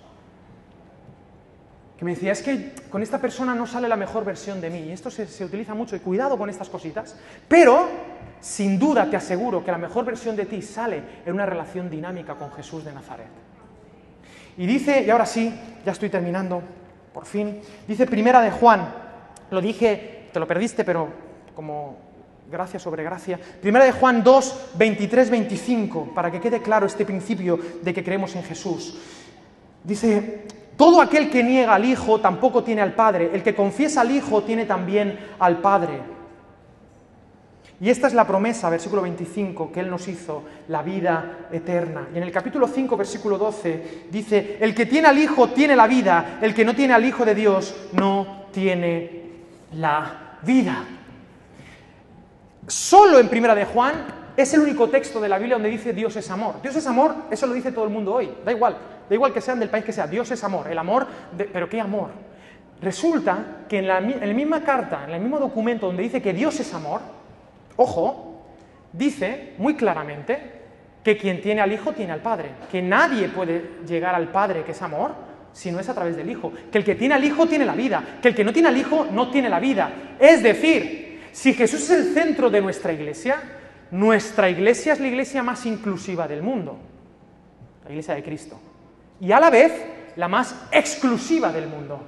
que 1.98 2.04
me 2.04 2.14
decía, 2.14 2.32
es 2.32 2.42
que 2.42 2.72
con 2.90 3.02
esta 3.02 3.20
persona 3.20 3.54
no 3.54 3.66
sale 3.66 3.88
la 3.88 3.96
mejor 3.96 4.24
versión 4.24 4.60
de 4.60 4.70
mí. 4.70 4.80
Y 4.80 4.92
esto 4.92 5.10
se, 5.10 5.26
se 5.26 5.44
utiliza 5.44 5.74
mucho, 5.74 5.94
y 5.94 6.00
cuidado 6.00 6.36
con 6.36 6.50
estas 6.50 6.68
cositas. 6.68 7.16
Pero 7.46 7.88
sin 8.40 8.78
duda 8.78 9.08
te 9.08 9.16
aseguro 9.16 9.64
que 9.64 9.70
la 9.70 9.78
mejor 9.78 10.04
versión 10.04 10.36
de 10.36 10.46
ti 10.46 10.60
sale 10.60 11.02
en 11.24 11.34
una 11.34 11.46
relación 11.46 11.88
dinámica 11.88 12.34
con 12.34 12.52
Jesús 12.52 12.84
de 12.84 12.92
Nazaret. 12.92 13.28
Y 14.56 14.66
dice, 14.66 15.02
y 15.02 15.10
ahora 15.10 15.26
sí, 15.26 15.52
ya 15.84 15.92
estoy 15.92 16.10
terminando, 16.10 16.62
por 17.12 17.26
fin, 17.26 17.60
dice 17.88 18.06
Primera 18.06 18.40
de 18.40 18.50
Juan, 18.50 18.86
lo 19.50 19.60
dije, 19.60 20.28
te 20.32 20.38
lo 20.40 20.46
perdiste, 20.46 20.84
pero 20.84 21.08
como 21.54 21.96
gracia 22.50 22.78
sobre 22.78 23.02
gracia. 23.02 23.38
Primera 23.60 23.84
de 23.84 23.92
Juan 23.92 24.22
2, 24.22 24.72
23, 24.76 25.30
25, 25.30 26.12
para 26.14 26.30
que 26.30 26.40
quede 26.40 26.60
claro 26.60 26.86
este 26.86 27.04
principio 27.04 27.58
de 27.82 27.94
que 27.94 28.04
creemos 28.04 28.34
en 28.36 28.44
Jesús. 28.44 28.98
Dice, 29.82 30.44
todo 30.76 31.00
aquel 31.00 31.30
que 31.30 31.42
niega 31.42 31.74
al 31.74 31.84
Hijo 31.84 32.20
tampoco 32.20 32.64
tiene 32.64 32.82
al 32.82 32.94
Padre, 32.94 33.30
el 33.32 33.42
que 33.42 33.54
confiesa 33.54 34.00
al 34.00 34.10
Hijo 34.10 34.42
tiene 34.42 34.66
también 34.66 35.18
al 35.38 35.58
Padre. 35.58 36.14
Y 37.80 37.90
esta 37.90 38.06
es 38.06 38.14
la 38.14 38.26
promesa, 38.26 38.70
versículo 38.70 39.02
25, 39.02 39.70
que 39.72 39.80
Él 39.80 39.90
nos 39.90 40.06
hizo, 40.08 40.42
la 40.68 40.82
vida 40.82 41.48
eterna. 41.52 42.08
Y 42.14 42.16
en 42.16 42.22
el 42.22 42.32
capítulo 42.32 42.66
5, 42.66 42.96
versículo 42.96 43.36
12, 43.36 44.06
dice, 44.10 44.58
el 44.60 44.74
que 44.74 44.86
tiene 44.86 45.08
al 45.08 45.18
Hijo 45.18 45.50
tiene 45.50 45.76
la 45.76 45.86
vida, 45.86 46.38
el 46.40 46.54
que 46.54 46.64
no 46.64 46.74
tiene 46.74 46.94
al 46.94 47.04
Hijo 47.04 47.24
de 47.24 47.34
Dios 47.34 47.74
no 47.92 48.46
tiene 48.52 49.22
la 49.74 50.38
vida. 50.42 50.84
Solo 52.66 53.18
en 53.18 53.28
Primera 53.28 53.54
de 53.54 53.64
Juan 53.64 54.24
es 54.36 54.54
el 54.54 54.60
único 54.60 54.88
texto 54.88 55.20
de 55.20 55.28
la 55.28 55.38
Biblia 55.38 55.56
donde 55.56 55.68
dice 55.68 55.92
Dios 55.92 56.16
es 56.16 56.30
amor. 56.30 56.62
Dios 56.62 56.74
es 56.76 56.86
amor, 56.86 57.14
eso 57.30 57.46
lo 57.46 57.52
dice 57.52 57.72
todo 57.72 57.84
el 57.84 57.90
mundo 57.90 58.14
hoy, 58.14 58.30
da 58.44 58.52
igual, 58.52 58.76
da 59.08 59.14
igual 59.14 59.32
que 59.32 59.40
sean 59.40 59.60
del 59.60 59.70
país 59.70 59.84
que 59.84 59.92
sea, 59.92 60.06
Dios 60.06 60.30
es 60.30 60.42
amor, 60.44 60.70
el 60.70 60.78
amor, 60.78 61.06
de, 61.36 61.44
pero 61.44 61.68
¿qué 61.68 61.80
amor? 61.80 62.10
Resulta 62.80 63.64
que 63.68 63.78
en 63.78 63.88
la, 63.88 63.98
en 63.98 64.20
la 64.20 64.34
misma 64.34 64.62
carta, 64.62 65.04
en 65.06 65.14
el 65.14 65.20
mismo 65.20 65.38
documento 65.38 65.86
donde 65.86 66.02
dice 66.02 66.20
que 66.20 66.32
Dios 66.32 66.58
es 66.60 66.72
amor, 66.74 67.00
Ojo, 67.76 68.42
dice 68.92 69.54
muy 69.58 69.74
claramente 69.74 70.52
que 71.02 71.16
quien 71.16 71.40
tiene 71.42 71.60
al 71.60 71.72
Hijo 71.72 71.92
tiene 71.92 72.12
al 72.12 72.20
Padre, 72.20 72.50
que 72.70 72.80
nadie 72.80 73.28
puede 73.28 73.80
llegar 73.86 74.14
al 74.14 74.28
Padre, 74.28 74.62
que 74.64 74.72
es 74.72 74.82
amor, 74.82 75.12
si 75.52 75.70
no 75.70 75.80
es 75.80 75.88
a 75.88 75.94
través 75.94 76.16
del 76.16 76.30
Hijo, 76.30 76.52
que 76.70 76.78
el 76.78 76.84
que 76.84 76.94
tiene 76.94 77.14
al 77.14 77.24
Hijo 77.24 77.46
tiene 77.46 77.64
la 77.64 77.74
vida, 77.74 78.18
que 78.22 78.28
el 78.28 78.34
que 78.34 78.44
no 78.44 78.52
tiene 78.52 78.68
al 78.68 78.76
Hijo 78.76 79.06
no 79.10 79.30
tiene 79.30 79.48
la 79.48 79.60
vida. 79.60 79.90
Es 80.18 80.42
decir, 80.42 81.22
si 81.32 81.52
Jesús 81.52 81.90
es 81.90 81.90
el 81.90 82.14
centro 82.14 82.48
de 82.48 82.60
nuestra 82.60 82.92
iglesia, 82.92 83.42
nuestra 83.90 84.48
iglesia 84.48 84.94
es 84.94 85.00
la 85.00 85.08
iglesia 85.08 85.42
más 85.42 85.66
inclusiva 85.66 86.26
del 86.26 86.42
mundo, 86.42 86.78
la 87.84 87.90
iglesia 87.90 88.14
de 88.14 88.22
Cristo, 88.22 88.58
y 89.20 89.32
a 89.32 89.40
la 89.40 89.50
vez 89.50 89.72
la 90.16 90.28
más 90.28 90.54
exclusiva 90.70 91.52
del 91.52 91.68
mundo. 91.68 92.00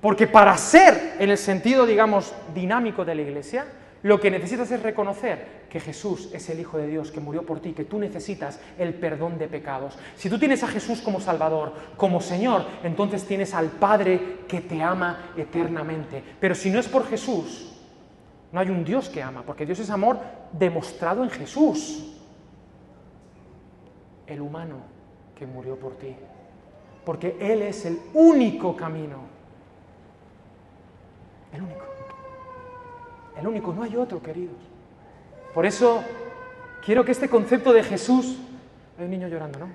Porque 0.00 0.26
para 0.26 0.56
ser, 0.58 1.16
en 1.18 1.30
el 1.30 1.38
sentido, 1.38 1.86
digamos, 1.86 2.34
dinámico 2.54 3.04
de 3.04 3.14
la 3.14 3.22
iglesia, 3.22 3.66
lo 4.02 4.20
que 4.20 4.30
necesitas 4.30 4.70
es 4.70 4.82
reconocer 4.82 5.64
que 5.70 5.80
Jesús 5.80 6.28
es 6.34 6.50
el 6.50 6.60
Hijo 6.60 6.76
de 6.76 6.86
Dios 6.86 7.10
que 7.10 7.20
murió 7.20 7.44
por 7.44 7.60
ti, 7.60 7.72
que 7.72 7.84
tú 7.84 7.98
necesitas 7.98 8.60
el 8.78 8.92
perdón 8.94 9.38
de 9.38 9.48
pecados. 9.48 9.96
Si 10.14 10.28
tú 10.28 10.38
tienes 10.38 10.62
a 10.62 10.68
Jesús 10.68 11.00
como 11.00 11.20
Salvador, 11.20 11.72
como 11.96 12.20
Señor, 12.20 12.66
entonces 12.82 13.24
tienes 13.24 13.54
al 13.54 13.70
Padre 13.70 14.40
que 14.46 14.60
te 14.60 14.82
ama 14.82 15.30
eternamente. 15.38 16.22
Pero 16.38 16.54
si 16.54 16.70
no 16.70 16.78
es 16.78 16.86
por 16.86 17.08
Jesús, 17.08 17.72
no 18.52 18.60
hay 18.60 18.68
un 18.68 18.84
Dios 18.84 19.08
que 19.08 19.22
ama, 19.22 19.42
porque 19.42 19.64
Dios 19.64 19.78
es 19.78 19.88
amor 19.88 20.18
demostrado 20.52 21.24
en 21.24 21.30
Jesús, 21.30 22.14
el 24.26 24.40
humano 24.42 24.93
que 25.36 25.46
murió 25.46 25.76
por 25.76 25.96
ti. 25.96 26.16
Porque 27.04 27.36
Él 27.40 27.62
es 27.62 27.84
el 27.84 28.00
único 28.14 28.76
camino. 28.76 29.18
El 31.52 31.62
único. 31.62 31.84
El 33.36 33.46
único, 33.46 33.72
no 33.72 33.82
hay 33.82 33.96
otro, 33.96 34.22
queridos. 34.22 34.56
Por 35.52 35.66
eso 35.66 36.02
quiero 36.84 37.04
que 37.04 37.12
este 37.12 37.28
concepto 37.28 37.72
de 37.72 37.82
Jesús... 37.82 38.38
Hay 38.98 39.04
un 39.06 39.10
niño 39.10 39.28
llorando, 39.28 39.58
¿no? 39.58 39.66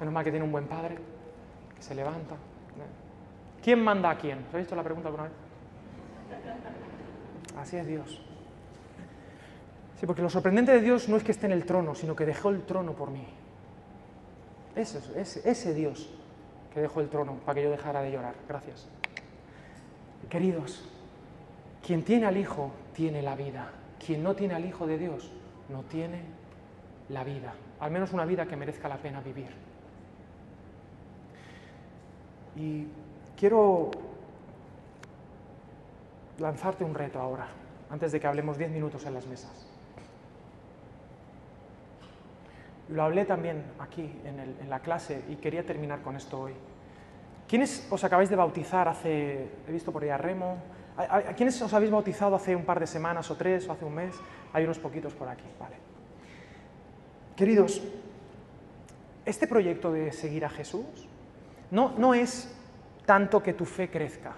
Menos 0.00 0.14
mal 0.14 0.24
que 0.24 0.30
tiene 0.30 0.44
un 0.44 0.52
buen 0.52 0.66
padre, 0.66 0.96
que 1.76 1.82
se 1.82 1.94
levanta. 1.94 2.34
¿Quién 3.62 3.82
manda 3.82 4.10
a 4.10 4.18
quién? 4.18 4.38
¿Has 4.48 4.54
visto 4.54 4.76
la 4.76 4.82
pregunta 4.82 5.08
alguna 5.08 5.24
vez? 5.24 5.32
Así 7.56 7.76
es 7.76 7.86
Dios. 7.86 8.27
Sí, 9.98 10.06
porque 10.06 10.22
lo 10.22 10.30
sorprendente 10.30 10.72
de 10.72 10.80
Dios 10.80 11.08
no 11.08 11.16
es 11.16 11.24
que 11.24 11.32
esté 11.32 11.46
en 11.46 11.52
el 11.52 11.64
trono, 11.64 11.94
sino 11.94 12.14
que 12.14 12.24
dejó 12.24 12.50
el 12.50 12.62
trono 12.62 12.92
por 12.92 13.10
mí. 13.10 13.26
Ese, 14.76 15.00
ese, 15.20 15.48
ese 15.50 15.74
Dios 15.74 16.08
que 16.72 16.80
dejó 16.80 17.00
el 17.00 17.08
trono 17.08 17.34
para 17.44 17.56
que 17.56 17.64
yo 17.64 17.70
dejara 17.70 18.00
de 18.02 18.12
llorar. 18.12 18.34
Gracias. 18.46 18.86
Queridos, 20.30 20.88
quien 21.84 22.04
tiene 22.04 22.26
al 22.26 22.36
Hijo 22.36 22.70
tiene 22.94 23.22
la 23.22 23.34
vida. 23.34 23.72
Quien 24.04 24.22
no 24.22 24.36
tiene 24.36 24.54
al 24.54 24.64
Hijo 24.64 24.86
de 24.86 24.98
Dios 24.98 25.32
no 25.68 25.82
tiene 25.82 26.22
la 27.08 27.24
vida. 27.24 27.54
Al 27.80 27.90
menos 27.90 28.12
una 28.12 28.24
vida 28.24 28.46
que 28.46 28.56
merezca 28.56 28.88
la 28.88 28.98
pena 28.98 29.20
vivir. 29.20 29.50
Y 32.54 32.86
quiero 33.36 33.90
lanzarte 36.38 36.84
un 36.84 36.94
reto 36.94 37.20
ahora, 37.20 37.48
antes 37.90 38.12
de 38.12 38.20
que 38.20 38.26
hablemos 38.26 38.58
diez 38.58 38.70
minutos 38.70 39.04
en 39.06 39.14
las 39.14 39.26
mesas. 39.26 39.67
Lo 42.88 43.02
hablé 43.02 43.24
también 43.24 43.64
aquí 43.78 44.10
en, 44.24 44.70
la 44.70 44.80
clase 44.80 45.22
y 45.28 45.36
quería 45.36 45.64
terminar 45.64 46.00
con 46.00 46.16
esto 46.16 46.40
hoy. 46.40 46.54
¿Quiénes 47.46 47.86
os 47.90 48.02
acabáis 48.04 48.30
de 48.30 48.36
bautizar 48.36 48.88
hace, 48.88 49.48
he 49.66 49.72
visto 49.72 49.92
por 49.92 50.02
ahí 50.02 50.10
a 50.10 50.18
Remo, 50.18 50.58
¿A, 50.98 51.22
quiénes 51.34 51.62
os 51.62 51.72
habéis 51.72 51.92
bautizado 51.92 52.34
hace 52.34 52.56
un 52.56 52.64
par 52.64 52.80
de 52.80 52.86
semanas 52.86 53.30
o 53.30 53.36
tres 53.36 53.68
o 53.68 53.72
hace 53.72 53.84
un 53.84 53.94
mes? 53.94 54.16
Hay 54.52 54.64
unos 54.64 54.80
poquitos 54.80 55.14
por 55.14 55.28
aquí, 55.28 55.44
vale. 55.60 55.76
Queridos, 57.36 57.80
este 59.24 59.46
proyecto 59.46 59.92
de 59.92 60.10
seguir 60.10 60.44
a 60.44 60.50
Jesús 60.50 61.08
no, 61.70 61.94
no 61.96 62.14
es 62.14 62.52
tanto 63.06 63.40
que 63.40 63.52
tu 63.52 63.64
fe 63.64 63.88
crezca. 63.88 64.32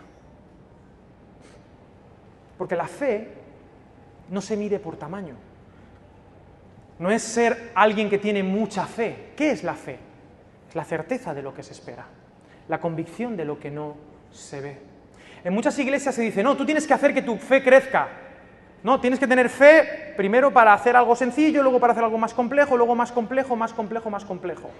Porque 2.58 2.76
la 2.76 2.86
fe 2.86 3.32
no 4.28 4.42
se 4.42 4.54
mide 4.54 4.78
por 4.78 4.96
tamaño. 4.96 5.36
No 7.00 7.10
es 7.10 7.22
ser 7.22 7.72
alguien 7.74 8.10
que 8.10 8.18
tiene 8.18 8.42
mucha 8.42 8.84
fe. 8.84 9.32
¿Qué 9.34 9.50
es 9.50 9.64
la 9.64 9.74
fe? 9.74 9.98
Es 10.68 10.76
la 10.76 10.84
certeza 10.84 11.32
de 11.32 11.42
lo 11.42 11.54
que 11.54 11.62
se 11.62 11.72
espera, 11.72 12.04
la 12.68 12.78
convicción 12.78 13.38
de 13.38 13.46
lo 13.46 13.58
que 13.58 13.70
no 13.70 13.96
se 14.30 14.60
ve. 14.60 14.78
En 15.42 15.54
muchas 15.54 15.78
iglesias 15.78 16.14
se 16.14 16.20
dice, 16.20 16.42
no, 16.42 16.58
tú 16.58 16.66
tienes 16.66 16.86
que 16.86 16.92
hacer 16.92 17.14
que 17.14 17.22
tu 17.22 17.38
fe 17.38 17.62
crezca. 17.64 18.08
No, 18.82 19.00
tienes 19.00 19.18
que 19.18 19.26
tener 19.26 19.48
fe 19.48 20.12
primero 20.14 20.52
para 20.52 20.74
hacer 20.74 20.94
algo 20.94 21.16
sencillo, 21.16 21.62
luego 21.62 21.80
para 21.80 21.94
hacer 21.94 22.04
algo 22.04 22.18
más 22.18 22.34
complejo, 22.34 22.76
luego 22.76 22.94
más 22.94 23.12
complejo, 23.12 23.56
más 23.56 23.72
complejo, 23.72 24.10
más 24.10 24.26
complejo. 24.26 24.70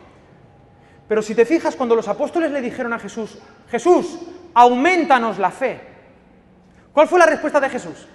Pero 1.09 1.23
si 1.23 1.35
te 1.35 1.47
fijas, 1.47 1.75
cuando 1.75 1.97
los 1.97 2.07
apóstoles 2.07 2.51
le 2.51 2.61
dijeron 2.61 2.93
a 2.93 2.99
Jesús, 2.99 3.39
Jesús, 3.71 4.21
aumentanos 4.53 5.39
la 5.39 5.51
fe. 5.51 5.81
¿Cuál 6.93 7.09
fue 7.09 7.19
la 7.19 7.27
respuesta 7.27 7.61
de 7.61 7.71
Jesús? 7.71 8.07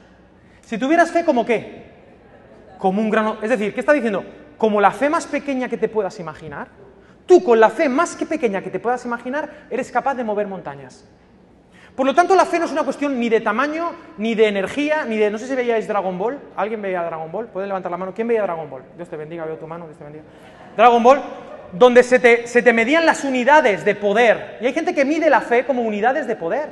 Si 0.62 0.78
tuvieras 0.78 1.12
fe, 1.12 1.26
¿como 1.26 1.44
qué? 1.44 1.85
Como 2.78 3.02
un 3.02 3.10
grano. 3.10 3.38
Es 3.42 3.50
decir, 3.50 3.74
¿qué 3.74 3.80
está 3.80 3.94
diciendo? 3.94 4.24
Como 4.58 4.82
la 4.82 4.92
fe 4.92 5.10
más 5.10 5.26
pequeña 5.26 5.70
que 5.70 5.78
te 5.78 5.90
puedas 5.90 6.20
imaginar. 6.20 6.68
Tú, 7.26 7.44
con 7.44 7.60
la 7.60 7.70
fe 7.70 7.90
más 7.90 8.16
que 8.16 8.26
pequeña 8.26 8.62
que 8.62 8.70
te 8.70 8.80
puedas 8.80 9.04
imaginar, 9.06 9.68
eres 9.70 9.92
capaz 9.92 10.16
de 10.16 10.24
mover 10.24 10.48
montañas. 10.48 11.06
Por 11.96 12.06
lo 12.06 12.14
tanto, 12.14 12.36
la 12.36 12.46
fe 12.46 12.60
no 12.60 12.66
es 12.66 12.72
una 12.72 12.84
cuestión 12.84 13.20
ni 13.20 13.30
de 13.30 13.40
tamaño, 13.40 13.92
ni 14.18 14.36
de 14.36 14.48
energía, 14.48 15.06
ni 15.06 15.18
de... 15.18 15.32
No 15.32 15.38
sé 15.38 15.48
si 15.48 15.56
veíais 15.56 15.88
Dragon 15.88 16.18
Ball. 16.18 16.40
¿Alguien 16.58 16.82
veía 16.82 17.02
Dragon 17.04 17.32
Ball? 17.32 17.48
¿Pueden 17.48 17.70
levantar 17.70 17.90
la 17.90 17.98
mano? 17.98 18.14
¿Quién 18.14 18.28
veía 18.28 18.44
Dragon 18.44 18.70
Ball? 18.70 18.84
Dios 18.98 19.10
te 19.10 19.16
bendiga, 19.16 19.46
veo 19.46 19.58
tu 19.58 19.66
mano, 19.66 19.86
Dios 19.86 19.98
te 19.98 20.04
bendiga. 20.04 20.26
Dragon 20.76 21.02
Ball, 21.02 21.22
donde 21.72 22.04
se 22.04 22.20
te, 22.20 22.48
se 22.48 22.62
te 22.62 22.74
medían 22.74 23.06
las 23.06 23.24
unidades 23.24 23.86
de 23.86 23.96
poder. 23.96 24.58
Y 24.60 24.66
hay 24.66 24.74
gente 24.74 24.94
que 24.94 25.06
mide 25.06 25.30
la 25.30 25.40
fe 25.40 25.66
como 25.66 25.84
unidades 25.84 26.28
de 26.28 26.36
poder. 26.36 26.70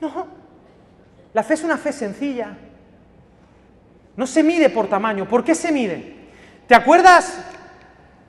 No. 0.00 0.26
La 1.32 1.42
fe 1.42 1.54
es 1.54 1.64
una 1.64 1.76
fe 1.76 1.92
sencilla. 1.92 2.56
No 4.16 4.26
se 4.26 4.42
mide 4.42 4.70
por 4.70 4.88
tamaño. 4.88 5.26
¿Por 5.26 5.44
qué 5.44 5.54
se 5.54 5.72
mide? 5.72 6.30
¿Te 6.66 6.74
acuerdas 6.74 7.38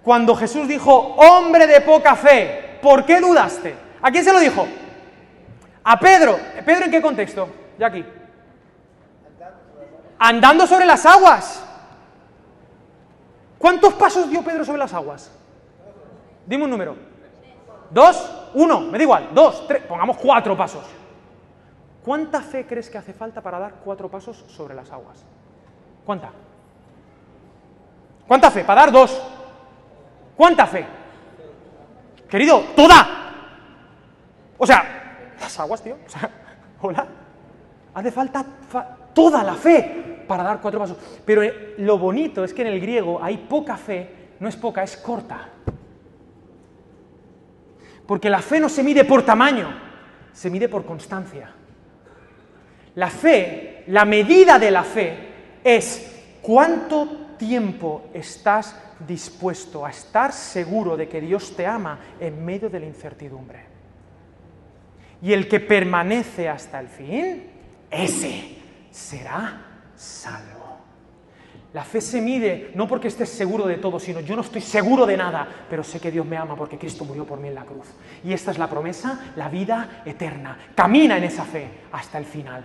cuando 0.01 0.35
Jesús 0.35 0.67
dijo, 0.67 1.15
hombre 1.15 1.67
de 1.67 1.81
poca 1.81 2.15
fe? 2.15 2.79
¿Por 2.81 3.05
qué 3.05 3.19
dudaste? 3.19 3.75
¿A 4.01 4.11
quién 4.11 4.23
se 4.23 4.33
lo 4.33 4.39
dijo? 4.39 4.67
A 5.83 5.99
Pedro. 5.99 6.37
¿Pedro 6.65 6.85
en 6.85 6.91
qué 6.91 7.01
contexto? 7.01 7.47
Ya 7.77 7.87
aquí. 7.87 8.05
Andando 10.19 10.67
sobre 10.67 10.85
las 10.85 11.05
aguas. 11.05 11.63
¿Cuántos 13.57 13.93
pasos 13.93 14.29
dio 14.29 14.41
Pedro 14.41 14.65
sobre 14.65 14.79
las 14.79 14.93
aguas? 14.93 15.31
Dime 16.45 16.65
un 16.65 16.69
número. 16.69 16.95
¿Dos? 17.89 18.29
¿Uno? 18.53 18.81
Me 18.81 18.97
da 18.97 19.03
igual. 19.03 19.29
¿Dos? 19.33 19.67
¿Tres? 19.67 19.83
Pongamos 19.83 20.17
cuatro 20.17 20.55
pasos. 20.57 20.83
¿Cuánta 22.03 22.41
fe 22.41 22.65
crees 22.65 22.89
que 22.89 22.97
hace 22.97 23.13
falta 23.13 23.41
para 23.41 23.59
dar 23.59 23.75
cuatro 23.83 24.09
pasos 24.09 24.43
sobre 24.47 24.75
las 24.75 24.91
aguas? 24.91 25.23
¿Cuánta? 26.05 26.31
¿Cuánta 28.27 28.51
fe? 28.51 28.63
Para 28.63 28.81
dar 28.81 28.91
dos. 28.91 29.21
¿Cuánta 30.35 30.65
fe? 30.65 30.85
Querido, 32.29 32.61
toda. 32.75 33.07
O 34.57 34.65
sea, 34.65 35.31
las 35.39 35.59
aguas, 35.59 35.81
tío. 35.81 35.97
O 36.05 36.09
sea, 36.09 36.29
hola. 36.81 37.07
Hace 37.93 38.11
falta 38.11 38.43
toda 39.13 39.43
la 39.43 39.53
fe 39.53 40.23
para 40.27 40.43
dar 40.43 40.59
cuatro 40.59 40.79
pasos. 40.79 40.97
Pero 41.25 41.43
eh, 41.43 41.75
lo 41.77 41.97
bonito 41.97 42.43
es 42.43 42.53
que 42.53 42.63
en 42.63 42.69
el 42.69 42.79
griego 42.79 43.19
hay 43.21 43.37
poca 43.37 43.77
fe, 43.77 44.31
no 44.39 44.49
es 44.49 44.55
poca, 44.55 44.83
es 44.83 44.97
corta. 44.97 45.49
Porque 48.07 48.29
la 48.29 48.41
fe 48.41 48.59
no 48.59 48.67
se 48.67 48.83
mide 48.83 49.05
por 49.05 49.23
tamaño, 49.23 49.69
se 50.31 50.49
mide 50.49 50.67
por 50.67 50.85
constancia. 50.85 51.51
La 52.95 53.09
fe, 53.09 53.83
la 53.87 54.05
medida 54.05 54.59
de 54.59 54.71
la 54.71 54.83
fe, 54.83 55.32
es 55.63 56.11
cuánto 56.41 57.35
tiempo 57.37 58.03
estás 58.13 58.75
dispuesto 59.07 59.85
a 59.85 59.89
estar 59.89 60.31
seguro 60.31 60.95
de 60.95 61.07
que 61.07 61.21
Dios 61.21 61.55
te 61.55 61.65
ama 61.65 61.99
en 62.19 62.43
medio 62.43 62.69
de 62.69 62.79
la 62.79 62.85
incertidumbre. 62.85 63.65
Y 65.21 65.31
el 65.31 65.47
que 65.47 65.59
permanece 65.59 66.49
hasta 66.49 66.79
el 66.79 66.87
fin, 66.87 67.43
ese 67.89 68.57
será 68.91 69.65
salvo. 69.95 70.63
La 71.73 71.83
fe 71.83 72.01
se 72.01 72.21
mide 72.21 72.71
no 72.75 72.87
porque 72.87 73.07
estés 73.07 73.29
seguro 73.29 73.65
de 73.65 73.77
todo, 73.77 73.99
sino 73.99 74.19
yo 74.19 74.35
no 74.35 74.41
estoy 74.43 74.61
seguro 74.61 75.07
de 75.07 75.17
nada, 75.17 75.47
pero 75.69 75.83
sé 75.83 75.99
que 75.99 76.11
Dios 76.11 76.25
me 76.25 76.37
ama 76.37 76.55
porque 76.55 76.77
Cristo 76.77 77.03
murió 77.03 77.25
por 77.25 77.39
mí 77.39 77.47
en 77.47 77.55
la 77.55 77.65
cruz. 77.65 77.87
Y 78.23 78.31
esta 78.31 78.51
es 78.51 78.59
la 78.59 78.69
promesa, 78.69 79.31
la 79.35 79.49
vida 79.49 80.03
eterna. 80.05 80.57
Camina 80.75 81.17
en 81.17 81.23
esa 81.23 81.45
fe 81.45 81.67
hasta 81.91 82.19
el 82.19 82.25
final. 82.25 82.63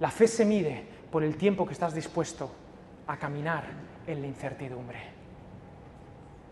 La 0.00 0.10
fe 0.10 0.26
se 0.26 0.44
mide 0.44 0.93
por 1.14 1.22
el 1.22 1.36
tiempo 1.36 1.64
que 1.64 1.74
estás 1.74 1.94
dispuesto 1.94 2.50
a 3.06 3.16
caminar 3.16 3.62
en 4.04 4.20
la 4.20 4.26
incertidumbre. 4.26 4.98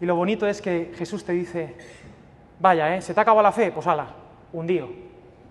Y 0.00 0.06
lo 0.06 0.14
bonito 0.14 0.46
es 0.46 0.62
que 0.62 0.92
Jesús 0.94 1.24
te 1.24 1.32
dice, 1.32 1.74
vaya, 2.60 2.94
¿eh? 2.94 3.02
¿se 3.02 3.12
te 3.12 3.20
acabado 3.20 3.42
la 3.42 3.50
fe? 3.50 3.72
Pues 3.72 3.84
ala, 3.88 4.14
hundido, 4.52 4.88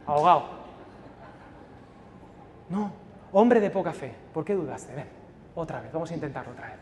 ahogado. 0.08 0.46
No, 2.70 2.94
hombre 3.34 3.60
de 3.60 3.70
poca 3.70 3.92
fe, 3.92 4.16
¿por 4.34 4.46
qué 4.46 4.56
dudaste? 4.56 4.96
Ven, 4.96 5.08
otra 5.56 5.82
vez, 5.82 5.92
vamos 5.92 6.10
a 6.10 6.14
intentarlo 6.14 6.54
otra 6.54 6.68
vez. 6.68 6.80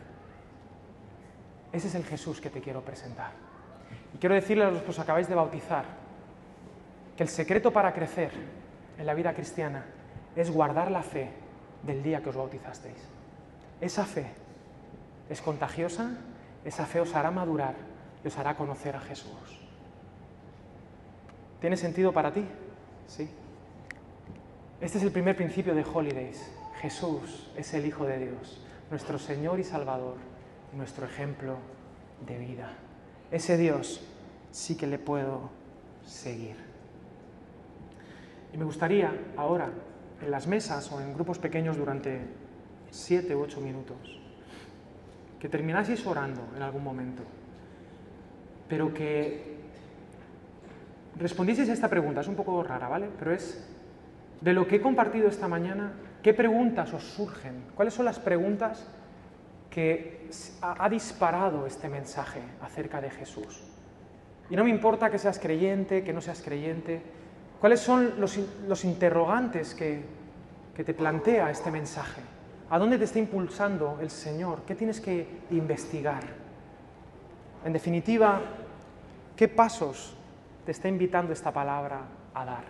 Ese 1.72 1.88
es 1.88 1.96
el 1.96 2.04
Jesús 2.04 2.40
que 2.40 2.50
te 2.50 2.60
quiero 2.60 2.80
presentar. 2.82 3.32
Y 4.14 4.18
quiero 4.18 4.36
decirles 4.36 4.68
a 4.68 4.70
los 4.70 4.82
que 4.82 4.90
os 4.90 4.98
acabáis 5.00 5.28
de 5.28 5.34
bautizar 5.34 5.84
que 7.16 7.24
el 7.24 7.28
secreto 7.28 7.72
para 7.72 7.92
crecer 7.92 8.30
en 8.96 9.04
la 9.04 9.14
vida 9.14 9.34
cristiana 9.34 9.84
es 10.36 10.48
guardar 10.48 10.92
la 10.92 11.02
fe 11.02 11.39
del 11.82 12.02
día 12.02 12.22
que 12.22 12.30
os 12.30 12.36
bautizasteis. 12.36 12.98
Esa 13.80 14.04
fe 14.04 14.26
es 15.28 15.40
contagiosa, 15.40 16.16
esa 16.64 16.86
fe 16.86 17.00
os 17.00 17.14
hará 17.14 17.30
madurar 17.30 17.74
y 18.24 18.28
os 18.28 18.36
hará 18.38 18.56
conocer 18.56 18.96
a 18.96 19.00
Jesús. 19.00 19.60
¿Tiene 21.60 21.76
sentido 21.76 22.12
para 22.12 22.32
ti? 22.32 22.44
Sí. 23.06 23.28
Este 24.80 24.98
es 24.98 25.04
el 25.04 25.12
primer 25.12 25.36
principio 25.36 25.74
de 25.74 25.84
Holidays. 25.84 26.50
Jesús 26.80 27.50
es 27.56 27.74
el 27.74 27.84
Hijo 27.84 28.06
de 28.06 28.18
Dios, 28.18 28.62
nuestro 28.90 29.18
Señor 29.18 29.60
y 29.60 29.64
Salvador, 29.64 30.16
nuestro 30.74 31.04
ejemplo 31.04 31.56
de 32.26 32.38
vida. 32.38 32.72
Ese 33.30 33.58
Dios 33.58 34.00
sí 34.50 34.76
que 34.76 34.86
le 34.86 34.98
puedo 34.98 35.50
seguir. 36.04 36.56
Y 38.52 38.56
me 38.56 38.64
gustaría 38.64 39.12
ahora 39.36 39.70
en 40.20 40.30
las 40.30 40.46
mesas 40.46 40.90
o 40.92 41.00
en 41.00 41.14
grupos 41.14 41.38
pequeños 41.38 41.76
durante 41.76 42.20
siete 42.90 43.34
u 43.34 43.42
ocho 43.42 43.60
minutos. 43.60 44.20
Que 45.38 45.48
terminaseis 45.48 46.06
orando 46.06 46.42
en 46.54 46.62
algún 46.62 46.84
momento, 46.84 47.22
pero 48.68 48.92
que 48.92 49.58
respondieseis 51.16 51.70
a 51.70 51.72
esta 51.72 51.88
pregunta. 51.88 52.20
Es 52.20 52.28
un 52.28 52.36
poco 52.36 52.62
rara, 52.62 52.88
¿vale? 52.88 53.08
Pero 53.18 53.32
es, 53.32 53.66
de 54.40 54.52
lo 54.52 54.66
que 54.66 54.76
he 54.76 54.80
compartido 54.80 55.28
esta 55.28 55.48
mañana, 55.48 55.92
¿qué 56.22 56.34
preguntas 56.34 56.92
os 56.92 57.04
surgen? 57.04 57.64
¿Cuáles 57.74 57.94
son 57.94 58.04
las 58.04 58.18
preguntas 58.18 58.86
que 59.70 60.28
ha 60.60 60.88
disparado 60.88 61.66
este 61.66 61.88
mensaje 61.88 62.42
acerca 62.60 63.00
de 63.00 63.10
Jesús? 63.10 63.62
Y 64.50 64.56
no 64.56 64.64
me 64.64 64.70
importa 64.70 65.10
que 65.10 65.18
seas 65.18 65.38
creyente, 65.38 66.02
que 66.02 66.12
no 66.12 66.20
seas 66.20 66.42
creyente, 66.42 67.02
¿Cuáles 67.60 67.80
son 67.80 68.14
los, 68.18 68.84
interrogantes 68.84 69.74
que, 69.74 70.02
te 70.74 70.94
plantea 70.94 71.50
este 71.50 71.70
mensaje? 71.70 72.22
¿A 72.70 72.78
dónde 72.78 72.96
te 72.96 73.04
está 73.04 73.18
impulsando 73.18 73.98
el 74.00 74.08
Señor? 74.08 74.62
¿Qué 74.66 74.74
tienes 74.74 74.98
que 74.98 75.26
investigar? 75.50 76.22
En 77.62 77.74
definitiva, 77.74 78.40
¿qué 79.36 79.46
pasos 79.46 80.14
te 80.64 80.72
está 80.72 80.88
invitando 80.88 81.34
esta 81.34 81.52
palabra 81.52 82.00
a 82.32 82.44
dar 82.46 82.64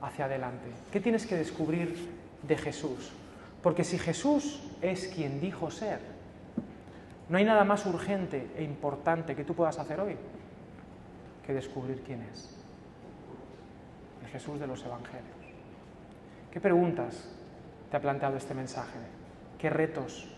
hacia 0.00 0.24
adelante? 0.24 0.70
¿Qué 0.90 1.00
tienes 1.00 1.26
que 1.26 1.36
descubrir 1.36 2.08
de 2.42 2.56
Jesús? 2.56 3.12
Porque 3.62 3.84
si 3.84 3.98
Jesús 3.98 4.62
es 4.80 5.08
quien 5.08 5.38
dijo 5.38 5.70
ser, 5.70 6.00
no 7.28 7.36
hay 7.36 7.44
nada 7.44 7.64
más 7.64 7.84
urgente 7.84 8.50
e 8.56 8.62
importante 8.62 9.36
que 9.36 9.44
tú 9.44 9.54
puedas 9.54 9.78
hacer 9.78 10.00
hoy 10.00 10.16
que 11.46 11.52
descubrir 11.52 12.00
quién 12.06 12.22
es. 12.22 12.59
Jesús 14.32 14.60
de 14.60 14.66
los 14.66 14.84
Evangelios. 14.84 15.36
¿Qué 16.50 16.60
preguntas 16.60 17.28
te 17.90 17.96
ha 17.96 18.00
planteado 18.00 18.36
este 18.36 18.54
mensaje? 18.54 18.98
¿Qué 19.58 19.70
retos? 19.70 20.28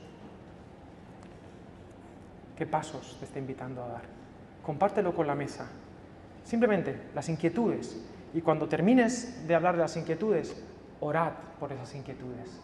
¿Qué 2.57 2.67
pasos 2.67 3.17
te 3.19 3.25
está 3.25 3.39
invitando 3.39 3.83
a 3.83 3.89
dar? 3.89 4.03
Compártelo 4.63 5.15
con 5.15 5.27
la 5.27 5.35
mesa. 5.35 5.67
Simplemente 6.45 7.11
las 7.15 7.29
inquietudes. 7.29 8.01
Y 8.35 8.41
cuando 8.41 8.69
termines 8.69 9.47
de 9.47 9.55
hablar 9.55 9.77
de 9.77 9.83
las 9.83 9.97
inquietudes, 9.97 10.63
orad 11.01 11.33
por 11.59 11.73
esas 11.73 11.95
inquietudes. 11.95 12.61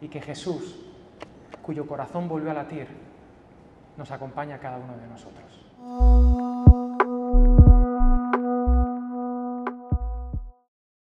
Y 0.00 0.08
que 0.08 0.20
Jesús, 0.20 0.84
cuyo 1.62 1.86
corazón 1.86 2.28
volvió 2.28 2.50
a 2.50 2.54
latir, 2.54 2.86
nos 3.96 4.10
acompañe 4.10 4.52
a 4.52 4.58
cada 4.58 4.76
uno 4.78 4.96
de 4.96 5.06
nosotros. 5.06 6.45